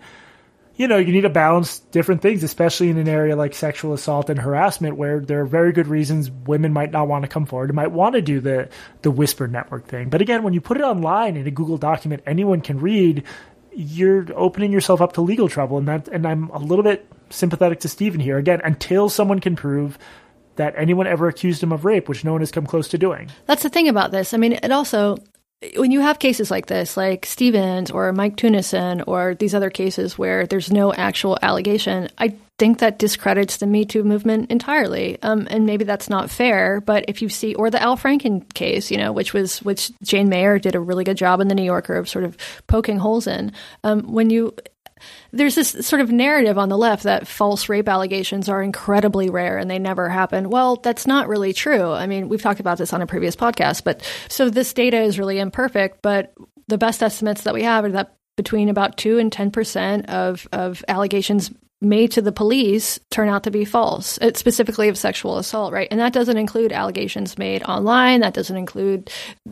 you 0.75 0.87
know, 0.87 0.97
you 0.97 1.11
need 1.11 1.21
to 1.21 1.29
balance 1.29 1.79
different 1.79 2.21
things, 2.21 2.43
especially 2.43 2.89
in 2.89 2.97
an 2.97 3.07
area 3.07 3.35
like 3.35 3.53
sexual 3.53 3.93
assault 3.93 4.29
and 4.29 4.39
harassment, 4.39 4.95
where 4.95 5.19
there 5.19 5.41
are 5.41 5.45
very 5.45 5.71
good 5.71 5.87
reasons 5.87 6.31
women 6.31 6.73
might 6.73 6.91
not 6.91 7.07
want 7.07 7.23
to 7.23 7.27
come 7.27 7.45
forward 7.45 7.69
and 7.69 7.75
might 7.75 7.91
want 7.91 8.15
to 8.15 8.21
do 8.21 8.39
the 8.39 8.69
the 9.01 9.11
whisper 9.11 9.47
network 9.47 9.87
thing. 9.87 10.09
But 10.09 10.21
again, 10.21 10.43
when 10.43 10.53
you 10.53 10.61
put 10.61 10.77
it 10.77 10.83
online 10.83 11.35
in 11.37 11.45
a 11.45 11.51
Google 11.51 11.77
document, 11.77 12.23
anyone 12.25 12.61
can 12.61 12.79
read. 12.79 13.23
You're 13.73 14.27
opening 14.35 14.73
yourself 14.73 15.01
up 15.01 15.13
to 15.13 15.21
legal 15.21 15.47
trouble, 15.47 15.77
and 15.77 15.87
that, 15.87 16.07
and 16.09 16.27
I'm 16.27 16.49
a 16.49 16.59
little 16.59 16.83
bit 16.83 17.07
sympathetic 17.29 17.79
to 17.81 17.89
Stephen 17.89 18.19
here. 18.19 18.37
Again, 18.37 18.59
until 18.63 19.07
someone 19.07 19.39
can 19.39 19.55
prove 19.55 19.97
that 20.57 20.73
anyone 20.77 21.07
ever 21.07 21.27
accused 21.27 21.63
him 21.63 21.71
of 21.71 21.85
rape, 21.85 22.09
which 22.09 22.25
no 22.25 22.33
one 22.33 22.41
has 22.41 22.51
come 22.51 22.65
close 22.65 22.89
to 22.89 22.97
doing. 22.97 23.29
That's 23.45 23.63
the 23.63 23.69
thing 23.69 23.87
about 23.87 24.11
this. 24.11 24.33
I 24.33 24.37
mean, 24.37 24.53
it 24.53 24.71
also 24.71 25.17
when 25.75 25.91
you 25.91 26.01
have 26.01 26.17
cases 26.17 26.49
like 26.49 26.65
this, 26.65 26.97
like 26.97 27.25
Stevens 27.25 27.91
or 27.91 28.11
Mike 28.13 28.35
Tunison 28.35 29.03
or 29.05 29.35
these 29.35 29.53
other 29.53 29.69
cases 29.69 30.17
where 30.17 30.47
there's 30.47 30.71
no 30.71 30.91
actual 30.91 31.37
allegation, 31.41 32.09
I 32.17 32.35
think 32.57 32.79
that 32.79 32.97
discredits 32.97 33.57
the 33.57 33.67
Me 33.67 33.85
Too 33.85 34.03
movement 34.03 34.49
entirely. 34.49 35.21
Um, 35.21 35.47
and 35.51 35.67
maybe 35.67 35.83
that's 35.83 36.09
not 36.09 36.31
fair, 36.31 36.81
but 36.81 37.05
if 37.07 37.21
you 37.21 37.29
see, 37.29 37.53
or 37.53 37.69
the 37.69 37.81
Al 37.81 37.95
Franken 37.95 38.51
case, 38.53 38.89
you 38.89 38.97
know, 38.97 39.11
which 39.11 39.33
was, 39.33 39.59
which 39.59 39.91
Jane 40.01 40.29
Mayer 40.29 40.57
did 40.57 40.73
a 40.73 40.79
really 40.79 41.03
good 41.03 41.17
job 41.17 41.41
in 41.41 41.47
the 41.47 41.55
New 41.55 41.63
Yorker 41.63 41.95
of 41.95 42.09
sort 42.09 42.25
of 42.25 42.37
poking 42.65 42.97
holes 42.97 43.27
in. 43.27 43.51
Um, 43.83 44.11
when 44.11 44.31
you, 44.31 44.55
there's 45.31 45.55
this 45.55 45.69
sort 45.85 46.01
of 46.01 46.11
narrative 46.11 46.57
on 46.57 46.69
the 46.69 46.77
left 46.77 47.03
that 47.03 47.27
false 47.27 47.69
rape 47.69 47.89
allegations 47.89 48.49
are 48.49 48.61
incredibly 48.61 49.29
rare 49.29 49.57
and 49.57 49.69
they 49.69 49.79
never 49.79 50.09
happen. 50.09 50.49
Well, 50.49 50.77
that's 50.77 51.07
not 51.07 51.27
really 51.27 51.53
true. 51.53 51.91
I 51.91 52.07
mean, 52.07 52.29
we've 52.29 52.41
talked 52.41 52.59
about 52.59 52.77
this 52.77 52.93
on 52.93 53.01
a 53.01 53.07
previous 53.07 53.35
podcast, 53.35 53.83
but 53.83 54.01
so 54.29 54.49
this 54.49 54.73
data 54.73 55.01
is 55.01 55.19
really 55.19 55.39
imperfect, 55.39 56.01
but 56.01 56.33
the 56.67 56.77
best 56.77 57.03
estimates 57.03 57.43
that 57.43 57.53
we 57.53 57.63
have 57.63 57.85
are 57.85 57.91
that 57.91 58.15
between 58.37 58.69
about 58.69 58.97
2 58.97 59.19
and 59.19 59.31
10% 59.31 60.05
of, 60.05 60.47
of 60.51 60.83
allegations 60.87 61.51
made 61.81 62.11
to 62.11 62.21
the 62.21 62.31
police 62.31 62.99
turn 63.09 63.27
out 63.27 63.43
to 63.43 63.51
be 63.51 63.65
false, 63.65 64.19
it's 64.19 64.39
specifically 64.39 64.87
of 64.87 64.97
sexual 64.97 65.37
assault, 65.37 65.73
right? 65.73 65.87
And 65.89 65.99
that 65.99 66.13
doesn't 66.13 66.37
include 66.37 66.71
allegations 66.71 67.37
made 67.37 67.63
online. 67.63 68.21
That 68.21 68.35
doesn't 68.35 68.55
include, 68.55 69.09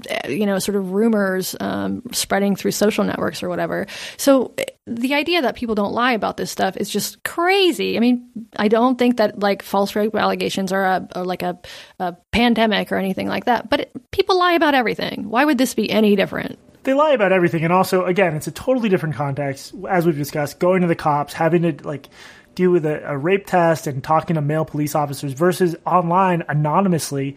eh, 0.08 0.30
you 0.30 0.46
know, 0.46 0.60
sort 0.60 0.76
of 0.76 0.92
rumors 0.92 1.56
um, 1.60 2.04
spreading 2.12 2.56
through 2.56 2.72
social 2.72 3.04
networks 3.04 3.42
or 3.42 3.50
whatever. 3.50 3.88
So 4.18 4.54
the 4.90 5.14
idea 5.14 5.42
that 5.42 5.56
people 5.56 5.76
don't 5.76 5.94
lie 5.94 6.14
about 6.14 6.38
this 6.38 6.52
stuff 6.52 6.76
is 6.78 6.90
just 6.90 7.24
crazy. 7.24 7.96
I 7.96 8.00
mean, 8.00 8.30
I 8.58 8.68
don't 8.68 8.98
think 8.98 9.18
that 9.18 9.40
like 9.40 9.62
false 9.62 9.96
rape 9.96 10.16
allegations 10.16 10.72
are, 10.72 10.86
a, 10.86 11.08
are 11.16 11.26
like 11.26 11.44
a, 11.44 11.58
a 12.00 12.14
pandemic 12.32 12.92
or 12.92 12.98
anything 12.98 13.28
like 13.28 13.46
that, 13.46 13.70
but 13.70 13.82
it, 13.82 14.12
people 14.12 14.38
lie 14.38 14.54
about 14.54 14.74
everything. 14.74 15.30
Why 15.30 15.46
would 15.46 15.58
this 15.58 15.74
be 15.74 15.90
any 15.90 16.16
different? 16.16 16.60
they 16.84 16.94
lie 16.94 17.12
about 17.12 17.34
everything 17.34 17.64
and 17.66 17.74
also 17.74 18.06
again 18.06 18.36
it's 18.36 18.48
a 18.48 18.52
totally 18.52 18.88
different 18.88 19.14
context 19.14 19.76
as 19.90 20.06
we've 20.06 20.18
discussed 20.18 20.60
going 20.60 20.82
to 20.82 20.88
the 20.88 20.96
cops 20.96 21.34
having 21.34 21.62
to 21.62 21.88
like 21.88 22.08
deal 22.56 22.72
with 22.72 22.86
a, 22.86 23.04
a, 23.06 23.18
rape 23.18 23.46
test 23.46 23.86
and 23.86 24.04
talking 24.04 24.36
to 24.36 24.42
male 24.42 24.66
police 24.66 24.96
officers 24.96 25.34
versus 25.34 25.76
online 25.86 26.44
anonymously 26.48 27.36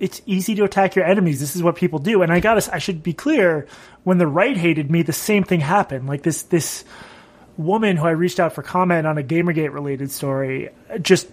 it's 0.00 0.20
easy 0.26 0.54
to 0.54 0.64
attack 0.64 0.94
your 0.96 1.04
enemies 1.04 1.40
this 1.40 1.54
is 1.54 1.62
what 1.62 1.76
people 1.76 1.98
do 1.98 2.22
and 2.22 2.32
i 2.32 2.40
gotta 2.40 2.74
i 2.74 2.78
should 2.78 3.02
be 3.02 3.12
clear 3.12 3.66
when 4.02 4.18
the 4.18 4.26
right 4.26 4.56
hated 4.56 4.90
me 4.90 5.02
the 5.02 5.12
same 5.12 5.44
thing 5.44 5.60
happened 5.60 6.06
like 6.06 6.22
this 6.22 6.42
this 6.44 6.84
woman 7.56 7.96
who 7.96 8.06
i 8.06 8.10
reached 8.10 8.40
out 8.40 8.52
for 8.52 8.62
comment 8.62 9.06
on 9.06 9.18
a 9.18 9.22
gamergate 9.22 9.72
related 9.72 10.10
story 10.10 10.68
just 11.00 11.28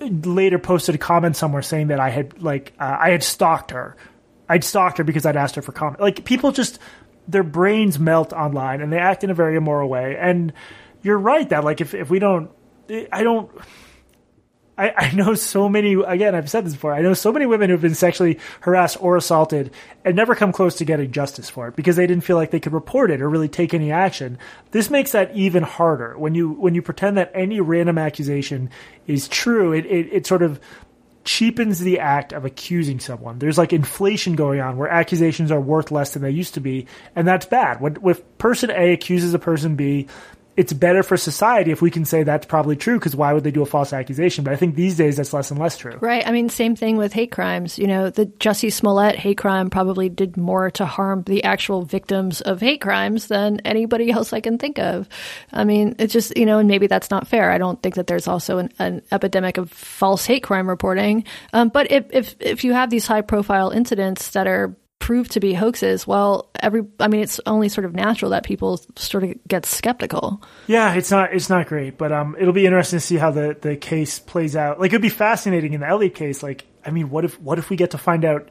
later 0.00 0.58
posted 0.58 0.94
a 0.94 0.98
comment 0.98 1.36
somewhere 1.36 1.62
saying 1.62 1.88
that 1.88 2.00
i 2.00 2.08
had 2.08 2.42
like 2.42 2.72
uh, 2.80 2.96
i 2.98 3.10
had 3.10 3.22
stalked 3.22 3.70
her 3.70 3.96
I'd 4.48 4.64
stalked 4.64 4.98
her 4.98 5.04
because 5.04 5.26
I'd 5.26 5.36
asked 5.36 5.54
her 5.56 5.62
for 5.62 5.72
comment. 5.72 6.00
Like 6.00 6.24
people 6.24 6.52
just 6.52 6.78
their 7.26 7.42
brains 7.42 7.98
melt 7.98 8.32
online 8.32 8.80
and 8.80 8.92
they 8.92 8.98
act 8.98 9.22
in 9.22 9.30
a 9.30 9.34
very 9.34 9.56
immoral 9.56 9.88
way. 9.88 10.16
And 10.18 10.52
you're 11.02 11.18
right 11.18 11.48
that 11.50 11.64
like 11.64 11.80
if 11.80 11.94
if 11.94 12.08
we 12.08 12.18
don't, 12.18 12.50
I 13.12 13.22
don't. 13.22 13.50
I, 14.78 14.92
I 14.96 15.10
know 15.12 15.34
so 15.34 15.68
many. 15.68 15.94
Again, 15.94 16.34
I've 16.34 16.48
said 16.48 16.64
this 16.64 16.74
before. 16.74 16.94
I 16.94 17.02
know 17.02 17.12
so 17.12 17.32
many 17.32 17.46
women 17.46 17.68
who've 17.68 17.80
been 17.80 17.96
sexually 17.96 18.38
harassed 18.60 18.96
or 19.00 19.16
assaulted 19.16 19.72
and 20.04 20.14
never 20.14 20.36
come 20.36 20.52
close 20.52 20.76
to 20.76 20.84
getting 20.84 21.10
justice 21.10 21.50
for 21.50 21.66
it 21.68 21.76
because 21.76 21.96
they 21.96 22.06
didn't 22.06 22.24
feel 22.24 22.36
like 22.36 22.52
they 22.52 22.60
could 22.60 22.72
report 22.72 23.10
it 23.10 23.20
or 23.20 23.28
really 23.28 23.48
take 23.48 23.74
any 23.74 23.90
action. 23.90 24.38
This 24.70 24.88
makes 24.88 25.12
that 25.12 25.34
even 25.34 25.64
harder 25.64 26.16
when 26.16 26.36
you 26.36 26.50
when 26.50 26.76
you 26.76 26.82
pretend 26.82 27.18
that 27.18 27.32
any 27.34 27.60
random 27.60 27.98
accusation 27.98 28.70
is 29.08 29.26
true. 29.26 29.72
It 29.72 29.84
it, 29.86 30.12
it 30.12 30.26
sort 30.26 30.42
of 30.42 30.60
cheapens 31.24 31.80
the 31.80 31.98
act 31.98 32.32
of 32.32 32.46
accusing 32.46 33.00
someone. 33.00 33.38
There's 33.38 33.58
like 33.58 33.72
inflation 33.72 34.34
going 34.34 34.60
on 34.60 34.78
where 34.78 34.88
accusations 34.88 35.50
are 35.50 35.60
worth 35.60 35.90
less 35.90 36.14
than 36.14 36.22
they 36.22 36.30
used 36.30 36.54
to 36.54 36.60
be, 36.60 36.86
and 37.16 37.26
that's 37.26 37.46
bad. 37.46 37.80
When 37.80 37.98
if 38.06 38.38
person 38.38 38.70
A 38.70 38.92
accuses 38.92 39.34
a 39.34 39.38
person 39.38 39.74
B, 39.74 40.06
it's 40.58 40.72
better 40.72 41.04
for 41.04 41.16
society 41.16 41.70
if 41.70 41.80
we 41.80 41.88
can 41.88 42.04
say 42.04 42.24
that's 42.24 42.44
probably 42.44 42.74
true 42.74 42.98
because 42.98 43.14
why 43.14 43.32
would 43.32 43.44
they 43.44 43.52
do 43.52 43.62
a 43.62 43.66
false 43.66 43.92
accusation? 43.92 44.42
But 44.42 44.52
I 44.52 44.56
think 44.56 44.74
these 44.74 44.96
days 44.96 45.16
that's 45.16 45.32
less 45.32 45.52
and 45.52 45.60
less 45.60 45.78
true. 45.78 45.96
Right. 46.00 46.26
I 46.26 46.32
mean, 46.32 46.48
same 46.48 46.74
thing 46.74 46.96
with 46.96 47.12
hate 47.12 47.30
crimes. 47.30 47.78
You 47.78 47.86
know, 47.86 48.10
the 48.10 48.26
Jussie 48.26 48.72
Smollett 48.72 49.14
hate 49.14 49.38
crime 49.38 49.70
probably 49.70 50.08
did 50.08 50.36
more 50.36 50.68
to 50.72 50.84
harm 50.84 51.22
the 51.22 51.44
actual 51.44 51.82
victims 51.82 52.40
of 52.40 52.60
hate 52.60 52.80
crimes 52.80 53.28
than 53.28 53.60
anybody 53.60 54.10
else 54.10 54.32
I 54.32 54.40
can 54.40 54.58
think 54.58 54.80
of. 54.80 55.08
I 55.52 55.62
mean, 55.62 55.94
it's 56.00 56.12
just, 56.12 56.36
you 56.36 56.44
know, 56.44 56.58
and 56.58 56.66
maybe 56.66 56.88
that's 56.88 57.08
not 57.08 57.28
fair. 57.28 57.52
I 57.52 57.58
don't 57.58 57.80
think 57.80 57.94
that 57.94 58.08
there's 58.08 58.26
also 58.26 58.58
an, 58.58 58.72
an 58.80 59.02
epidemic 59.12 59.58
of 59.58 59.70
false 59.70 60.26
hate 60.26 60.42
crime 60.42 60.68
reporting. 60.68 61.22
Um, 61.52 61.68
but 61.68 61.92
if, 61.92 62.06
if, 62.10 62.36
if 62.40 62.64
you 62.64 62.72
have 62.72 62.90
these 62.90 63.06
high 63.06 63.22
profile 63.22 63.70
incidents 63.70 64.30
that 64.30 64.48
are 64.48 64.76
proved 64.98 65.32
to 65.32 65.40
be 65.40 65.54
hoaxes, 65.54 66.06
well, 66.06 66.50
every 66.60 66.84
I 67.00 67.08
mean, 67.08 67.20
it's 67.20 67.40
only 67.46 67.68
sort 67.68 67.84
of 67.84 67.94
natural 67.94 68.32
that 68.32 68.44
people 68.44 68.80
sort 68.96 69.24
of 69.24 69.34
get 69.46 69.66
skeptical. 69.66 70.42
Yeah, 70.66 70.94
it's 70.94 71.10
not 71.10 71.32
it's 71.32 71.48
not 71.48 71.66
great, 71.66 71.98
but 71.98 72.12
um, 72.12 72.36
it'll 72.38 72.52
be 72.52 72.66
interesting 72.66 72.98
to 72.98 73.04
see 73.04 73.16
how 73.16 73.30
the 73.30 73.56
the 73.60 73.76
case 73.76 74.18
plays 74.18 74.56
out. 74.56 74.80
Like, 74.80 74.90
it'd 74.90 75.02
be 75.02 75.08
fascinating 75.08 75.72
in 75.72 75.80
the 75.80 75.88
Elliott 75.88 76.14
case. 76.14 76.42
Like, 76.42 76.64
I 76.84 76.90
mean, 76.90 77.10
what 77.10 77.24
if 77.24 77.40
what 77.40 77.58
if 77.58 77.70
we 77.70 77.76
get 77.76 77.92
to 77.92 77.98
find 77.98 78.24
out 78.24 78.50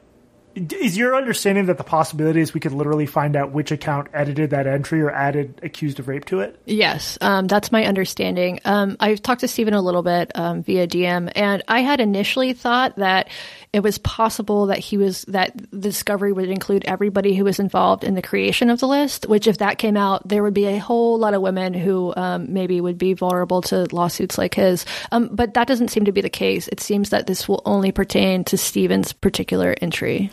is 0.72 0.98
your 0.98 1.16
understanding 1.16 1.68
that 1.68 1.78
the 1.78 1.84
possibility 1.84 2.42
is 2.42 2.54
we 2.54 2.60
could 2.60 2.72
literally 2.72 3.06
find 3.06 3.36
out 3.36 3.52
which 3.52 3.72
account 3.72 4.08
edited 4.14 4.50
that 4.50 4.66
entry 4.66 5.02
or 5.02 5.12
added 5.12 5.60
accused 5.62 6.00
of 6.00 6.08
rape 6.08 6.26
to 6.26 6.40
it? 6.40 6.60
Yes, 6.66 7.18
um, 7.22 7.48
that's 7.48 7.72
my 7.72 7.86
understanding. 7.86 8.60
Um, 8.66 8.98
I've 9.00 9.22
talked 9.22 9.42
to 9.42 9.48
Stephen 9.48 9.74
a 9.74 9.82
little 9.82 10.04
bit 10.04 10.32
um, 10.36 10.64
via 10.64 10.88
DM, 10.88 11.32
and 11.36 11.64
I 11.68 11.82
had 11.82 12.00
initially 12.00 12.54
thought 12.54 12.96
that 12.96 13.30
it 13.74 13.82
was 13.82 13.98
possible 13.98 14.68
that 14.68 14.80
he 14.80 14.98
was 14.98 15.24
that 15.24 15.56
the 15.72 15.78
discovery 15.78 16.32
would 16.32 16.50
include 16.50 16.86
everybody 16.86 17.36
who 17.36 17.44
was 17.44 17.60
involved 17.60 18.04
in 18.04 18.16
the 18.16 18.22
creation 18.22 18.70
of 18.70 18.80
the 18.80 18.88
list. 18.88 19.28
Which, 19.28 19.48
if 19.48 19.58
that 19.60 19.78
came 19.78 19.98
out, 19.98 20.28
there 20.28 20.44
would 20.44 20.54
be 20.54 20.66
a 20.66 20.78
whole 20.78 21.20
lot 21.20 21.34
of 21.34 21.42
women 21.42 21.74
who 21.74 22.14
um, 22.16 22.54
maybe 22.54 22.80
would 22.80 22.98
be 22.98 23.14
vulnerable 23.14 23.62
to 23.64 23.88
lawsuits 23.94 24.38
like 24.38 24.54
his. 24.56 24.86
Um, 25.12 25.30
but 25.32 25.54
that 25.56 25.68
doesn't 25.68 25.90
seem 25.90 26.06
to 26.06 26.12
be 26.12 26.22
the 26.22 26.30
case. 26.30 26.68
It 26.70 26.80
seems 26.80 27.10
that 27.10 27.28
this 27.28 27.48
will 27.48 27.62
only 27.66 27.92
pertain 27.92 28.44
to 28.46 28.58
Stephen's 28.58 29.14
particular 29.14 29.76
entry. 29.82 30.32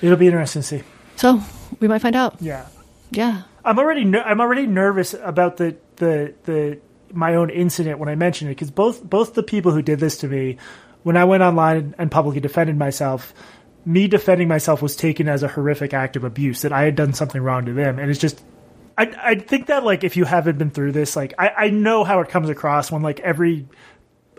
It'll 0.00 0.16
be 0.16 0.26
interesting 0.26 0.62
to 0.62 0.68
see. 0.68 0.82
So 1.16 1.40
we 1.80 1.88
might 1.88 2.02
find 2.02 2.16
out. 2.16 2.36
Yeah, 2.40 2.66
yeah. 3.10 3.42
I'm 3.64 3.78
already 3.78 4.04
ner- 4.04 4.22
I'm 4.22 4.40
already 4.40 4.66
nervous 4.66 5.14
about 5.14 5.56
the 5.56 5.76
the 5.96 6.34
the 6.44 6.80
my 7.12 7.36
own 7.36 7.50
incident 7.50 7.98
when 7.98 8.08
I 8.08 8.14
mentioned 8.14 8.50
it 8.50 8.54
because 8.54 8.70
both 8.70 9.02
both 9.02 9.34
the 9.34 9.42
people 9.42 9.72
who 9.72 9.82
did 9.82 10.00
this 10.00 10.18
to 10.18 10.28
me, 10.28 10.58
when 11.04 11.16
I 11.16 11.24
went 11.24 11.42
online 11.42 11.94
and 11.96 12.10
publicly 12.10 12.40
defended 12.40 12.76
myself, 12.76 13.32
me 13.84 14.08
defending 14.08 14.48
myself 14.48 14.82
was 14.82 14.96
taken 14.96 15.28
as 15.28 15.42
a 15.42 15.48
horrific 15.48 15.94
act 15.94 16.16
of 16.16 16.24
abuse 16.24 16.62
that 16.62 16.72
I 16.72 16.82
had 16.82 16.96
done 16.96 17.12
something 17.12 17.40
wrong 17.40 17.66
to 17.66 17.72
them, 17.72 18.00
and 18.00 18.10
it's 18.10 18.20
just. 18.20 18.42
I, 18.96 19.12
I 19.20 19.34
think 19.34 19.66
that 19.66 19.82
like 19.82 20.04
if 20.04 20.16
you 20.16 20.24
haven't 20.24 20.56
been 20.56 20.70
through 20.70 20.92
this, 20.92 21.16
like 21.16 21.34
I, 21.36 21.48
I 21.48 21.70
know 21.70 22.04
how 22.04 22.20
it 22.20 22.28
comes 22.28 22.48
across 22.48 22.92
when 22.92 23.02
like 23.02 23.18
every 23.20 23.66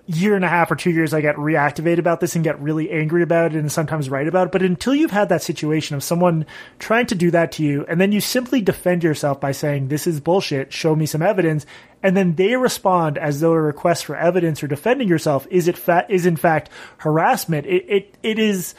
year 0.08 0.36
and 0.36 0.46
a 0.46 0.48
half 0.48 0.70
or 0.70 0.76
two 0.76 0.92
years 0.92 1.14
I 1.14 1.22
get 1.22 1.36
reactivated 1.36 1.98
about 1.98 2.20
this 2.20 2.36
and 2.36 2.44
get 2.44 2.60
really 2.62 2.92
angry 2.92 3.24
about 3.24 3.54
it 3.54 3.58
and 3.58 3.72
sometimes 3.72 4.10
write 4.10 4.28
about 4.28 4.48
it. 4.48 4.52
But 4.52 4.62
until 4.62 4.94
you've 4.94 5.12
had 5.12 5.30
that 5.30 5.42
situation 5.42 5.96
of 5.96 6.04
someone 6.04 6.46
trying 6.78 7.08
to 7.08 7.16
do 7.16 7.32
that 7.32 7.54
to 7.54 7.64
you 7.64 7.86
and 7.88 8.00
then 8.00 8.12
you 8.12 8.22
simply 8.22 8.62
defend 8.62 9.04
yourself 9.04 9.42
by 9.42 9.52
saying, 9.52 9.88
this 9.88 10.06
is 10.06 10.20
bullshit, 10.20 10.72
show 10.72 10.96
me 10.96 11.08
some 11.08 11.24
evidence. 11.24 11.66
And 12.04 12.16
then 12.16 12.36
they 12.36 12.56
respond 12.56 13.18
as 13.18 13.40
though 13.40 13.54
a 13.54 13.62
request 13.62 14.06
for 14.06 14.16
evidence 14.16 14.62
or 14.62 14.68
defending 14.68 15.08
yourself 15.08 15.48
is 15.50 15.68
it 15.68 15.78
fa- 15.78 16.06
is 16.08 16.28
in 16.28 16.36
fact 16.36 16.70
harassment. 16.98 17.66
It, 17.66 17.86
it, 17.88 18.18
it 18.22 18.38
is 18.38 18.76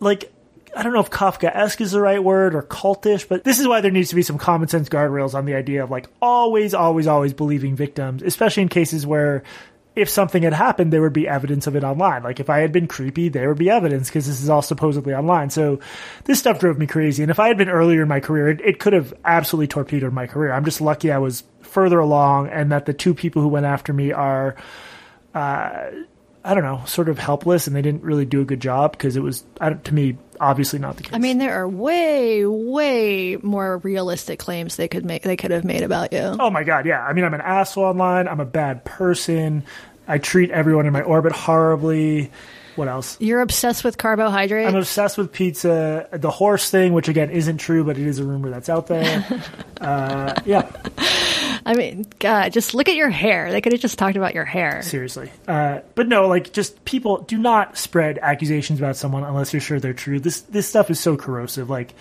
like, 0.00 0.32
I 0.74 0.82
don't 0.82 0.92
know 0.92 1.00
if 1.00 1.10
Kafka 1.10 1.54
esque 1.54 1.80
is 1.80 1.92
the 1.92 2.00
right 2.00 2.22
word 2.22 2.54
or 2.54 2.62
cultish, 2.62 3.28
but 3.28 3.42
this 3.44 3.58
is 3.58 3.66
why 3.66 3.80
there 3.80 3.90
needs 3.90 4.10
to 4.10 4.14
be 4.14 4.22
some 4.22 4.38
common 4.38 4.68
sense 4.68 4.88
guardrails 4.88 5.34
on 5.34 5.44
the 5.44 5.54
idea 5.54 5.82
of 5.82 5.90
like 5.90 6.08
always, 6.22 6.72
always, 6.72 7.06
always 7.06 7.34
believing 7.34 7.74
victims, 7.74 8.22
especially 8.22 8.62
in 8.62 8.68
cases 8.68 9.06
where 9.06 9.42
if 9.98 10.08
something 10.08 10.42
had 10.42 10.52
happened, 10.52 10.92
there 10.92 11.02
would 11.02 11.12
be 11.12 11.26
evidence 11.26 11.66
of 11.66 11.74
it 11.76 11.84
online. 11.84 12.22
Like 12.22 12.40
if 12.40 12.48
I 12.48 12.58
had 12.60 12.72
been 12.72 12.86
creepy, 12.86 13.28
there 13.28 13.48
would 13.48 13.58
be 13.58 13.68
evidence 13.68 14.08
because 14.08 14.26
this 14.26 14.40
is 14.40 14.48
all 14.48 14.62
supposedly 14.62 15.12
online. 15.12 15.50
So 15.50 15.80
this 16.24 16.38
stuff 16.38 16.60
drove 16.60 16.78
me 16.78 16.86
crazy. 16.86 17.22
And 17.22 17.30
if 17.30 17.40
I 17.40 17.48
had 17.48 17.58
been 17.58 17.68
earlier 17.68 18.02
in 18.02 18.08
my 18.08 18.20
career, 18.20 18.48
it, 18.48 18.60
it 18.60 18.78
could 18.78 18.92
have 18.92 19.12
absolutely 19.24 19.66
torpedoed 19.66 20.12
my 20.12 20.26
career. 20.26 20.52
I'm 20.52 20.64
just 20.64 20.80
lucky 20.80 21.10
I 21.10 21.18
was 21.18 21.42
further 21.62 21.98
along 21.98 22.48
and 22.48 22.72
that 22.72 22.86
the 22.86 22.94
two 22.94 23.12
people 23.12 23.42
who 23.42 23.48
went 23.48 23.66
after 23.66 23.92
me 23.92 24.12
are, 24.12 24.56
uh, 25.34 25.90
I 26.48 26.54
don't 26.54 26.64
know, 26.64 26.82
sort 26.86 27.10
of 27.10 27.18
helpless 27.18 27.66
and 27.66 27.76
they 27.76 27.82
didn't 27.82 28.02
really 28.02 28.24
do 28.24 28.40
a 28.40 28.44
good 28.46 28.60
job 28.60 28.92
because 28.92 29.16
it 29.16 29.22
was, 29.22 29.44
to 29.60 29.94
me, 29.94 30.16
obviously 30.40 30.78
not 30.78 30.96
the 30.96 31.02
case. 31.02 31.12
I 31.12 31.18
mean, 31.18 31.36
there 31.36 31.52
are 31.52 31.68
way, 31.68 32.46
way 32.46 33.36
more 33.42 33.76
realistic 33.76 34.38
claims 34.38 34.76
they 34.76 34.88
could 34.88 35.04
make. 35.04 35.24
They 35.24 35.36
could 35.36 35.50
have 35.50 35.64
made 35.64 35.82
about 35.82 36.14
you. 36.14 36.20
Oh 36.40 36.48
my 36.48 36.64
god, 36.64 36.86
yeah. 36.86 37.04
I 37.04 37.12
mean, 37.12 37.24
I'm 37.26 37.34
an 37.34 37.42
asshole 37.42 37.84
online. 37.84 38.28
I'm 38.28 38.40
a 38.40 38.46
bad 38.46 38.86
person. 38.86 39.62
I 40.06 40.16
treat 40.16 40.50
everyone 40.50 40.86
in 40.86 40.92
my 40.94 41.02
orbit 41.02 41.32
horribly. 41.32 42.30
What 42.78 42.86
else? 42.86 43.16
You're 43.20 43.40
obsessed 43.40 43.82
with 43.82 43.98
carbohydrates. 43.98 44.68
I'm 44.68 44.76
obsessed 44.76 45.18
with 45.18 45.32
pizza. 45.32 46.08
The 46.12 46.30
horse 46.30 46.70
thing, 46.70 46.92
which 46.92 47.08
again 47.08 47.30
isn't 47.30 47.58
true, 47.58 47.82
but 47.82 47.98
it 47.98 48.06
is 48.06 48.20
a 48.20 48.24
rumor 48.24 48.50
that's 48.50 48.68
out 48.68 48.86
there. 48.86 49.42
uh, 49.80 50.34
yeah. 50.44 50.70
I 51.66 51.74
mean, 51.74 52.06
God, 52.20 52.52
just 52.52 52.74
look 52.74 52.88
at 52.88 52.94
your 52.94 53.10
hair. 53.10 53.50
They 53.50 53.60
could 53.60 53.72
have 53.72 53.80
just 53.80 53.98
talked 53.98 54.16
about 54.16 54.32
your 54.32 54.44
hair. 54.44 54.80
Seriously. 54.82 55.30
Uh, 55.48 55.80
but 55.96 56.06
no, 56.06 56.28
like, 56.28 56.52
just 56.52 56.84
people 56.84 57.18
do 57.22 57.36
not 57.36 57.76
spread 57.76 58.18
accusations 58.22 58.78
about 58.78 58.96
someone 58.96 59.24
unless 59.24 59.52
you're 59.52 59.60
sure 59.60 59.80
they're 59.80 59.92
true. 59.92 60.20
This 60.20 60.42
this 60.42 60.68
stuff 60.68 60.88
is 60.88 61.00
so 61.00 61.16
corrosive. 61.16 61.68
Like, 61.68 61.94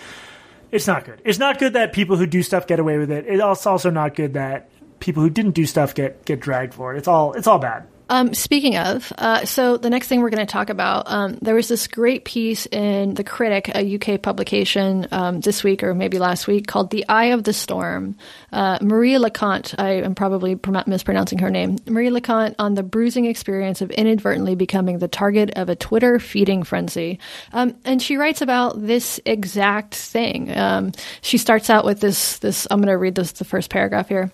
It's 0.72 0.86
not 0.86 1.06
good. 1.06 1.20
It's 1.26 1.40
not 1.40 1.58
good 1.58 1.74
that 1.74 1.92
people 1.92 2.18
who 2.18 2.28
do 2.28 2.44
stuff 2.44 2.68
get 2.68 2.80
away 2.80 3.00
with 3.00 3.10
it. 3.10 3.26
It's 3.28 3.66
also 3.66 3.90
not 3.90 4.16
good 4.16 4.36
that 4.36 4.70
people 5.00 5.24
who 5.24 5.32
didn't 5.32 5.52
do 5.52 5.66
stuff 5.66 5.96
get 5.96 6.24
get 6.24 6.40
dragged 6.40 6.76
for 6.76 6.94
it. 6.94 7.00
It's 7.00 7.08
all 7.08 7.34
it's 7.34 7.48
all 7.48 7.58
bad. 7.58 7.88
Um, 8.10 8.34
speaking 8.34 8.78
of, 8.78 9.12
uh, 9.18 9.46
so 9.46 9.78
the 9.78 9.90
next 9.90 10.08
thing 10.08 10.22
we're 10.22 10.30
going 10.30 10.46
to 10.46 10.52
talk 10.52 10.70
about, 10.70 11.12
um, 11.12 11.38
there 11.42 11.56
was 11.56 11.68
this 11.68 11.88
great 11.88 12.24
piece 12.24 12.66
in 12.68 13.16
The 13.16 13.24
Critic, 13.24 13.70
a 13.76 13.96
UK 13.96 14.22
publication, 14.22 15.08
um, 15.12 15.42
this 15.42 15.64
week 15.64 15.84
or 15.84 15.94
maybe 15.94 16.18
last 16.18 16.48
week 16.48 16.68
called 16.68 16.90
The 16.90 17.08
Eye 17.10 17.28
of 17.28 17.44
the 17.44 17.54
Storm. 17.54 18.16
Uh, 18.52 18.78
Marie 18.82 19.18
Le 19.18 19.30
Conte, 19.30 19.76
I 19.78 20.02
am 20.02 20.16
probably 20.16 20.58
mispronouncing 20.86 21.40
her 21.40 21.50
name, 21.50 21.78
Marie 21.86 22.10
Le 22.10 22.22
Conte 22.22 22.56
on 22.60 22.76
the 22.76 22.84
bruising 22.84 23.26
experience 23.26 23.82
of 23.82 23.92
inadvertently 23.92 24.56
becoming 24.56 25.00
the 25.00 25.08
target 25.08 25.52
of 25.58 25.68
a 25.68 25.76
Twitter 25.76 26.20
feeding 26.20 26.64
frenzy. 26.64 27.20
Um, 27.52 27.76
and 27.84 28.02
she 28.02 28.16
writes 28.16 28.42
about 28.42 28.82
this 28.82 29.20
exact 29.26 29.96
thing. 29.96 30.56
Um, 30.58 30.94
she 31.22 31.38
starts 31.38 31.70
out 31.70 31.84
with 31.84 32.00
this, 32.00 32.40
this, 32.40 32.68
I'm 32.72 32.80
going 32.80 32.88
to 32.88 32.98
read 32.98 33.16
this, 33.16 33.34
the 33.34 33.46
first 33.46 33.70
paragraph 33.70 34.08
here. 34.08 34.32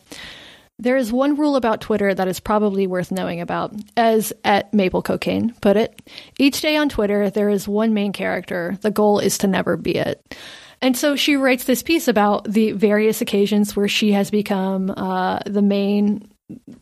There 0.79 0.97
is 0.97 1.13
one 1.13 1.35
rule 1.35 1.55
about 1.55 1.81
Twitter 1.81 2.13
that 2.13 2.27
is 2.27 2.39
probably 2.39 2.87
worth 2.87 3.11
knowing 3.11 3.41
about. 3.41 3.73
As 3.95 4.33
at 4.43 4.73
Maple 4.73 5.01
Cocaine 5.01 5.53
put 5.61 5.77
it, 5.77 6.01
each 6.39 6.61
day 6.61 6.75
on 6.77 6.89
Twitter, 6.89 7.29
there 7.29 7.49
is 7.49 7.67
one 7.67 7.93
main 7.93 8.11
character. 8.11 8.77
The 8.81 8.91
goal 8.91 9.19
is 9.19 9.37
to 9.39 9.47
never 9.47 9.77
be 9.77 9.95
it. 9.95 10.35
And 10.81 10.97
so 10.97 11.15
she 11.15 11.37
writes 11.37 11.63
this 11.63 11.83
piece 11.83 12.07
about 12.09 12.43
the 12.43 12.73
various 12.73 13.21
occasions 13.21 13.75
where 13.75 13.87
she 13.87 14.11
has 14.11 14.29
become 14.29 14.89
uh, 14.89 15.39
the 15.45 15.61
main 15.61 16.27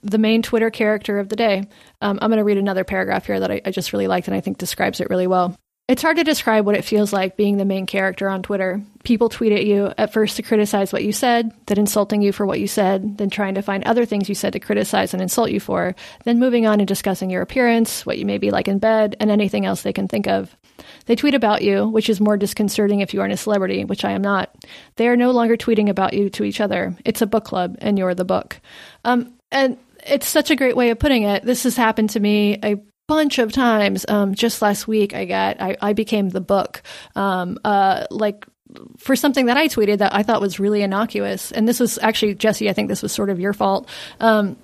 the 0.01 0.17
main 0.17 0.41
Twitter 0.41 0.71
character 0.71 1.19
of 1.19 1.29
the 1.29 1.35
day. 1.35 1.63
Um, 2.01 2.17
I'm 2.21 2.29
going 2.29 2.39
to 2.39 2.43
read 2.43 2.57
another 2.57 2.83
paragraph 2.83 3.27
here 3.27 3.39
that 3.39 3.51
I, 3.51 3.61
I 3.63 3.71
just 3.71 3.93
really 3.93 4.07
liked 4.07 4.27
and 4.27 4.35
I 4.35 4.41
think 4.41 4.57
describes 4.57 4.99
it 4.99 5.09
really 5.09 5.27
well. 5.27 5.55
It's 5.91 6.01
hard 6.01 6.15
to 6.15 6.23
describe 6.23 6.65
what 6.65 6.77
it 6.77 6.85
feels 6.85 7.11
like 7.11 7.35
being 7.35 7.57
the 7.57 7.65
main 7.65 7.85
character 7.85 8.29
on 8.29 8.43
Twitter. 8.43 8.81
People 9.03 9.27
tweet 9.27 9.51
at 9.51 9.65
you 9.65 9.91
at 9.97 10.13
first 10.13 10.37
to 10.37 10.41
criticize 10.41 10.93
what 10.93 11.03
you 11.03 11.11
said, 11.11 11.51
then 11.65 11.79
insulting 11.79 12.21
you 12.21 12.31
for 12.31 12.45
what 12.45 12.61
you 12.61 12.67
said, 12.69 13.17
then 13.17 13.29
trying 13.29 13.55
to 13.55 13.61
find 13.61 13.83
other 13.83 14.05
things 14.05 14.29
you 14.29 14.35
said 14.35 14.53
to 14.53 14.59
criticize 14.61 15.13
and 15.13 15.21
insult 15.21 15.51
you 15.51 15.59
for, 15.59 15.93
then 16.23 16.39
moving 16.39 16.65
on 16.65 16.79
and 16.79 16.87
discussing 16.87 17.29
your 17.29 17.41
appearance, 17.41 18.05
what 18.05 18.17
you 18.17 18.25
may 18.25 18.37
be 18.37 18.51
like 18.51 18.69
in 18.69 18.79
bed, 18.79 19.17
and 19.19 19.29
anything 19.29 19.65
else 19.65 19.81
they 19.81 19.91
can 19.91 20.07
think 20.07 20.27
of. 20.27 20.55
They 21.07 21.15
tweet 21.17 21.35
about 21.35 21.61
you, 21.61 21.89
which 21.89 22.09
is 22.09 22.21
more 22.21 22.37
disconcerting 22.37 23.01
if 23.01 23.13
you 23.13 23.19
aren't 23.19 23.33
a 23.33 23.37
celebrity, 23.37 23.83
which 23.83 24.05
I 24.05 24.11
am 24.11 24.21
not. 24.21 24.55
They 24.95 25.09
are 25.09 25.17
no 25.17 25.31
longer 25.31 25.57
tweeting 25.57 25.89
about 25.89 26.13
you 26.13 26.29
to 26.29 26.45
each 26.45 26.61
other. 26.61 26.95
It's 27.03 27.21
a 27.21 27.27
book 27.27 27.43
club, 27.43 27.75
and 27.79 27.97
you're 27.97 28.15
the 28.15 28.23
book. 28.23 28.61
Um, 29.03 29.33
and 29.51 29.77
it's 30.07 30.29
such 30.29 30.51
a 30.51 30.55
great 30.55 30.77
way 30.77 30.91
of 30.91 30.99
putting 30.99 31.23
it. 31.23 31.43
This 31.43 31.63
has 31.63 31.75
happened 31.75 32.11
to 32.11 32.19
me 32.21 32.59
a 32.63 32.77
bunch 33.11 33.39
of 33.39 33.51
times. 33.51 34.05
Um, 34.07 34.35
just 34.35 34.61
last 34.61 34.87
week, 34.87 35.13
I 35.13 35.25
got 35.25 35.61
I, 35.61 35.75
I 35.81 35.93
became 35.93 36.29
the 36.29 36.39
book. 36.39 36.81
Um, 37.13 37.59
uh, 37.65 38.05
like 38.09 38.45
for 38.97 39.17
something 39.17 39.47
that 39.47 39.57
I 39.57 39.67
tweeted 39.67 39.97
that 39.97 40.15
I 40.15 40.23
thought 40.23 40.39
was 40.39 40.61
really 40.61 40.81
innocuous, 40.81 41.51
and 41.51 41.67
this 41.67 41.79
was 41.79 41.99
actually 42.01 42.35
Jesse. 42.35 42.69
I 42.69 42.73
think 42.73 42.87
this 42.87 43.03
was 43.03 43.11
sort 43.11 43.29
of 43.29 43.37
your 43.37 43.51
fault. 43.51 43.89
Um, 44.21 44.55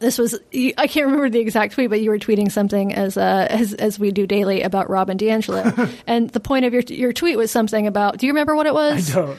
this 0.00 0.18
was 0.18 0.38
I 0.52 0.88
can't 0.88 1.06
remember 1.06 1.30
the 1.30 1.38
exact 1.38 1.74
tweet, 1.74 1.90
but 1.90 2.00
you 2.00 2.10
were 2.10 2.18
tweeting 2.18 2.50
something 2.50 2.92
as 2.92 3.16
uh, 3.16 3.46
as 3.48 3.72
as 3.74 4.00
we 4.00 4.10
do 4.10 4.26
daily 4.26 4.62
about 4.62 4.90
Robin 4.90 5.16
DiAngelo, 5.16 5.88
and 6.08 6.28
the 6.30 6.40
point 6.40 6.64
of 6.64 6.72
your 6.72 6.82
your 6.88 7.12
tweet 7.12 7.36
was 7.36 7.52
something 7.52 7.86
about. 7.86 8.18
Do 8.18 8.26
you 8.26 8.32
remember 8.32 8.56
what 8.56 8.66
it 8.66 8.74
was? 8.74 9.10
I 9.10 9.14
don't. 9.14 9.38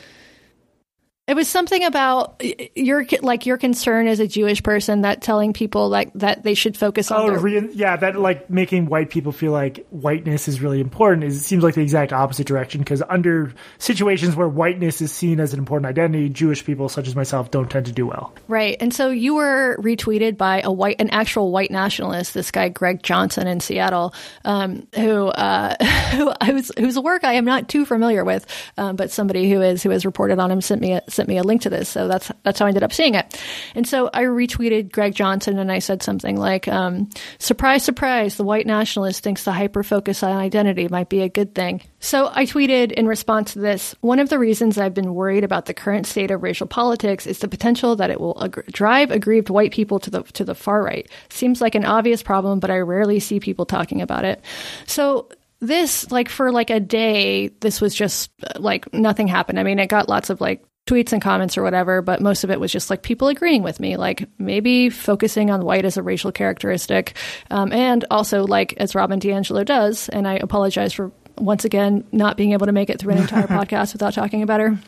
It 1.27 1.35
was 1.35 1.49
something 1.49 1.83
about 1.83 2.41
your 2.73 3.05
like 3.21 3.45
your 3.45 3.57
concern 3.57 4.07
as 4.07 4.21
a 4.21 4.27
Jewish 4.27 4.63
person 4.63 5.01
that 5.01 5.21
telling 5.21 5.51
people 5.51 5.89
like 5.89 6.13
that 6.13 6.43
they 6.43 6.53
should 6.53 6.77
focus 6.77 7.11
on. 7.11 7.19
Oh, 7.19 7.27
their- 7.31 7.39
re- 7.39 7.69
yeah, 7.73 7.97
that 7.97 8.17
like 8.17 8.49
making 8.49 8.85
white 8.85 9.09
people 9.09 9.33
feel 9.33 9.51
like 9.51 9.85
whiteness 9.89 10.47
is 10.47 10.61
really 10.61 10.79
important. 10.79 11.25
Is 11.25 11.35
it 11.35 11.43
seems 11.43 11.63
like 11.63 11.75
the 11.75 11.81
exact 11.81 12.13
opposite 12.13 12.47
direction 12.47 12.79
because 12.79 13.03
under 13.09 13.53
situations 13.77 14.37
where 14.37 14.47
whiteness 14.47 15.01
is 15.01 15.11
seen 15.11 15.41
as 15.41 15.51
an 15.51 15.59
important 15.59 15.87
identity, 15.87 16.29
Jewish 16.29 16.63
people 16.63 16.87
such 16.87 17.09
as 17.09 17.15
myself 17.15 17.51
don't 17.51 17.69
tend 17.69 17.87
to 17.87 17.91
do 17.91 18.07
well. 18.07 18.33
Right, 18.47 18.77
and 18.79 18.93
so 18.93 19.09
you 19.09 19.35
were 19.35 19.75
retweeted 19.81 20.37
by 20.37 20.61
a 20.61 20.71
white, 20.71 20.95
an 20.99 21.09
actual 21.09 21.51
white 21.51 21.71
nationalist, 21.71 22.35
this 22.35 22.51
guy 22.51 22.69
Greg 22.69 23.03
Johnson 23.03 23.47
in 23.47 23.59
Seattle, 23.59 24.13
um, 24.45 24.87
who 24.95 25.27
uh, 25.27 25.75
who 26.11 26.31
whose 26.45 26.71
whose 26.79 26.97
work 26.97 27.25
I 27.25 27.33
am 27.33 27.43
not 27.43 27.67
too 27.67 27.85
familiar 27.85 28.23
with, 28.23 28.45
um, 28.77 28.95
but 28.95 29.11
somebody 29.11 29.51
who 29.51 29.61
is 29.61 29.83
who 29.83 29.89
has 29.89 30.05
reported 30.05 30.39
on 30.39 30.49
him 30.49 30.61
sent 30.61 30.79
me 30.79 30.93
a, 30.93 31.01
sent 31.17 31.27
me 31.27 31.37
a 31.37 31.43
link 31.43 31.63
to 31.63 31.69
this, 31.69 31.89
so 31.89 32.07
that's 32.07 32.31
that's 32.43 32.59
how 32.59 32.65
I 32.65 32.69
ended 32.69 32.83
up 32.83 32.93
seeing 32.93 33.15
it. 33.15 33.37
And 33.75 33.85
so 33.85 34.09
I 34.13 34.23
retweeted 34.23 34.91
Greg 34.91 35.13
Johnson, 35.13 35.59
and 35.59 35.69
I 35.69 35.79
said 35.79 36.01
something 36.01 36.37
like, 36.37 36.69
um, 36.69 37.09
"Surprise, 37.39 37.83
surprise! 37.83 38.37
The 38.37 38.45
white 38.45 38.65
nationalist 38.65 39.23
thinks 39.23 39.43
the 39.43 39.51
hyper 39.51 39.83
focus 39.83 40.23
on 40.23 40.31
identity 40.31 40.87
might 40.87 41.09
be 41.09 41.21
a 41.21 41.29
good 41.29 41.53
thing." 41.53 41.81
So 41.99 42.31
I 42.33 42.45
tweeted 42.45 42.93
in 42.93 43.07
response 43.07 43.53
to 43.53 43.59
this: 43.59 43.93
One 43.99 44.19
of 44.19 44.29
the 44.29 44.39
reasons 44.39 44.77
I've 44.77 44.93
been 44.93 45.13
worried 45.13 45.43
about 45.43 45.65
the 45.65 45.73
current 45.73 46.07
state 46.07 46.31
of 46.31 46.43
racial 46.43 46.67
politics 46.67 47.27
is 47.27 47.39
the 47.39 47.49
potential 47.49 47.97
that 47.97 48.11
it 48.11 48.21
will 48.21 48.41
ag- 48.41 48.71
drive 48.71 49.11
aggrieved 49.11 49.49
white 49.49 49.73
people 49.73 49.99
to 49.99 50.09
the 50.09 50.23
to 50.23 50.45
the 50.45 50.55
far 50.55 50.81
right. 50.81 51.09
Seems 51.29 51.59
like 51.59 51.75
an 51.75 51.83
obvious 51.83 52.23
problem, 52.23 52.59
but 52.59 52.71
I 52.71 52.77
rarely 52.77 53.19
see 53.19 53.39
people 53.39 53.65
talking 53.65 54.01
about 54.01 54.23
it. 54.23 54.41
So 54.85 55.27
this 55.59 56.11
like 56.11 56.29
for 56.29 56.51
like 56.51 56.69
a 56.69 56.79
day 56.79 57.47
this 57.61 57.81
was 57.81 57.95
just 57.95 58.31
like 58.57 58.91
nothing 58.93 59.27
happened 59.27 59.59
i 59.59 59.63
mean 59.63 59.79
it 59.79 59.87
got 59.87 60.09
lots 60.09 60.29
of 60.29 60.39
like 60.39 60.63
tweets 60.87 61.13
and 61.13 61.21
comments 61.21 61.57
or 61.57 61.63
whatever, 61.63 62.01
but 62.01 62.21
most 62.21 62.43
of 62.43 62.49
it 62.49 62.59
was 62.59 62.71
just 62.71 62.89
like 62.89 63.03
people 63.03 63.27
agreeing 63.27 63.61
with 63.61 63.79
me, 63.79 63.97
like 63.97 64.27
maybe 64.39 64.89
focusing 64.89 65.51
on 65.51 65.61
white 65.61 65.85
as 65.85 65.97
a 65.97 66.03
racial 66.03 66.31
characteristic. 66.31 67.15
Um, 67.51 67.71
and 67.71 68.05
also, 68.09 68.45
like, 68.47 68.73
as 68.77 68.95
Robin 68.95 69.19
DiAngelo 69.19 69.65
does, 69.65 70.09
and 70.09 70.27
I 70.27 70.35
apologize 70.35 70.93
for 70.93 71.11
once 71.37 71.65
again 71.65 72.03
not 72.11 72.37
being 72.37 72.53
able 72.53 72.65
to 72.65 72.71
make 72.71 72.89
it 72.89 72.99
through 72.99 73.13
an 73.13 73.19
entire 73.19 73.47
podcast 73.47 73.93
without 73.93 74.13
talking 74.13 74.41
about 74.41 74.59
her. 74.59 74.79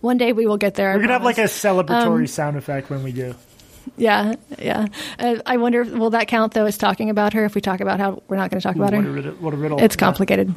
One 0.00 0.18
day 0.18 0.32
we 0.32 0.46
will 0.46 0.58
get 0.58 0.74
there. 0.74 0.94
We're 0.94 1.00
gonna 1.00 1.14
have 1.14 1.24
like 1.24 1.38
a 1.38 1.44
celebratory 1.44 2.20
um, 2.20 2.26
sound 2.26 2.56
effect 2.56 2.90
when 2.90 3.02
we 3.02 3.12
do. 3.12 3.34
Yeah, 3.96 4.34
yeah. 4.58 4.86
Uh, 5.18 5.36
I 5.46 5.56
wonder, 5.58 5.82
if, 5.82 5.92
will 5.92 6.10
that 6.10 6.28
count 6.28 6.54
though 6.54 6.66
as 6.66 6.76
talking 6.76 7.08
about 7.08 7.32
her? 7.34 7.44
If 7.44 7.54
we 7.54 7.60
talk 7.60 7.80
about 7.80 8.00
how 8.00 8.22
we're 8.28 8.36
not 8.36 8.50
going 8.50 8.60
to 8.60 8.66
talk 8.66 8.76
about 8.76 8.92
what 8.92 9.04
her, 9.04 9.08
a 9.08 9.12
riddle, 9.12 9.32
what 9.34 9.54
a 9.54 9.56
riddle! 9.56 9.80
It's 9.80 9.96
complicated. 9.96 10.48
Yeah. 10.48 10.54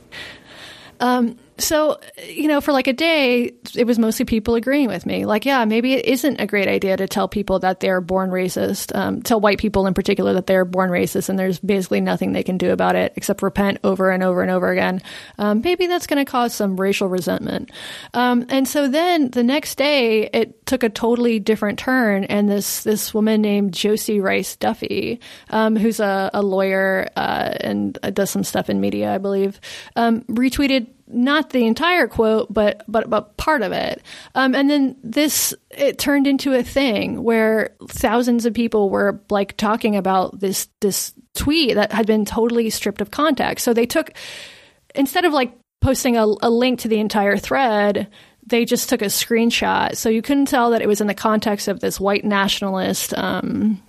Um, 1.17 1.37
so, 1.59 1.99
you 2.27 2.47
know, 2.47 2.61
for 2.61 2.71
like 2.71 2.87
a 2.87 2.93
day, 2.93 3.53
it 3.75 3.85
was 3.85 3.99
mostly 3.99 4.25
people 4.25 4.55
agreeing 4.55 4.87
with 4.87 5.05
me. 5.05 5.25
Like, 5.25 5.45
yeah, 5.45 5.65
maybe 5.65 5.93
it 5.93 6.05
isn't 6.05 6.39
a 6.39 6.47
great 6.47 6.67
idea 6.67 6.97
to 6.97 7.07
tell 7.07 7.27
people 7.27 7.59
that 7.59 7.79
they're 7.79 8.01
born 8.01 8.29
racist, 8.29 8.95
um, 8.95 9.21
tell 9.21 9.39
white 9.39 9.59
people 9.59 9.85
in 9.85 9.93
particular 9.93 10.33
that 10.33 10.47
they're 10.47 10.65
born 10.65 10.89
racist 10.89 11.29
and 11.29 11.37
there's 11.37 11.59
basically 11.59 12.01
nothing 12.01 12.31
they 12.31 12.43
can 12.43 12.57
do 12.57 12.71
about 12.71 12.95
it 12.95 13.13
except 13.15 13.41
repent 13.41 13.79
over 13.83 14.09
and 14.11 14.23
over 14.23 14.41
and 14.41 14.51
over 14.51 14.69
again. 14.69 15.01
Um, 15.37 15.61
maybe 15.63 15.87
that's 15.87 16.07
going 16.07 16.23
to 16.23 16.29
cause 16.29 16.53
some 16.53 16.79
racial 16.79 17.07
resentment. 17.07 17.71
Um, 18.13 18.45
and 18.49 18.67
so 18.67 18.87
then 18.87 19.29
the 19.31 19.43
next 19.43 19.77
day, 19.77 20.29
it 20.33 20.65
took 20.65 20.83
a 20.83 20.89
totally 20.89 21.39
different 21.39 21.79
turn. 21.79 22.23
And 22.23 22.49
this, 22.49 22.83
this 22.83 23.13
woman 23.13 23.41
named 23.41 23.73
Josie 23.73 24.19
Rice 24.19 24.55
Duffy, 24.55 25.19
um, 25.49 25.75
who's 25.75 25.99
a, 25.99 26.29
a 26.33 26.41
lawyer 26.41 27.09
uh, 27.15 27.53
and 27.61 27.97
does 28.13 28.29
some 28.29 28.43
stuff 28.43 28.69
in 28.69 28.79
media, 28.79 29.13
I 29.13 29.17
believe, 29.17 29.59
um, 29.95 30.21
retweeted 30.21 30.87
not 31.09 31.49
the 31.49 31.65
entire 31.65 32.07
quote, 32.07 32.53
but 32.53 32.83
but 32.87 33.09
but 33.09 33.35
part 33.37 33.61
of 33.61 33.71
it. 33.71 34.01
Um, 34.35 34.55
and 34.55 34.69
then 34.69 34.95
this 35.03 35.53
it 35.71 35.97
turned 35.97 36.27
into 36.27 36.53
a 36.53 36.63
thing 36.63 37.23
where 37.23 37.75
thousands 37.87 38.45
of 38.45 38.53
people 38.53 38.89
were 38.89 39.21
like 39.29 39.57
talking 39.57 39.95
about 39.95 40.39
this 40.39 40.69
this 40.79 41.13
tweet 41.35 41.75
that 41.75 41.91
had 41.91 42.05
been 42.05 42.25
totally 42.25 42.69
stripped 42.69 43.01
of 43.01 43.11
context. 43.11 43.65
So 43.65 43.73
they 43.73 43.85
took 43.85 44.11
instead 44.95 45.25
of 45.25 45.33
like 45.33 45.53
posting 45.81 46.17
a, 46.17 46.25
a 46.41 46.49
link 46.49 46.79
to 46.81 46.87
the 46.87 46.99
entire 46.99 47.37
thread. 47.37 48.07
They 48.45 48.65
just 48.65 48.89
took 48.89 49.03
a 49.03 49.05
screenshot, 49.05 49.95
so 49.95 50.09
you 50.09 50.23
couldn't 50.23 50.47
tell 50.47 50.71
that 50.71 50.81
it 50.81 50.87
was 50.87 51.01
in 51.01 51.07
the 51.07 51.13
context 51.13 51.67
of 51.67 51.81
this 51.81 51.99
white 51.99 52.25
nationalist 52.25 53.13
um, 53.15 53.79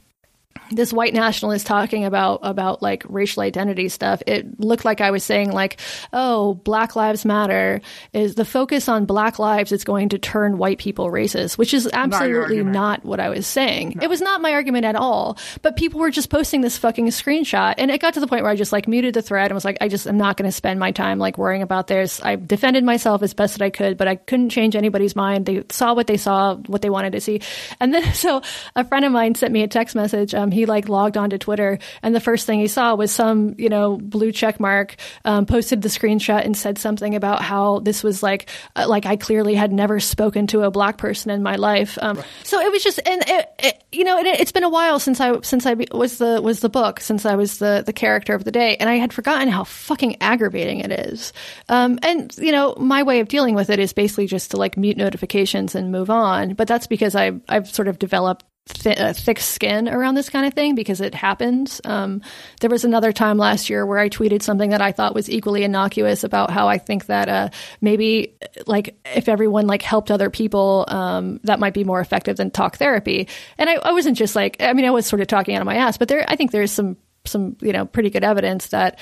this 0.70 0.92
white 0.92 1.12
nationalist 1.12 1.66
talking 1.66 2.04
about 2.04 2.40
about 2.42 2.80
like 2.80 3.04
racial 3.08 3.42
identity 3.42 3.88
stuff 3.88 4.22
it 4.26 4.60
looked 4.60 4.84
like 4.84 5.00
i 5.00 5.10
was 5.10 5.24
saying 5.24 5.50
like 5.50 5.80
oh 6.12 6.54
black 6.54 6.94
lives 6.94 7.24
matter 7.24 7.80
is 8.12 8.36
the 8.36 8.44
focus 8.44 8.88
on 8.88 9.04
black 9.04 9.38
lives 9.38 9.72
is 9.72 9.84
going 9.84 10.08
to 10.08 10.18
turn 10.18 10.58
white 10.58 10.78
people 10.78 11.06
racist 11.06 11.58
which 11.58 11.74
is 11.74 11.88
absolutely 11.92 12.62
not, 12.62 12.72
not 12.72 13.04
what 13.04 13.20
i 13.20 13.28
was 13.28 13.46
saying. 13.46 13.94
No. 13.96 14.04
it 14.04 14.08
was 14.08 14.20
not 14.20 14.40
my 14.40 14.52
argument 14.52 14.84
at 14.84 14.94
all 14.94 15.36
but 15.62 15.76
people 15.76 16.00
were 16.00 16.10
just 16.10 16.30
posting 16.30 16.60
this 16.60 16.78
fucking 16.78 17.06
screenshot 17.06 17.74
and 17.78 17.90
it 17.90 18.00
got 18.00 18.14
to 18.14 18.20
the 18.20 18.26
point 18.26 18.42
where 18.42 18.52
i 18.52 18.56
just 18.56 18.72
like 18.72 18.86
muted 18.86 19.14
the 19.14 19.22
thread 19.22 19.50
and 19.50 19.54
was 19.54 19.64
like 19.64 19.78
i 19.80 19.88
just 19.88 20.06
am 20.06 20.18
not 20.18 20.36
going 20.36 20.48
to 20.48 20.52
spend 20.52 20.78
my 20.78 20.92
time 20.92 21.18
like 21.18 21.38
worrying 21.38 21.62
about 21.62 21.86
this. 21.86 22.20
I 22.22 22.36
defended 22.36 22.84
myself 22.84 23.22
as 23.22 23.34
best 23.34 23.58
that 23.58 23.64
i 23.64 23.70
could 23.70 23.96
but 23.96 24.08
i 24.08 24.16
couldn't 24.16 24.50
change 24.50 24.76
anybody's 24.76 25.16
mind. 25.16 25.46
They 25.46 25.64
saw 25.70 25.94
what 25.94 26.06
they 26.06 26.16
saw 26.16 26.56
what 26.56 26.82
they 26.82 26.90
wanted 26.90 27.12
to 27.12 27.20
see. 27.20 27.40
And 27.80 27.92
then 27.92 28.14
so 28.14 28.42
a 28.76 28.84
friend 28.84 29.04
of 29.04 29.12
mine 29.12 29.34
sent 29.34 29.52
me 29.52 29.62
a 29.62 29.68
text 29.68 29.94
message 29.94 30.34
Um, 30.40 30.50
he 30.50 30.66
like 30.66 30.88
logged 30.88 31.16
onto 31.16 31.38
Twitter, 31.38 31.78
and 32.02 32.14
the 32.14 32.20
first 32.20 32.46
thing 32.46 32.60
he 32.60 32.66
saw 32.66 32.94
was 32.94 33.12
some 33.12 33.54
you 33.58 33.68
know 33.68 33.96
blue 33.96 34.32
check 34.32 34.58
mark 34.58 34.96
um, 35.24 35.46
posted 35.46 35.82
the 35.82 35.88
screenshot 35.88 36.44
and 36.44 36.56
said 36.56 36.78
something 36.78 37.14
about 37.14 37.42
how 37.42 37.80
this 37.80 38.02
was 38.02 38.22
like 38.22 38.48
uh, 38.76 38.86
like 38.88 39.06
I 39.06 39.16
clearly 39.16 39.54
had 39.54 39.72
never 39.72 40.00
spoken 40.00 40.46
to 40.48 40.62
a 40.62 40.70
black 40.70 40.98
person 40.98 41.30
in 41.30 41.42
my 41.42 41.56
life. 41.56 41.98
Um. 42.00 42.22
So 42.44 42.60
it 42.60 42.72
was 42.72 42.82
just 42.82 43.00
and 43.06 43.22
it, 43.26 43.48
it, 43.58 43.84
you 43.92 44.04
know 44.04 44.18
it, 44.18 44.38
has 44.38 44.52
been 44.52 44.64
a 44.64 44.70
while 44.70 44.98
since 44.98 45.20
I 45.20 45.40
since 45.42 45.66
I 45.66 45.76
was 45.92 46.18
the 46.18 46.40
was 46.42 46.60
the 46.60 46.68
book 46.68 47.00
since 47.00 47.26
I 47.26 47.34
was 47.34 47.58
the 47.58 47.82
the 47.84 47.92
character 47.92 48.34
of 48.34 48.44
the 48.44 48.52
day, 48.52 48.76
and 48.76 48.88
I 48.88 48.96
had 48.96 49.12
forgotten 49.12 49.48
how 49.48 49.64
fucking 49.64 50.16
aggravating 50.20 50.80
it 50.80 50.90
is. 50.90 51.32
Um, 51.68 51.98
and 52.02 52.34
you 52.38 52.52
know 52.52 52.74
my 52.78 53.02
way 53.02 53.20
of 53.20 53.28
dealing 53.28 53.54
with 53.54 53.70
it 53.70 53.78
is 53.78 53.92
basically 53.92 54.26
just 54.26 54.52
to 54.52 54.56
like 54.56 54.76
mute 54.76 54.96
notifications 54.96 55.74
and 55.74 55.92
move 55.92 56.10
on. 56.10 56.54
But 56.54 56.68
that's 56.68 56.86
because 56.86 57.14
I 57.14 57.32
I've 57.48 57.68
sort 57.68 57.88
of 57.88 57.98
developed 57.98 58.44
th- 58.68 58.98
uh, 58.98 59.12
thick 59.12 59.40
skin 59.40 59.88
around 59.88 60.14
this 60.14 60.28
kind 60.28 60.46
of 60.46 60.54
thing 60.54 60.74
because 60.74 61.00
it 61.00 61.14
happens. 61.14 61.80
Um, 61.84 62.22
there 62.60 62.70
was 62.70 62.84
another 62.84 63.12
time 63.12 63.38
last 63.38 63.70
year 63.70 63.84
where 63.84 63.98
I 63.98 64.08
tweeted 64.08 64.42
something 64.42 64.70
that 64.70 64.82
I 64.82 64.92
thought 64.92 65.14
was 65.14 65.30
equally 65.30 65.64
innocuous 65.64 66.24
about 66.24 66.50
how 66.50 66.68
I 66.68 66.78
think 66.78 67.06
that 67.06 67.28
uh, 67.28 67.48
maybe 67.80 68.36
like 68.66 68.96
if 69.04 69.28
everyone 69.28 69.66
like 69.66 69.82
helped 69.82 70.10
other 70.10 70.30
people, 70.30 70.84
um, 70.88 71.40
that 71.44 71.60
might 71.60 71.74
be 71.74 71.84
more 71.84 72.00
effective 72.00 72.36
than 72.36 72.50
talk 72.50 72.76
therapy. 72.76 73.28
And 73.58 73.68
I, 73.68 73.74
I 73.74 73.92
wasn't 73.92 74.16
just 74.16 74.36
like 74.36 74.56
I 74.60 74.72
mean 74.72 74.84
I 74.84 74.90
was 74.90 75.06
sort 75.06 75.20
of 75.20 75.28
talking 75.28 75.54
out 75.54 75.62
of 75.62 75.66
my 75.66 75.76
ass, 75.76 75.96
but 75.96 76.08
there 76.08 76.24
I 76.28 76.36
think 76.36 76.50
there's 76.50 76.72
some 76.72 76.96
some 77.26 77.56
you 77.60 77.72
know 77.72 77.84
pretty 77.84 78.10
good 78.10 78.24
evidence 78.24 78.68
that 78.68 78.98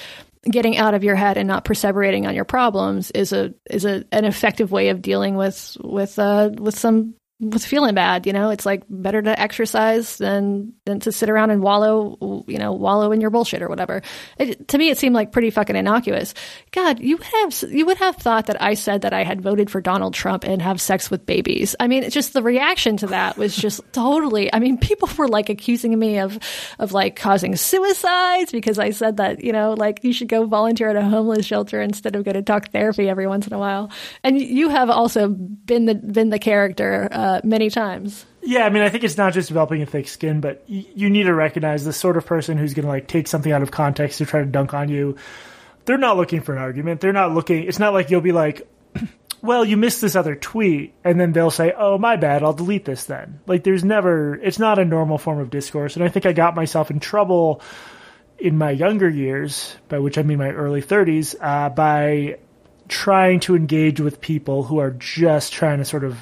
getting 0.50 0.76
out 0.76 0.94
of 0.94 1.04
your 1.04 1.14
head 1.16 1.36
and 1.36 1.48
not 1.48 1.64
perseverating 1.64 2.26
on 2.26 2.34
your 2.34 2.44
problems 2.44 3.10
is 3.10 3.32
a 3.32 3.54
is 3.70 3.84
a 3.84 4.04
an 4.12 4.24
effective 4.24 4.70
way 4.70 4.88
of 4.88 5.02
dealing 5.02 5.36
with 5.36 5.76
with 5.82 6.18
uh 6.18 6.50
with 6.58 6.78
some 6.78 7.14
was 7.40 7.64
feeling 7.64 7.94
bad, 7.94 8.26
you 8.26 8.32
know, 8.32 8.50
it's 8.50 8.66
like 8.66 8.82
better 8.90 9.22
to 9.22 9.40
exercise 9.40 10.16
than 10.16 10.72
than 10.84 10.98
to 10.98 11.12
sit 11.12 11.30
around 11.30 11.50
and 11.50 11.62
wallow, 11.62 12.44
you 12.48 12.58
know, 12.58 12.72
wallow 12.72 13.12
in 13.12 13.20
your 13.20 13.30
bullshit 13.30 13.62
or 13.62 13.68
whatever. 13.68 14.02
It, 14.38 14.66
to 14.68 14.78
me, 14.78 14.90
it 14.90 14.98
seemed 14.98 15.14
like 15.14 15.30
pretty 15.30 15.50
fucking 15.50 15.76
innocuous. 15.76 16.34
God, 16.72 16.98
you 16.98 17.16
would 17.16 17.26
have 17.26 17.62
you 17.68 17.86
would 17.86 17.98
have 17.98 18.16
thought 18.16 18.46
that 18.46 18.60
I 18.60 18.74
said 18.74 19.02
that 19.02 19.12
I 19.12 19.22
had 19.22 19.40
voted 19.40 19.70
for 19.70 19.80
Donald 19.80 20.14
Trump 20.14 20.42
and 20.42 20.60
have 20.60 20.80
sex 20.80 21.12
with 21.12 21.26
babies. 21.26 21.76
I 21.78 21.86
mean, 21.86 22.10
just 22.10 22.32
the 22.32 22.42
reaction 22.42 22.96
to 22.98 23.06
that 23.08 23.36
was 23.36 23.54
just 23.54 23.82
totally. 23.92 24.52
I 24.52 24.58
mean, 24.58 24.76
people 24.76 25.08
were 25.16 25.28
like 25.28 25.48
accusing 25.48 25.96
me 25.96 26.18
of 26.18 26.40
of 26.80 26.90
like 26.90 27.14
causing 27.14 27.54
suicides 27.54 28.50
because 28.50 28.80
I 28.80 28.90
said 28.90 29.18
that 29.18 29.44
you 29.44 29.52
know, 29.52 29.74
like 29.74 30.02
you 30.02 30.12
should 30.12 30.28
go 30.28 30.44
volunteer 30.46 30.88
at 30.88 30.96
a 30.96 31.02
homeless 31.02 31.46
shelter 31.46 31.80
instead 31.80 32.16
of 32.16 32.24
go 32.24 32.32
to 32.32 32.42
talk 32.42 32.72
therapy 32.72 33.08
every 33.08 33.28
once 33.28 33.46
in 33.46 33.52
a 33.52 33.58
while. 33.58 33.92
And 34.24 34.40
you 34.40 34.70
have 34.70 34.90
also 34.90 35.28
been 35.28 35.84
the 35.84 35.94
been 35.94 36.30
the 36.30 36.40
character. 36.40 37.08
Uh, 37.12 37.27
uh, 37.28 37.40
many 37.44 37.70
times. 37.70 38.24
Yeah, 38.42 38.64
I 38.64 38.70
mean, 38.70 38.82
I 38.82 38.88
think 38.88 39.04
it's 39.04 39.16
not 39.16 39.34
just 39.34 39.48
developing 39.48 39.82
a 39.82 39.86
thick 39.86 40.08
skin, 40.08 40.40
but 40.40 40.64
y- 40.68 40.86
you 40.94 41.10
need 41.10 41.24
to 41.24 41.34
recognize 41.34 41.84
the 41.84 41.92
sort 41.92 42.16
of 42.16 42.24
person 42.24 42.56
who's 42.56 42.74
going 42.74 42.84
to 42.84 42.90
like 42.90 43.06
take 43.06 43.28
something 43.28 43.52
out 43.52 43.62
of 43.62 43.70
context 43.70 44.18
to 44.18 44.26
try 44.26 44.40
to 44.40 44.46
dunk 44.46 44.72
on 44.74 44.88
you. 44.88 45.16
They're 45.84 45.98
not 45.98 46.16
looking 46.16 46.40
for 46.40 46.52
an 46.54 46.58
argument. 46.58 47.00
They're 47.00 47.12
not 47.12 47.32
looking. 47.32 47.64
It's 47.64 47.78
not 47.78 47.92
like 47.92 48.10
you'll 48.10 48.20
be 48.20 48.32
like, 48.32 48.66
"Well, 49.42 49.64
you 49.64 49.76
missed 49.76 50.00
this 50.00 50.16
other 50.16 50.34
tweet," 50.34 50.94
and 51.04 51.20
then 51.20 51.32
they'll 51.32 51.50
say, 51.50 51.72
"Oh, 51.76 51.98
my 51.98 52.16
bad. 52.16 52.42
I'll 52.42 52.52
delete 52.52 52.84
this 52.84 53.04
then." 53.04 53.40
Like, 53.46 53.64
there's 53.64 53.84
never. 53.84 54.34
It's 54.34 54.58
not 54.58 54.78
a 54.78 54.84
normal 54.84 55.18
form 55.18 55.38
of 55.38 55.50
discourse, 55.50 55.96
and 55.96 56.04
I 56.04 56.08
think 56.08 56.26
I 56.26 56.32
got 56.32 56.54
myself 56.54 56.90
in 56.90 57.00
trouble 57.00 57.60
in 58.38 58.56
my 58.56 58.70
younger 58.70 59.08
years, 59.08 59.76
by 59.88 59.98
which 59.98 60.16
I 60.16 60.22
mean 60.22 60.38
my 60.38 60.50
early 60.50 60.80
30s, 60.80 61.34
uh, 61.40 61.70
by 61.70 62.38
trying 62.86 63.40
to 63.40 63.56
engage 63.56 64.00
with 64.00 64.20
people 64.20 64.62
who 64.62 64.78
are 64.78 64.92
just 64.92 65.52
trying 65.52 65.78
to 65.78 65.84
sort 65.84 66.04
of 66.04 66.16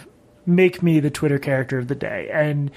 make 0.47 0.83
me 0.83 1.01
the 1.01 1.11
Twitter 1.11 1.39
character 1.39 1.79
of 1.79 1.89
the 1.89 1.95
day. 1.95 2.31
And 2.33 2.71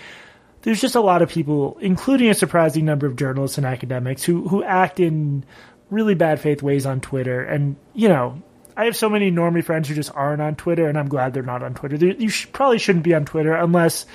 there's 0.62 0.82
just 0.82 0.96
a 0.96 1.02
lot 1.02 1.22
of 1.22 1.30
people, 1.30 1.78
including 1.80 2.30
a 2.30 2.34
surprising 2.34 2.86
number 2.86 3.08
of 3.08 3.16
journalists 3.16 3.58
and 3.58 3.66
academics, 3.66 4.24
who 4.24 4.48
who 4.48 4.64
act 4.64 5.00
in 5.00 5.46
really 5.90 6.16
bad 6.16 6.40
faith 6.40 6.62
ways 6.62 6.86
on 6.86 7.00
Twitter. 7.00 7.42
And 7.42 7.76
you 7.94 8.10
know, 8.10 8.42
I 8.76 8.86
have 8.86 8.96
so 8.96 9.10
many 9.10 9.32
normie 9.32 9.64
friends 9.64 9.88
who 9.88 9.96
just 9.96 10.14
aren't 10.14 10.42
on 10.42 10.56
Twitter, 10.56 10.88
and 10.88 10.98
I'm 10.98 11.08
glad 11.08 11.34
they're 11.34 11.44
not 11.44 11.64
on 11.64 11.74
Twitter. 11.74 11.98
you 12.06 12.30
probably 12.52 12.80
shouldn't 12.80 13.04
be 13.04 13.14
on 13.14 13.26
Twitter 13.26 13.54
unless 13.54 14.06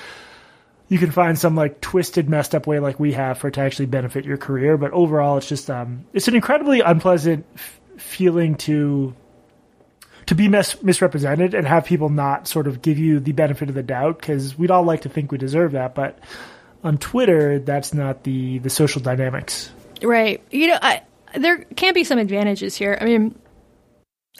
you 0.89 0.99
can 0.99 1.11
find 1.11 1.39
some 1.39 1.57
like 1.57 1.81
twisted, 1.81 2.29
messed 2.29 2.55
up 2.55 2.67
way 2.67 2.79
like 2.79 3.01
we 3.01 3.13
have 3.13 3.39
for 3.39 3.49
it 3.49 3.55
to 3.55 3.61
actually 3.61 3.87
benefit 3.87 4.25
your 4.25 4.37
career. 4.37 4.77
But 4.77 4.93
overall, 4.93 5.39
it's 5.39 5.49
just 5.49 5.71
um, 5.71 6.05
it's 6.13 6.29
an 6.29 6.35
incredibly 6.35 6.81
unpleasant 6.81 7.47
f- 7.55 7.81
feeling 7.97 8.57
to 8.57 9.15
to 10.27 10.35
be 10.35 10.49
mis- 10.49 10.83
misrepresented 10.83 11.55
and 11.55 11.66
have 11.66 11.85
people 11.85 12.09
not 12.09 12.49
sort 12.49 12.66
of 12.66 12.83
give 12.83 12.99
you 12.99 13.20
the 13.20 13.33
benefit 13.33 13.68
of 13.68 13.75
the 13.75 13.83
doubt 13.83 14.18
because 14.18 14.59
we'd 14.59 14.70
all 14.70 14.85
like 14.85 15.03
to 15.03 15.09
think 15.09 15.31
we 15.31 15.39
deserve 15.39 15.72
that, 15.72 15.95
but 15.95 16.18
on 16.83 16.99
Twitter, 16.99 17.59
that's 17.59 17.95
not 17.95 18.25
the 18.25 18.59
the 18.59 18.70
social 18.70 19.01
dynamics. 19.01 19.70
Right. 20.03 20.43
You 20.51 20.68
know, 20.68 20.79
I, 20.81 21.03
there 21.35 21.64
can 21.77 21.95
be 21.95 22.05
some 22.05 22.18
advantages 22.18 22.77
here. 22.77 22.97
I 23.01 23.05
mean, 23.05 23.35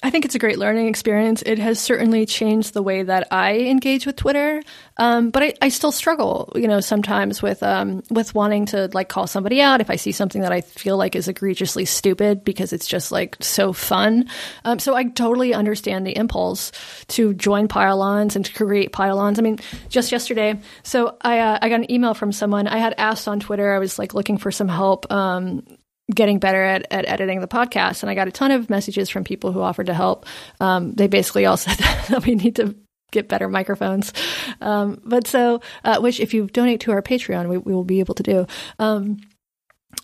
I 0.03 0.11
think 0.11 0.24
it's 0.24 0.34
a 0.34 0.40
great 0.40 0.59
learning 0.59 0.88
experience. 0.88 1.42
It 1.47 1.59
has 1.59 1.78
certainly 1.78 2.26
changed 2.26 2.74
the 2.74 2.82
way 2.82 3.05
that 3.05 3.28
I 3.30 3.59
engage 3.59 4.07
with 4.07 4.16
Twitter, 4.16 4.62
um, 4.97 5.30
but 5.30 5.42
I, 5.42 5.55
I, 5.62 5.68
still 5.68 5.92
struggle, 5.92 6.53
you 6.57 6.66
know, 6.66 6.80
sometimes 6.80 7.40
with 7.40 7.62
um, 7.62 8.03
with 8.11 8.34
wanting 8.34 8.66
to 8.66 8.90
like 8.92 9.09
call 9.09 9.28
somebody 9.28 9.61
out 9.61 9.80
if 9.80 9.90
I 9.90 9.97
see 9.97 10.11
something 10.11 10.42
that 10.42 10.53
I 10.53 10.62
feel 10.62 10.97
like 10.97 11.14
is 11.14 11.28
egregiously 11.28 11.84
stupid 11.84 12.45
because 12.45 12.72
it's 12.72 12.88
just 12.88 13.12
like 13.12 13.36
so 13.40 13.72
fun. 13.72 14.28
Um, 14.64 14.80
so 14.80 14.97
I 14.97 15.05
totally 15.05 15.55
understand 15.55 16.07
the 16.07 16.16
impulse 16.16 16.72
to 17.09 17.32
join 17.32 17.68
pile-ons 17.68 18.34
and 18.34 18.45
to 18.45 18.53
create 18.53 18.92
pile-ons. 18.92 19.38
I 19.38 19.42
mean, 19.42 19.61
just 19.88 20.11
yesterday, 20.11 20.59
so 20.82 21.16
I 21.20 21.38
uh, 21.38 21.59
I 21.62 21.68
got 21.68 21.80
an 21.80 21.90
email 21.90 22.14
from 22.14 22.32
someone 22.32 22.66
I 22.66 22.78
had 22.78 22.95
asked 22.99 23.28
on 23.28 23.38
Twitter. 23.38 23.72
I 23.72 23.78
was 23.78 23.99
like 23.99 24.12
looking 24.12 24.38
for 24.38 24.51
some 24.51 24.68
help 24.68 25.11
um, 25.12 25.64
getting 26.12 26.38
better 26.38 26.62
at, 26.62 26.86
at 26.90 27.07
editing 27.07 27.40
the 27.40 27.48
podcast. 27.48 28.02
And 28.02 28.11
I 28.11 28.14
got 28.14 28.28
a 28.28 28.32
ton 28.32 28.50
of 28.50 28.68
messages 28.68 29.09
from 29.09 29.24
people 29.24 29.52
who 29.52 29.62
offered 29.62 29.86
to 29.86 29.94
help. 29.94 30.26
Um, 30.61 30.92
they 30.92 31.07
basically 31.07 31.46
all 31.46 31.57
said 31.57 31.78
that 31.78 32.24
we 32.26 32.34
need 32.34 32.57
to 32.57 32.74
get 33.11 33.28
better 33.28 33.48
microphones. 33.48 34.12
Um, 34.61 35.00
but 35.05 35.26
so, 35.26 35.61
uh, 35.84 36.00
which 36.00 36.20
if 36.20 36.34
you 36.34 36.46
donate 36.48 36.80
to 36.80 36.92
our 36.92 37.02
Patreon, 37.02 37.48
we, 37.48 37.59
we 37.59 37.72
will 37.72 37.84
be 37.84 38.00
able 38.00 38.14
to 38.16 38.22
do. 38.22 38.46
Um, 38.78 39.18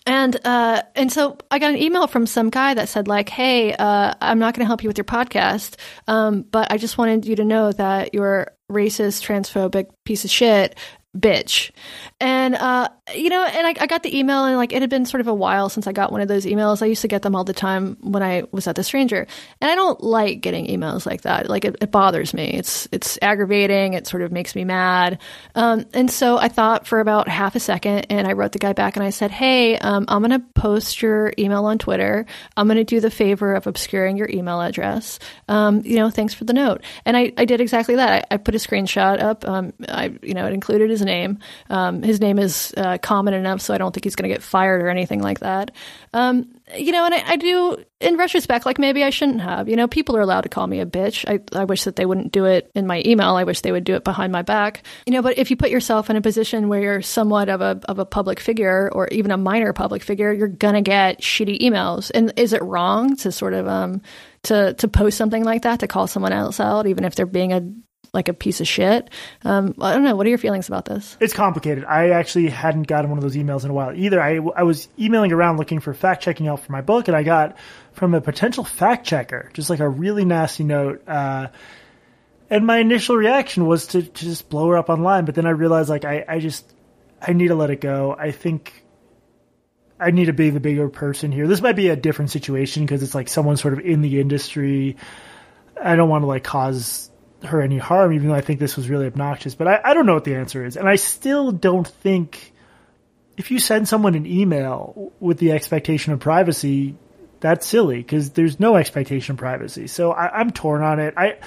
and 0.07 0.39
uh, 0.47 0.83
and 0.95 1.13
so 1.13 1.37
I 1.51 1.59
got 1.59 1.71
an 1.71 1.77
email 1.83 2.07
from 2.07 2.27
some 2.27 2.49
guy 2.49 2.75
that 2.75 2.89
said 2.89 3.09
like, 3.09 3.29
"Hey, 3.29 3.75
uh, 3.75 4.15
I'm 4.21 4.39
not 4.39 4.55
going 4.55 4.65
to 4.65 4.67
help 4.67 4.83
you 4.83 4.89
with 4.89 4.97
your 4.97 5.05
podcast, 5.05 5.77
um, 6.07 6.43
but 6.43 6.73
I 6.73 6.79
just 6.79 6.97
wanted 6.97 7.27
you 7.27 7.37
to 7.37 7.45
know 7.45 7.73
that 7.73 8.15
you're 8.15 8.53
racist, 8.71 9.27
transphobic 9.27 9.91
piece 10.05 10.25
of 10.25 10.31
shit 10.31 10.77
bitch. 11.17 11.73
And, 12.21 12.55
uh, 12.55 12.89
you 13.15 13.31
know, 13.31 13.45
and 13.45 13.67
I, 13.67 13.75
I, 13.81 13.87
got 13.87 14.05
the 14.05 14.17
email 14.17 14.45
and 14.45 14.57
like 14.57 14.73
it 14.73 14.81
had 14.81 14.91
been 14.91 15.07
sort 15.07 15.21
of 15.21 15.27
a 15.27 15.35
while 15.35 15.69
since 15.69 15.89
I 15.89 15.93
got 15.93 16.13
one 16.13 16.21
of 16.21 16.29
those 16.29 16.47
emails. 16.47 16.83
I 16.83 16.87
used 16.87 17.03
to 17.03 17.09
get 17.09 17.23
them 17.23 17.35
all 17.35 17.43
the 17.43 17.53
time 17.53 17.97
when 18.01 18.23
I 18.23 18.45
was 18.53 18.69
at 18.69 18.77
the 18.77 18.85
stranger. 18.85 19.27
And 19.61 19.71
I 19.71 19.75
don't 19.75 20.01
like 20.01 20.41
getting 20.41 20.67
emails 20.67 21.07
like 21.07 21.23
that. 21.23 21.49
Like 21.49 21.65
it, 21.65 21.77
it 21.81 21.91
bothers 21.91 22.33
me. 22.33 22.45
It's, 22.51 22.87
it's 22.93 23.19
aggravating. 23.23 23.95
It 23.95 24.07
sort 24.07 24.23
of 24.23 24.31
makes 24.31 24.55
me 24.55 24.65
mad. 24.65 25.19
Um, 25.57 25.87
and 25.95 26.09
so 26.09 26.39
I 26.39 26.47
thought 26.47 26.87
for 26.87 27.01
about 27.01 27.27
half 27.27 27.57
a 27.57 27.61
second 27.61 28.07
and 28.09 28.29
I 28.29 28.35
wrote 28.35 28.53
the 28.53 28.61
guy 28.61 28.73
back 28.73 28.95
and 28.95 29.05
I 29.05 29.11
said, 29.11 29.33
Hey, 29.33 29.79
um, 29.79 30.05
I'm 30.07 30.23
going 30.23 30.39
to 30.39 30.47
post 30.55 31.03
your 31.03 31.33
email 31.39 31.65
on 31.65 31.79
Twitter. 31.79 32.25
I'm 32.57 32.69
going 32.69 32.77
to 32.77 32.85
do 32.85 33.01
the 33.01 33.11
favor 33.11 33.55
of 33.55 33.67
obscuring 33.67 34.17
your 34.17 34.29
email 34.31 34.61
address. 34.61 35.19
Um, 35.49 35.83
you 35.85 35.97
know, 35.97 36.11
thanks 36.11 36.35
for 36.35 36.45
the 36.45 36.53
note. 36.53 36.83
And 37.05 37.17
I, 37.17 37.33
I 37.37 37.47
did 37.47 37.61
exactly 37.61 37.97
that. 37.97 38.27
I, 38.31 38.35
I 38.35 38.37
put 38.37 38.55
a 38.55 38.59
screenshot 38.59 39.21
up. 39.21 39.49
Um, 39.49 39.73
I, 39.89 40.17
you 40.23 40.35
know, 40.35 40.47
it 40.47 40.53
included 40.53 40.91
his 40.91 41.00
his 41.01 41.07
name. 41.07 41.39
Um, 41.69 42.03
his 42.03 42.21
name 42.21 42.39
is 42.39 42.73
uh, 42.77 42.99
common 42.99 43.35
enough, 43.35 43.61
so 43.61 43.75
I 43.75 43.79
don't 43.79 43.93
think 43.93 44.05
he's 44.05 44.17
going 44.17 44.29
to 44.29 44.35
get 44.35 44.43
fired 44.43 44.83
or 44.83 44.89
anything 44.89 45.23
like 45.23 45.41
that. 45.41 45.73
Um, 46.13 46.49
you 46.77 46.93
know, 46.93 47.05
and 47.05 47.15
I, 47.15 47.23
I, 47.27 47.37
do, 47.37 47.83
in 48.01 48.17
retrospect, 48.17 48.67
like 48.67 48.79
maybe 48.79 49.03
I 49.03 49.11
shouldn't 49.11 49.41
have. 49.41 49.69
You 49.69 49.77
know, 49.77 49.89
people 49.89 50.17
are 50.17 50.21
allowed 50.21 50.43
to 50.43 50.49
call 50.49 50.67
me 50.67 50.81
a 50.81 50.87
bitch. 50.87 51.25
I, 51.27 51.59
I 51.59 51.65
wish 51.65 51.85
that 51.85 51.97
they 51.97 52.07
wouldn't 52.07 52.33
do 52.33 52.45
it 52.45 52.71
in 52.75 52.87
my 52.87 53.03
email. 53.05 53.35
I 53.37 53.45
wish 53.45 53.61
they 53.61 53.73
would 53.73 53.85
do 53.85 53.95
it 53.95 54.05
behind 54.05 54.33
my 54.33 54.43
back. 54.43 54.85
You 55.07 55.13
know, 55.13 55.23
but 55.23 55.39
if 55.39 55.51
you 55.51 55.57
put 55.57 55.71
yourself 55.71 56.11
in 56.11 56.17
a 56.17 56.21
position 56.21 56.69
where 56.69 56.81
you're 56.81 57.03
somewhat 57.03 57.49
of 57.49 57.61
a 57.61 57.81
of 57.85 57.99
a 57.99 58.05
public 58.05 58.39
figure 58.39 58.91
or 58.93 59.09
even 59.09 59.31
a 59.31 59.37
minor 59.37 59.73
public 59.73 60.03
figure, 60.03 60.33
you're 60.33 60.49
gonna 60.49 60.83
get 60.83 61.21
shitty 61.21 61.61
emails. 61.61 62.11
And 62.15 62.33
is 62.37 62.53
it 62.53 62.63
wrong 62.63 63.17
to 63.17 63.33
sort 63.33 63.55
of 63.55 63.67
um 63.67 64.03
to 64.45 64.75
to 64.75 64.89
post 64.89 65.17
something 65.17 65.45
like 65.45 65.63
that 65.63 65.81
to 65.81 65.89
call 65.89 66.07
someone 66.07 66.33
else 66.33 66.61
out, 66.61 66.87
even 66.87 67.05
if 67.05 67.15
they're 67.15 67.27
being 67.27 67.53
a 67.53 67.61
like 68.13 68.29
a 68.29 68.35
piece 68.35 68.61
of 68.61 68.69
shit. 68.69 69.11
Um, 69.45 69.75
I 69.81 69.93
don't 69.93 70.05
know. 70.05 70.17
What 70.17 70.27
are 70.27 70.29
your 70.29 70.39
feelings 70.39 70.69
about 70.69 70.85
this? 70.85 71.17
It's 71.21 71.33
complicated. 71.33 71.85
I 71.85 72.11
actually 72.11 72.49
hadn't 72.49 72.87
gotten 72.87 73.11
one 73.11 73.19
of 73.19 73.23
those 73.23 73.37
emails 73.37 73.65
in 73.65 73.71
a 73.71 73.75
while 73.75 73.95
either. 73.95 74.21
I, 74.21 74.37
I 74.57 74.63
was 74.65 74.89
emailing 74.99 75.33
around 75.33 75.59
looking 75.59 75.81
for 75.81 75.95
fact 75.95 76.23
checking 76.23 76.47
help 76.47 76.61
for 76.61 76.73
my 76.73 76.81
book, 76.81 77.09
and 77.09 77.17
I 77.17 77.23
got 77.23 77.57
from 77.93 78.15
a 78.15 78.21
potential 78.21 78.65
fact 78.65 79.07
checker 79.07 79.51
just 79.53 79.71
like 79.71 79.81
a 79.81 79.89
really 79.89 80.25
nasty 80.25 80.65
note. 80.65 81.07
Uh, 81.09 81.49
and 82.49 82.67
my 82.67 82.79
initial 82.79 83.17
reaction 83.17 83.67
was 83.67 83.89
to, 83.89 84.03
to 84.03 84.25
just 84.25 84.49
blow 84.49 84.69
her 84.69 84.77
up 84.77 84.89
online, 84.89 85.25
but 85.25 85.37
then 85.37 85.47
I 85.47 85.51
realized 85.51 85.89
like 85.89 86.05
I, 86.05 86.25
I 86.29 86.39
just 86.41 86.71
I 87.23 87.33
need 87.33 87.49
to 87.49 87.55
let 87.55 87.71
it 87.71 87.81
go. 87.81 88.17
I 88.19 88.33
think 88.33 88.85
I 90.01 90.11
need 90.11 90.27
to 90.27 90.33
be 90.33 90.51
the 90.51 90.61
bigger 90.61 90.89
person 90.89 91.31
here. 91.31 91.47
This 91.47 91.61
might 91.61 91.77
be 91.77 91.89
a 91.89 91.97
different 91.97 92.31
situation 92.31 92.85
because 92.85 93.03
it's 93.03 93.15
like 93.15 93.29
someone 93.29 93.57
sort 93.57 93.75
of 93.75 93.81
in 93.81 94.01
the 94.01 94.21
industry. 94.21 94.97
I 95.81 95.95
don't 95.95 96.09
want 96.09 96.23
to 96.23 96.27
like 96.27 96.43
cause 96.43 97.10
her 97.45 97.61
any 97.63 97.79
harm, 97.79 98.13
even 98.13 98.29
though 98.29 98.35
I 98.35 98.41
think 98.41 98.61
this 98.61 98.77
was 98.77 98.89
really 98.89 99.07
obnoxious. 99.07 99.55
But 99.55 99.69
I, 99.69 99.81
I 99.85 99.95
don't 99.95 100.07
know 100.07 100.15
what 100.15 100.25
the 100.25 100.37
answer 100.37 100.65
is, 100.65 100.77
and 100.77 100.89
I 100.89 100.97
still 100.97 101.53
don't 101.53 101.87
think 101.87 102.53
if 103.37 103.51
you 103.51 103.59
send 103.59 103.89
someone 103.89 104.15
an 104.15 104.27
email 104.27 105.13
with 105.19 105.39
the 105.39 105.53
expectation 105.53 106.13
of 106.13 106.21
privacy, 106.21 106.95
that's 107.41 107.67
silly 107.67 107.99
because 107.99 108.31
there's 108.31 108.61
no 108.61 108.77
expectation 108.77 109.33
of 109.33 109.39
privacy. 109.39 109.87
So 109.87 110.13
I, 110.13 110.41
I'm 110.41 110.51
torn 110.51 110.83
on 110.83 111.01
it. 111.01 111.15
I, 111.17 111.39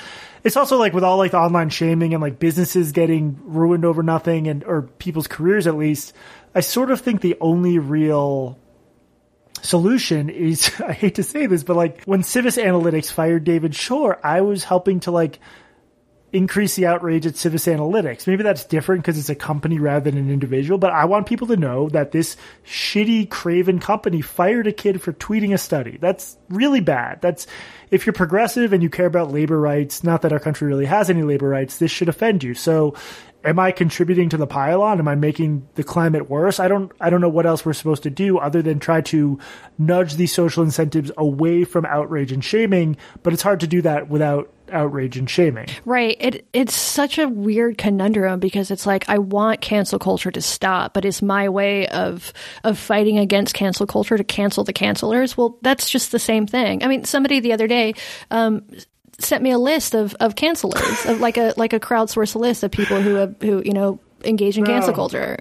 it's 0.44 0.58
also 0.58 0.78
like 0.78 0.94
with 0.94 1.04
all 1.04 1.18
like 1.18 1.32
the 1.32 1.38
online 1.38 1.70
shaming 1.70 2.14
and 2.14 2.22
like 2.22 2.40
businesses 2.40 2.92
getting 2.92 3.40
ruined 3.44 3.86
over 3.86 4.02
nothing 4.02 4.48
and 4.48 4.64
or 4.64 4.84
people's 4.84 5.28
careers 5.28 5.68
at 5.68 5.76
least. 5.76 6.14
I 6.56 6.62
sort 6.62 6.90
of 6.90 7.02
think 7.02 7.22
the 7.22 7.38
only 7.40 7.78
real 7.78 8.60
solution 9.62 10.30
is 10.30 10.72
I 10.80 10.94
hate 10.94 11.16
to 11.16 11.24
say 11.24 11.46
this, 11.46 11.64
but 11.64 11.76
like 11.76 12.04
when 12.06 12.24
Civis 12.24 12.58
Analytics 12.58 13.12
fired 13.12 13.44
David 13.44 13.76
Shore, 13.76 14.20
I 14.24 14.42
was 14.42 14.64
helping 14.64 15.02
to 15.02 15.12
like 15.12 15.40
increase 16.34 16.76
the 16.76 16.88
outrage 16.88 17.28
at 17.28 17.38
Civis 17.38 17.68
Analytics. 17.68 18.26
Maybe 18.26 18.42
that's 18.42 18.66
different 18.66 19.04
because 19.04 19.20
it's 19.20 19.30
a 19.30 19.36
company 19.36 19.78
rather 19.78 20.10
than 20.10 20.20
an 20.20 20.32
individual, 20.32 20.80
but 20.80 20.92
I 20.92 21.06
want 21.06 21.28
people 21.28 21.46
to 21.48 21.56
know 21.56 21.90
that 21.90 22.12
this 22.12 22.36
shitty 22.66 23.30
craven 23.30 23.80
company 23.80 24.22
fired 24.22 24.66
a 24.66 24.74
kid 24.74 25.00
for 25.00 25.14
tweeting 25.14 25.54
a 25.54 25.60
study. 25.60 26.00
That's 26.02 26.36
really 26.50 26.82
bad. 26.82 27.22
That's 27.22 27.46
if 27.92 28.08
you're 28.08 28.14
progressive 28.14 28.74
and 28.74 28.82
you 28.82 28.90
care 28.90 29.06
about 29.06 29.32
labor 29.32 29.60
rights, 29.60 30.04
not 30.04 30.24
that 30.24 30.34
our 30.34 30.40
country 30.40 30.68
really 30.68 30.86
has 30.86 31.12
any 31.12 31.22
labor 31.22 31.48
rights, 31.48 31.78
this 31.78 31.92
should 31.92 32.10
offend 32.10 32.44
you. 32.44 32.56
So 32.56 32.96
am 33.44 33.60
I 33.60 33.72
contributing 33.72 34.30
to 34.30 34.38
the 34.38 34.48
pile-on? 34.48 34.98
Am 34.98 35.08
I 35.08 35.14
making 35.14 35.68
the 35.76 35.84
climate 35.84 36.30
worse? 36.30 36.60
I 36.60 36.68
don't 36.68 36.92
I 37.00 37.12
don't 37.12 37.22
know 37.22 37.30
what 37.30 37.46
else 37.46 37.64
we're 37.64 37.74
supposed 37.74 38.04
to 38.04 38.10
do 38.10 38.40
other 38.40 38.64
than 38.64 38.80
try 38.80 39.02
to 39.02 39.38
nudge 39.78 40.16
these 40.16 40.34
social 40.34 40.64
incentives 40.64 41.12
away 41.16 41.64
from 41.64 41.86
outrage 41.86 42.32
and 42.32 42.44
shaming, 42.44 42.98
but 43.22 43.34
it's 43.34 43.44
hard 43.44 43.60
to 43.60 43.68
do 43.68 43.84
that 43.84 44.10
without 44.10 44.52
outrage 44.74 45.18
and 45.18 45.30
shaming. 45.30 45.68
Right. 45.86 46.18
It 46.20 46.48
it's 46.54 46.76
such 46.76 47.18
a 47.18 47.28
weird 47.28 47.78
conundrum 47.78 48.40
because 48.40 48.72
it's 48.72 48.86
like 48.86 49.08
I 49.08 49.18
want 49.20 49.62
cancel 49.62 50.00
culture 50.00 50.32
to 50.32 50.42
stop, 50.42 50.94
but 50.94 51.06
it's 51.06 51.22
my 51.22 51.50
way 51.50 51.88
of 51.88 52.34
of 52.64 52.78
fighting 52.78 53.18
against 53.20 53.54
cancel 53.54 53.86
culture 53.86 54.18
to 54.18 54.24
cancel 54.24 54.64
the 54.64 54.74
cancelers. 54.74 55.38
Well, 55.38 55.58
that's 55.62 55.90
just 55.90 56.12
the 56.12 56.20
same 56.20 56.48
thing. 56.48 56.84
I 56.84 56.88
mean, 56.88 57.06
somebody 57.06 57.40
the 57.40 57.54
other 57.54 57.68
day 57.68 57.94
um, 58.32 58.64
sent 59.20 59.44
me 59.44 59.52
a 59.52 59.58
list 59.60 59.94
of 59.94 60.16
of 60.20 60.36
cancelers, 60.36 61.10
of 61.10 61.20
like 61.20 61.38
a 61.38 61.54
like 61.58 61.74
a 61.74 61.80
crowdsourced 61.80 62.36
list 62.36 62.64
of 62.64 62.72
people 62.72 63.02
who 63.02 63.16
have 63.16 63.36
who 63.42 63.62
you 63.64 63.74
know 63.74 64.00
engage 64.24 64.58
in 64.58 64.64
No. 64.64 64.72
cancel 64.72 64.94
culture, 64.94 65.38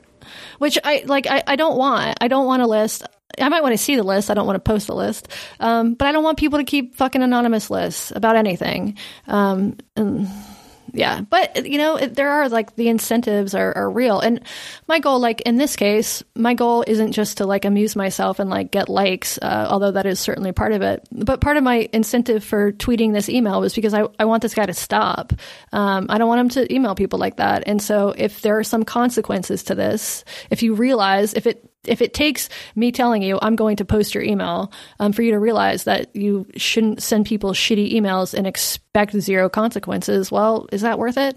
which 0.58 0.78
I 0.84 1.04
like. 1.06 1.26
I, 1.26 1.42
I 1.46 1.56
don't 1.56 1.76
want. 1.78 2.18
I 2.20 2.28
don't 2.28 2.46
want 2.46 2.62
a 2.62 2.66
list. 2.66 3.04
I 3.40 3.48
might 3.48 3.62
want 3.62 3.72
to 3.72 3.78
see 3.78 3.96
the 3.96 4.02
list. 4.02 4.30
I 4.30 4.34
don't 4.34 4.46
want 4.46 4.56
to 4.56 4.70
post 4.70 4.86
the 4.86 4.94
list, 4.94 5.28
um, 5.60 5.94
but 5.94 6.08
I 6.08 6.12
don't 6.12 6.24
want 6.24 6.38
people 6.38 6.58
to 6.58 6.64
keep 6.64 6.96
fucking 6.96 7.22
anonymous 7.22 7.70
lists 7.70 8.12
about 8.14 8.36
anything. 8.36 8.98
Um, 9.26 9.78
and 9.96 10.28
yeah, 10.94 11.22
but 11.22 11.66
you 11.66 11.78
know, 11.78 11.96
it, 11.96 12.14
there 12.14 12.30
are 12.30 12.48
like 12.48 12.76
the 12.76 12.88
incentives 12.88 13.54
are, 13.54 13.74
are 13.76 13.90
real. 13.90 14.20
And 14.20 14.40
my 14.88 14.98
goal, 14.98 15.20
like 15.20 15.40
in 15.42 15.56
this 15.56 15.74
case, 15.74 16.22
my 16.34 16.52
goal 16.52 16.84
isn't 16.86 17.12
just 17.12 17.38
to 17.38 17.46
like 17.46 17.64
amuse 17.64 17.96
myself 17.96 18.38
and 18.38 18.50
like 18.50 18.70
get 18.70 18.88
likes, 18.88 19.38
uh, 19.40 19.66
although 19.70 19.92
that 19.92 20.04
is 20.04 20.20
certainly 20.20 20.52
part 20.52 20.72
of 20.72 20.82
it. 20.82 21.06
But 21.10 21.40
part 21.40 21.56
of 21.56 21.64
my 21.64 21.88
incentive 21.92 22.44
for 22.44 22.72
tweeting 22.72 23.14
this 23.14 23.30
email 23.30 23.60
was 23.60 23.74
because 23.74 23.94
I, 23.94 24.06
I 24.18 24.26
want 24.26 24.42
this 24.42 24.54
guy 24.54 24.66
to 24.66 24.74
stop. 24.74 25.32
Um, 25.72 26.06
I 26.10 26.18
don't 26.18 26.28
want 26.28 26.40
him 26.40 26.48
to 26.50 26.74
email 26.74 26.94
people 26.94 27.18
like 27.18 27.36
that. 27.36 27.62
And 27.66 27.80
so 27.80 28.14
if 28.16 28.42
there 28.42 28.58
are 28.58 28.64
some 28.64 28.84
consequences 28.84 29.62
to 29.64 29.74
this, 29.74 30.24
if 30.50 30.62
you 30.62 30.74
realize 30.74 31.32
if 31.32 31.46
it 31.46 31.71
if 31.86 32.00
it 32.00 32.14
takes 32.14 32.48
me 32.76 32.92
telling 32.92 33.22
you 33.22 33.38
I'm 33.42 33.56
going 33.56 33.76
to 33.76 33.84
post 33.84 34.14
your 34.14 34.22
email 34.22 34.72
um, 35.00 35.12
for 35.12 35.22
you 35.22 35.32
to 35.32 35.38
realize 35.38 35.84
that 35.84 36.14
you 36.14 36.46
shouldn't 36.56 37.02
send 37.02 37.26
people 37.26 37.52
shitty 37.52 37.92
emails 37.92 38.34
and 38.34 38.46
expect 38.46 39.18
zero 39.18 39.48
consequences, 39.48 40.30
well, 40.30 40.66
is 40.72 40.82
that 40.82 40.98
worth 40.98 41.16
it? 41.16 41.36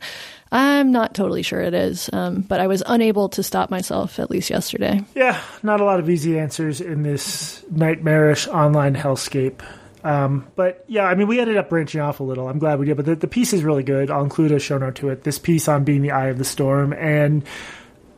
I'm 0.51 0.91
not 0.91 1.15
totally 1.15 1.41
sure 1.41 1.61
it 1.61 1.73
is, 1.73 2.09
um, 2.13 2.41
but 2.41 2.59
I 2.59 2.67
was 2.67 2.83
unable 2.85 3.29
to 3.29 3.43
stop 3.43 3.69
myself 3.69 4.19
at 4.19 4.29
least 4.29 4.49
yesterday. 4.49 5.03
Yeah, 5.15 5.41
not 5.63 5.81
a 5.81 5.85
lot 5.85 5.99
of 5.99 6.09
easy 6.09 6.39
answers 6.39 6.79
in 6.79 7.03
this 7.03 7.65
nightmarish 7.71 8.47
online 8.47 8.95
hellscape. 8.95 9.61
Um, 10.03 10.45
but 10.55 10.85
yeah, 10.87 11.05
I 11.05 11.15
mean, 11.15 11.27
we 11.27 11.39
ended 11.39 11.57
up 11.57 11.69
branching 11.69 11.99
off 11.99 12.19
a 12.19 12.23
little. 12.23 12.47
I'm 12.47 12.59
glad 12.59 12.77
we 12.77 12.85
did, 12.85 12.95
but 12.95 13.07
the, 13.07 13.15
the 13.15 13.27
piece 13.27 13.53
is 13.53 13.63
really 13.63 13.81
good. 13.81 14.11
I'll 14.11 14.23
include 14.23 14.51
a 14.51 14.59
show 14.59 14.77
note 14.77 14.95
to 14.95 15.09
it. 15.09 15.23
This 15.23 15.39
piece 15.39 15.67
on 15.67 15.83
being 15.83 16.03
the 16.03 16.11
eye 16.11 16.27
of 16.27 16.37
the 16.37 16.45
storm. 16.45 16.93
And 16.93 17.43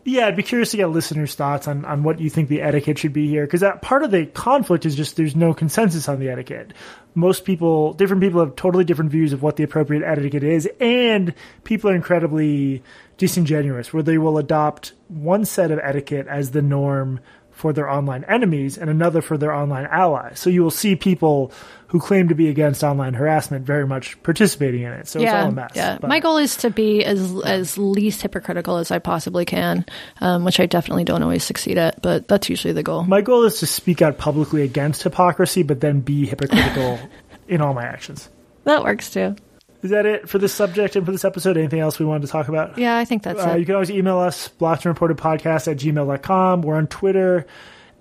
yeah, 0.08 0.28
I'd 0.28 0.38
be 0.38 0.44
curious 0.44 0.72
to 0.72 0.78
get 0.78 0.90
listeners' 0.90 1.36
thoughts 1.36 1.68
on, 1.68 1.84
on 1.84 2.02
what 2.02 2.22
you 2.22 2.30
think 2.30 2.48
the 2.48 2.62
etiquette 2.62 2.98
should 2.98 3.12
be 3.12 3.28
here. 3.28 3.46
Because 3.46 3.60
that 3.60 3.82
part 3.82 4.04
of 4.04 4.12
the 4.12 4.26
conflict 4.26 4.86
is 4.86 4.96
just 4.96 5.18
there's 5.18 5.36
no 5.36 5.54
consensus 5.54 6.08
on 6.08 6.20
the 6.20 6.30
etiquette. 6.30 6.72
Most 7.14 7.44
people, 7.44 7.92
different 7.92 8.22
people 8.22 8.40
have 8.40 8.56
totally 8.56 8.86
different 8.86 9.12
views 9.12 9.34
of 9.34 9.44
what 9.44 9.58
the 9.58 9.64
appropriate 9.64 10.04
etiquette 10.10 10.46
is. 10.46 10.70
And 10.80 11.34
people 11.66 11.90
are 11.90 11.96
incredibly 11.96 12.84
disingenuous, 13.18 13.92
where 13.92 14.02
they 14.02 14.18
will 14.18 14.38
adopt 14.38 14.94
one 15.10 15.44
set 15.44 15.72
of 15.72 15.80
etiquette 15.84 16.28
as 16.28 16.52
the 16.52 16.62
norm 16.62 17.20
for 17.58 17.74
their 17.74 17.90
online 17.90 18.24
enemies 18.26 18.78
and 18.78 18.88
another 18.88 19.20
for 19.22 19.36
their 19.36 19.52
online 19.52 19.88
allies. 19.88 20.40
So 20.40 20.52
you 20.52 20.62
will 20.62 20.72
see 20.72 20.96
people 20.96 21.52
who 21.88 22.00
claim 22.00 22.28
to 22.28 22.36
be 22.36 22.50
against 22.50 22.84
online 22.84 23.16
harassment 23.16 23.66
very 23.66 23.88
much 23.88 24.22
participating 24.22 24.84
in 24.84 24.92
it. 24.94 25.08
So 25.08 25.20
it's 25.20 25.32
all 25.32 25.42
yeah, 25.42 25.48
a 25.48 25.52
mess. 25.52 25.72
yeah. 25.74 25.98
But- 26.00 26.08
My 26.08 26.20
goal 26.20 26.38
is 26.38 26.56
to 26.58 26.70
be 26.70 27.04
as 27.04 27.34
as 27.44 27.78
least 27.78 28.22
hypocritical 28.22 28.78
as 28.78 28.92
I 28.92 29.00
possibly 29.00 29.44
can, 29.44 29.86
um, 30.22 30.44
which 30.46 30.60
I 30.60 30.68
definitely 30.68 31.04
don't 31.04 31.24
always 31.24 31.44
succeed 31.44 31.80
at, 31.80 32.00
but 32.02 32.28
that's 32.28 32.48
usually 32.48 32.74
the 32.74 32.84
goal. 32.84 33.04
My 33.04 33.22
goal 33.22 33.44
is 33.46 33.60
to 33.62 33.66
speak 33.66 34.04
out 34.04 34.20
publicly 34.20 34.62
against 34.62 35.02
hypocrisy, 35.02 35.64
but 35.64 35.82
then 35.82 36.02
be 36.02 36.28
hypocritical 36.28 37.00
in 37.48 37.62
all 37.62 37.74
my 37.74 37.86
actions. 37.86 38.30
That 38.66 38.84
works 38.84 39.10
too. 39.10 39.36
Is 39.84 39.92
that 39.92 40.06
it 40.06 40.28
for 40.28 40.40
this 40.40 40.54
subject 40.54 40.96
and 40.96 41.06
for 41.06 41.12
this 41.12 41.24
episode? 41.24 41.56
Anything 41.58 41.80
else 41.80 42.00
we 42.00 42.06
wanted 42.06 42.26
to 42.26 42.32
talk 42.32 42.48
about? 42.48 42.78
Yeah, 42.78 42.98
I 42.98 43.06
think 43.06 43.24
that's 43.24 43.40
Uh, 43.40 43.52
it. 43.52 43.60
you 43.60 43.66
can 43.66 43.76
always 43.76 43.92
email 43.92 44.18
us, 44.18 44.48
blocked-and-reported-podcast 44.48 45.72
at 45.72 45.78
gmail.com. 45.78 46.62
We're 46.62 46.76
on 46.76 46.88
Twitter 46.88 47.46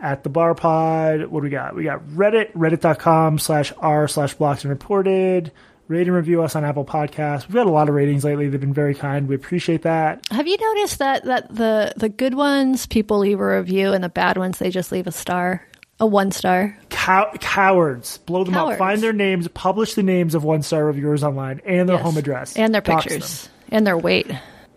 at 0.00 0.22
the 0.22 0.28
bar 0.30 0.54
pod. 0.54 1.26
What 1.26 1.40
do 1.40 1.44
we 1.44 1.50
got? 1.50 1.74
We 1.74 1.84
got 1.84 2.06
Reddit, 2.08 2.52
reddit.com 2.52 3.38
slash 3.38 3.72
r 3.78 4.08
slash 4.08 4.34
blocked 4.34 4.64
and 4.64 4.70
reported. 4.70 5.52
Rate 5.88 6.08
and 6.08 6.16
review 6.16 6.42
us 6.42 6.56
on 6.56 6.64
Apple 6.64 6.84
Podcasts. 6.84 7.46
We've 7.46 7.54
got 7.54 7.68
a 7.68 7.70
lot 7.70 7.88
of 7.88 7.94
ratings 7.94 8.24
lately. 8.24 8.48
They've 8.48 8.60
been 8.60 8.74
very 8.74 8.94
kind. 8.94 9.28
We 9.28 9.36
appreciate 9.36 9.82
that. 9.82 10.26
Have 10.32 10.48
you 10.48 10.56
noticed 10.56 10.98
that 10.98 11.24
that 11.26 11.54
the 11.54 11.92
the 11.96 12.08
good 12.08 12.34
ones 12.34 12.86
people 12.86 13.18
leave 13.18 13.38
a 13.38 13.56
review 13.58 13.92
and 13.92 14.02
the 14.02 14.08
bad 14.08 14.36
ones 14.36 14.58
they 14.58 14.70
just 14.70 14.90
leave 14.90 15.06
a 15.06 15.12
star, 15.12 15.62
a 16.00 16.06
one 16.06 16.30
star? 16.32 16.76
Cow- 16.90 17.32
cowards. 17.40 18.18
Blow 18.18 18.44
them 18.44 18.54
Cowards. 18.54 18.72
up. 18.74 18.78
Find 18.78 19.00
their 19.00 19.12
names. 19.12 19.48
Publish 19.48 19.94
the 19.94 20.02
names 20.02 20.34
of 20.34 20.44
one-star 20.44 20.84
reviewers 20.84 21.22
online 21.24 21.60
and 21.64 21.88
their 21.88 21.96
Yes. 21.96 22.04
home 22.04 22.16
address. 22.16 22.56
and 22.56 22.74
their 22.74 22.80
Dox 22.82 23.04
pictures 23.04 23.48
and 23.70 23.86
their 23.86 23.96
weight. 23.96 24.30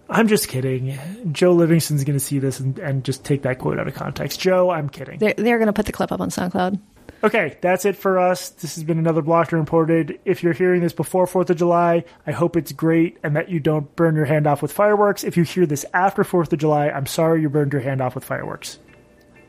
I'm 0.09 0.27
just 0.27 0.47
kidding. 0.47 0.97
Jo 1.31 1.51
Livingstone's 1.53 2.03
going 2.03 2.17
to 2.17 2.23
see 2.23 2.39
this 2.39 2.59
and, 2.59 2.79
and 2.79 3.03
just 3.03 3.23
take 3.23 3.43
that 3.43 3.59
quote 3.59 3.77
out 3.79 3.87
of 3.87 3.93
context. 3.93 4.39
Jo, 4.39 4.69
I'm 4.71 4.89
kidding. 4.89 5.19
They're 5.19 5.33
they're 5.37 5.57
going 5.59 5.67
to 5.67 5.73
put 5.73 5.85
the 5.85 5.91
clip 5.91 6.11
up 6.11 6.19
on 6.21 6.29
SoundCloud. 6.29 6.79
Okay, 7.21 7.57
that's 7.61 7.83
it 7.85 7.97
for 7.97 8.17
us. 8.17 8.49
This 8.49 8.75
has 8.75 8.83
been 8.85 8.97
another 8.97 9.21
Blocked 9.21 9.51
and 9.51 9.59
Reported. 9.59 10.19
If 10.25 10.41
you're 10.41 10.53
hearing 10.53 10.79
this 10.81 10.93
before 10.93 11.25
4th 11.25 11.49
of 11.49 11.57
July, 11.57 12.05
I 12.25 12.31
hope 12.31 12.55
it's 12.55 12.71
great 12.71 13.17
and 13.23 13.35
that 13.35 13.49
you 13.49 13.59
don't 13.59 13.93
burn 13.97 14.15
your 14.15 14.23
hand 14.25 14.47
off 14.47 14.61
with 14.61 14.71
fireworks. 14.71 15.23
If 15.25 15.35
you 15.35 15.43
hear 15.43 15.65
this 15.65 15.85
after 15.93 16.23
4th 16.23 16.53
of 16.53 16.59
July, 16.59 16.89
I'm 16.89 17.05
sorry 17.05 17.41
you 17.41 17.49
burned 17.49 17.73
your 17.73 17.81
hand 17.81 17.99
off 17.99 18.15
with 18.15 18.23
fireworks. 18.23 18.79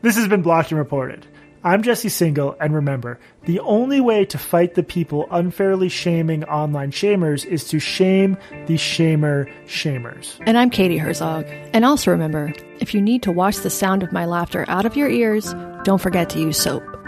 This 0.01 0.17
has 0.17 0.27
been 0.27 0.41
Blocked 0.41 0.71
and 0.71 0.79
Reported. 0.79 1.25
I'm 1.63 1.83
Jesse 1.83 2.09
Singal, 2.09 2.55
and 2.59 2.73
remember, 2.73 3.19
the 3.45 3.59
only 3.59 4.01
way 4.01 4.25
to 4.25 4.39
fight 4.39 4.73
the 4.73 4.81
people 4.81 5.27
unfairly 5.29 5.89
shaming 5.89 6.43
online 6.45 6.89
shamers 6.89 7.45
is 7.45 7.65
to 7.65 7.79
shame 7.79 8.35
the 8.65 8.75
shamer 8.75 9.47
shamers. 9.67 10.41
And 10.47 10.57
I'm 10.57 10.71
Katie 10.71 10.97
Herzog. 10.97 11.45
And 11.71 11.85
also 11.85 12.09
remember, 12.09 12.51
if 12.79 12.95
you 12.95 13.01
need 13.01 13.21
to 13.23 13.31
wash 13.31 13.57
the 13.57 13.69
sound 13.69 14.01
of 14.01 14.11
my 14.11 14.25
laughter 14.25 14.65
out 14.69 14.87
of 14.87 14.97
your 14.97 15.07
ears, 15.07 15.53
don't 15.83 16.01
forget 16.01 16.31
to 16.31 16.39
use 16.39 16.57
soap. 16.57 17.00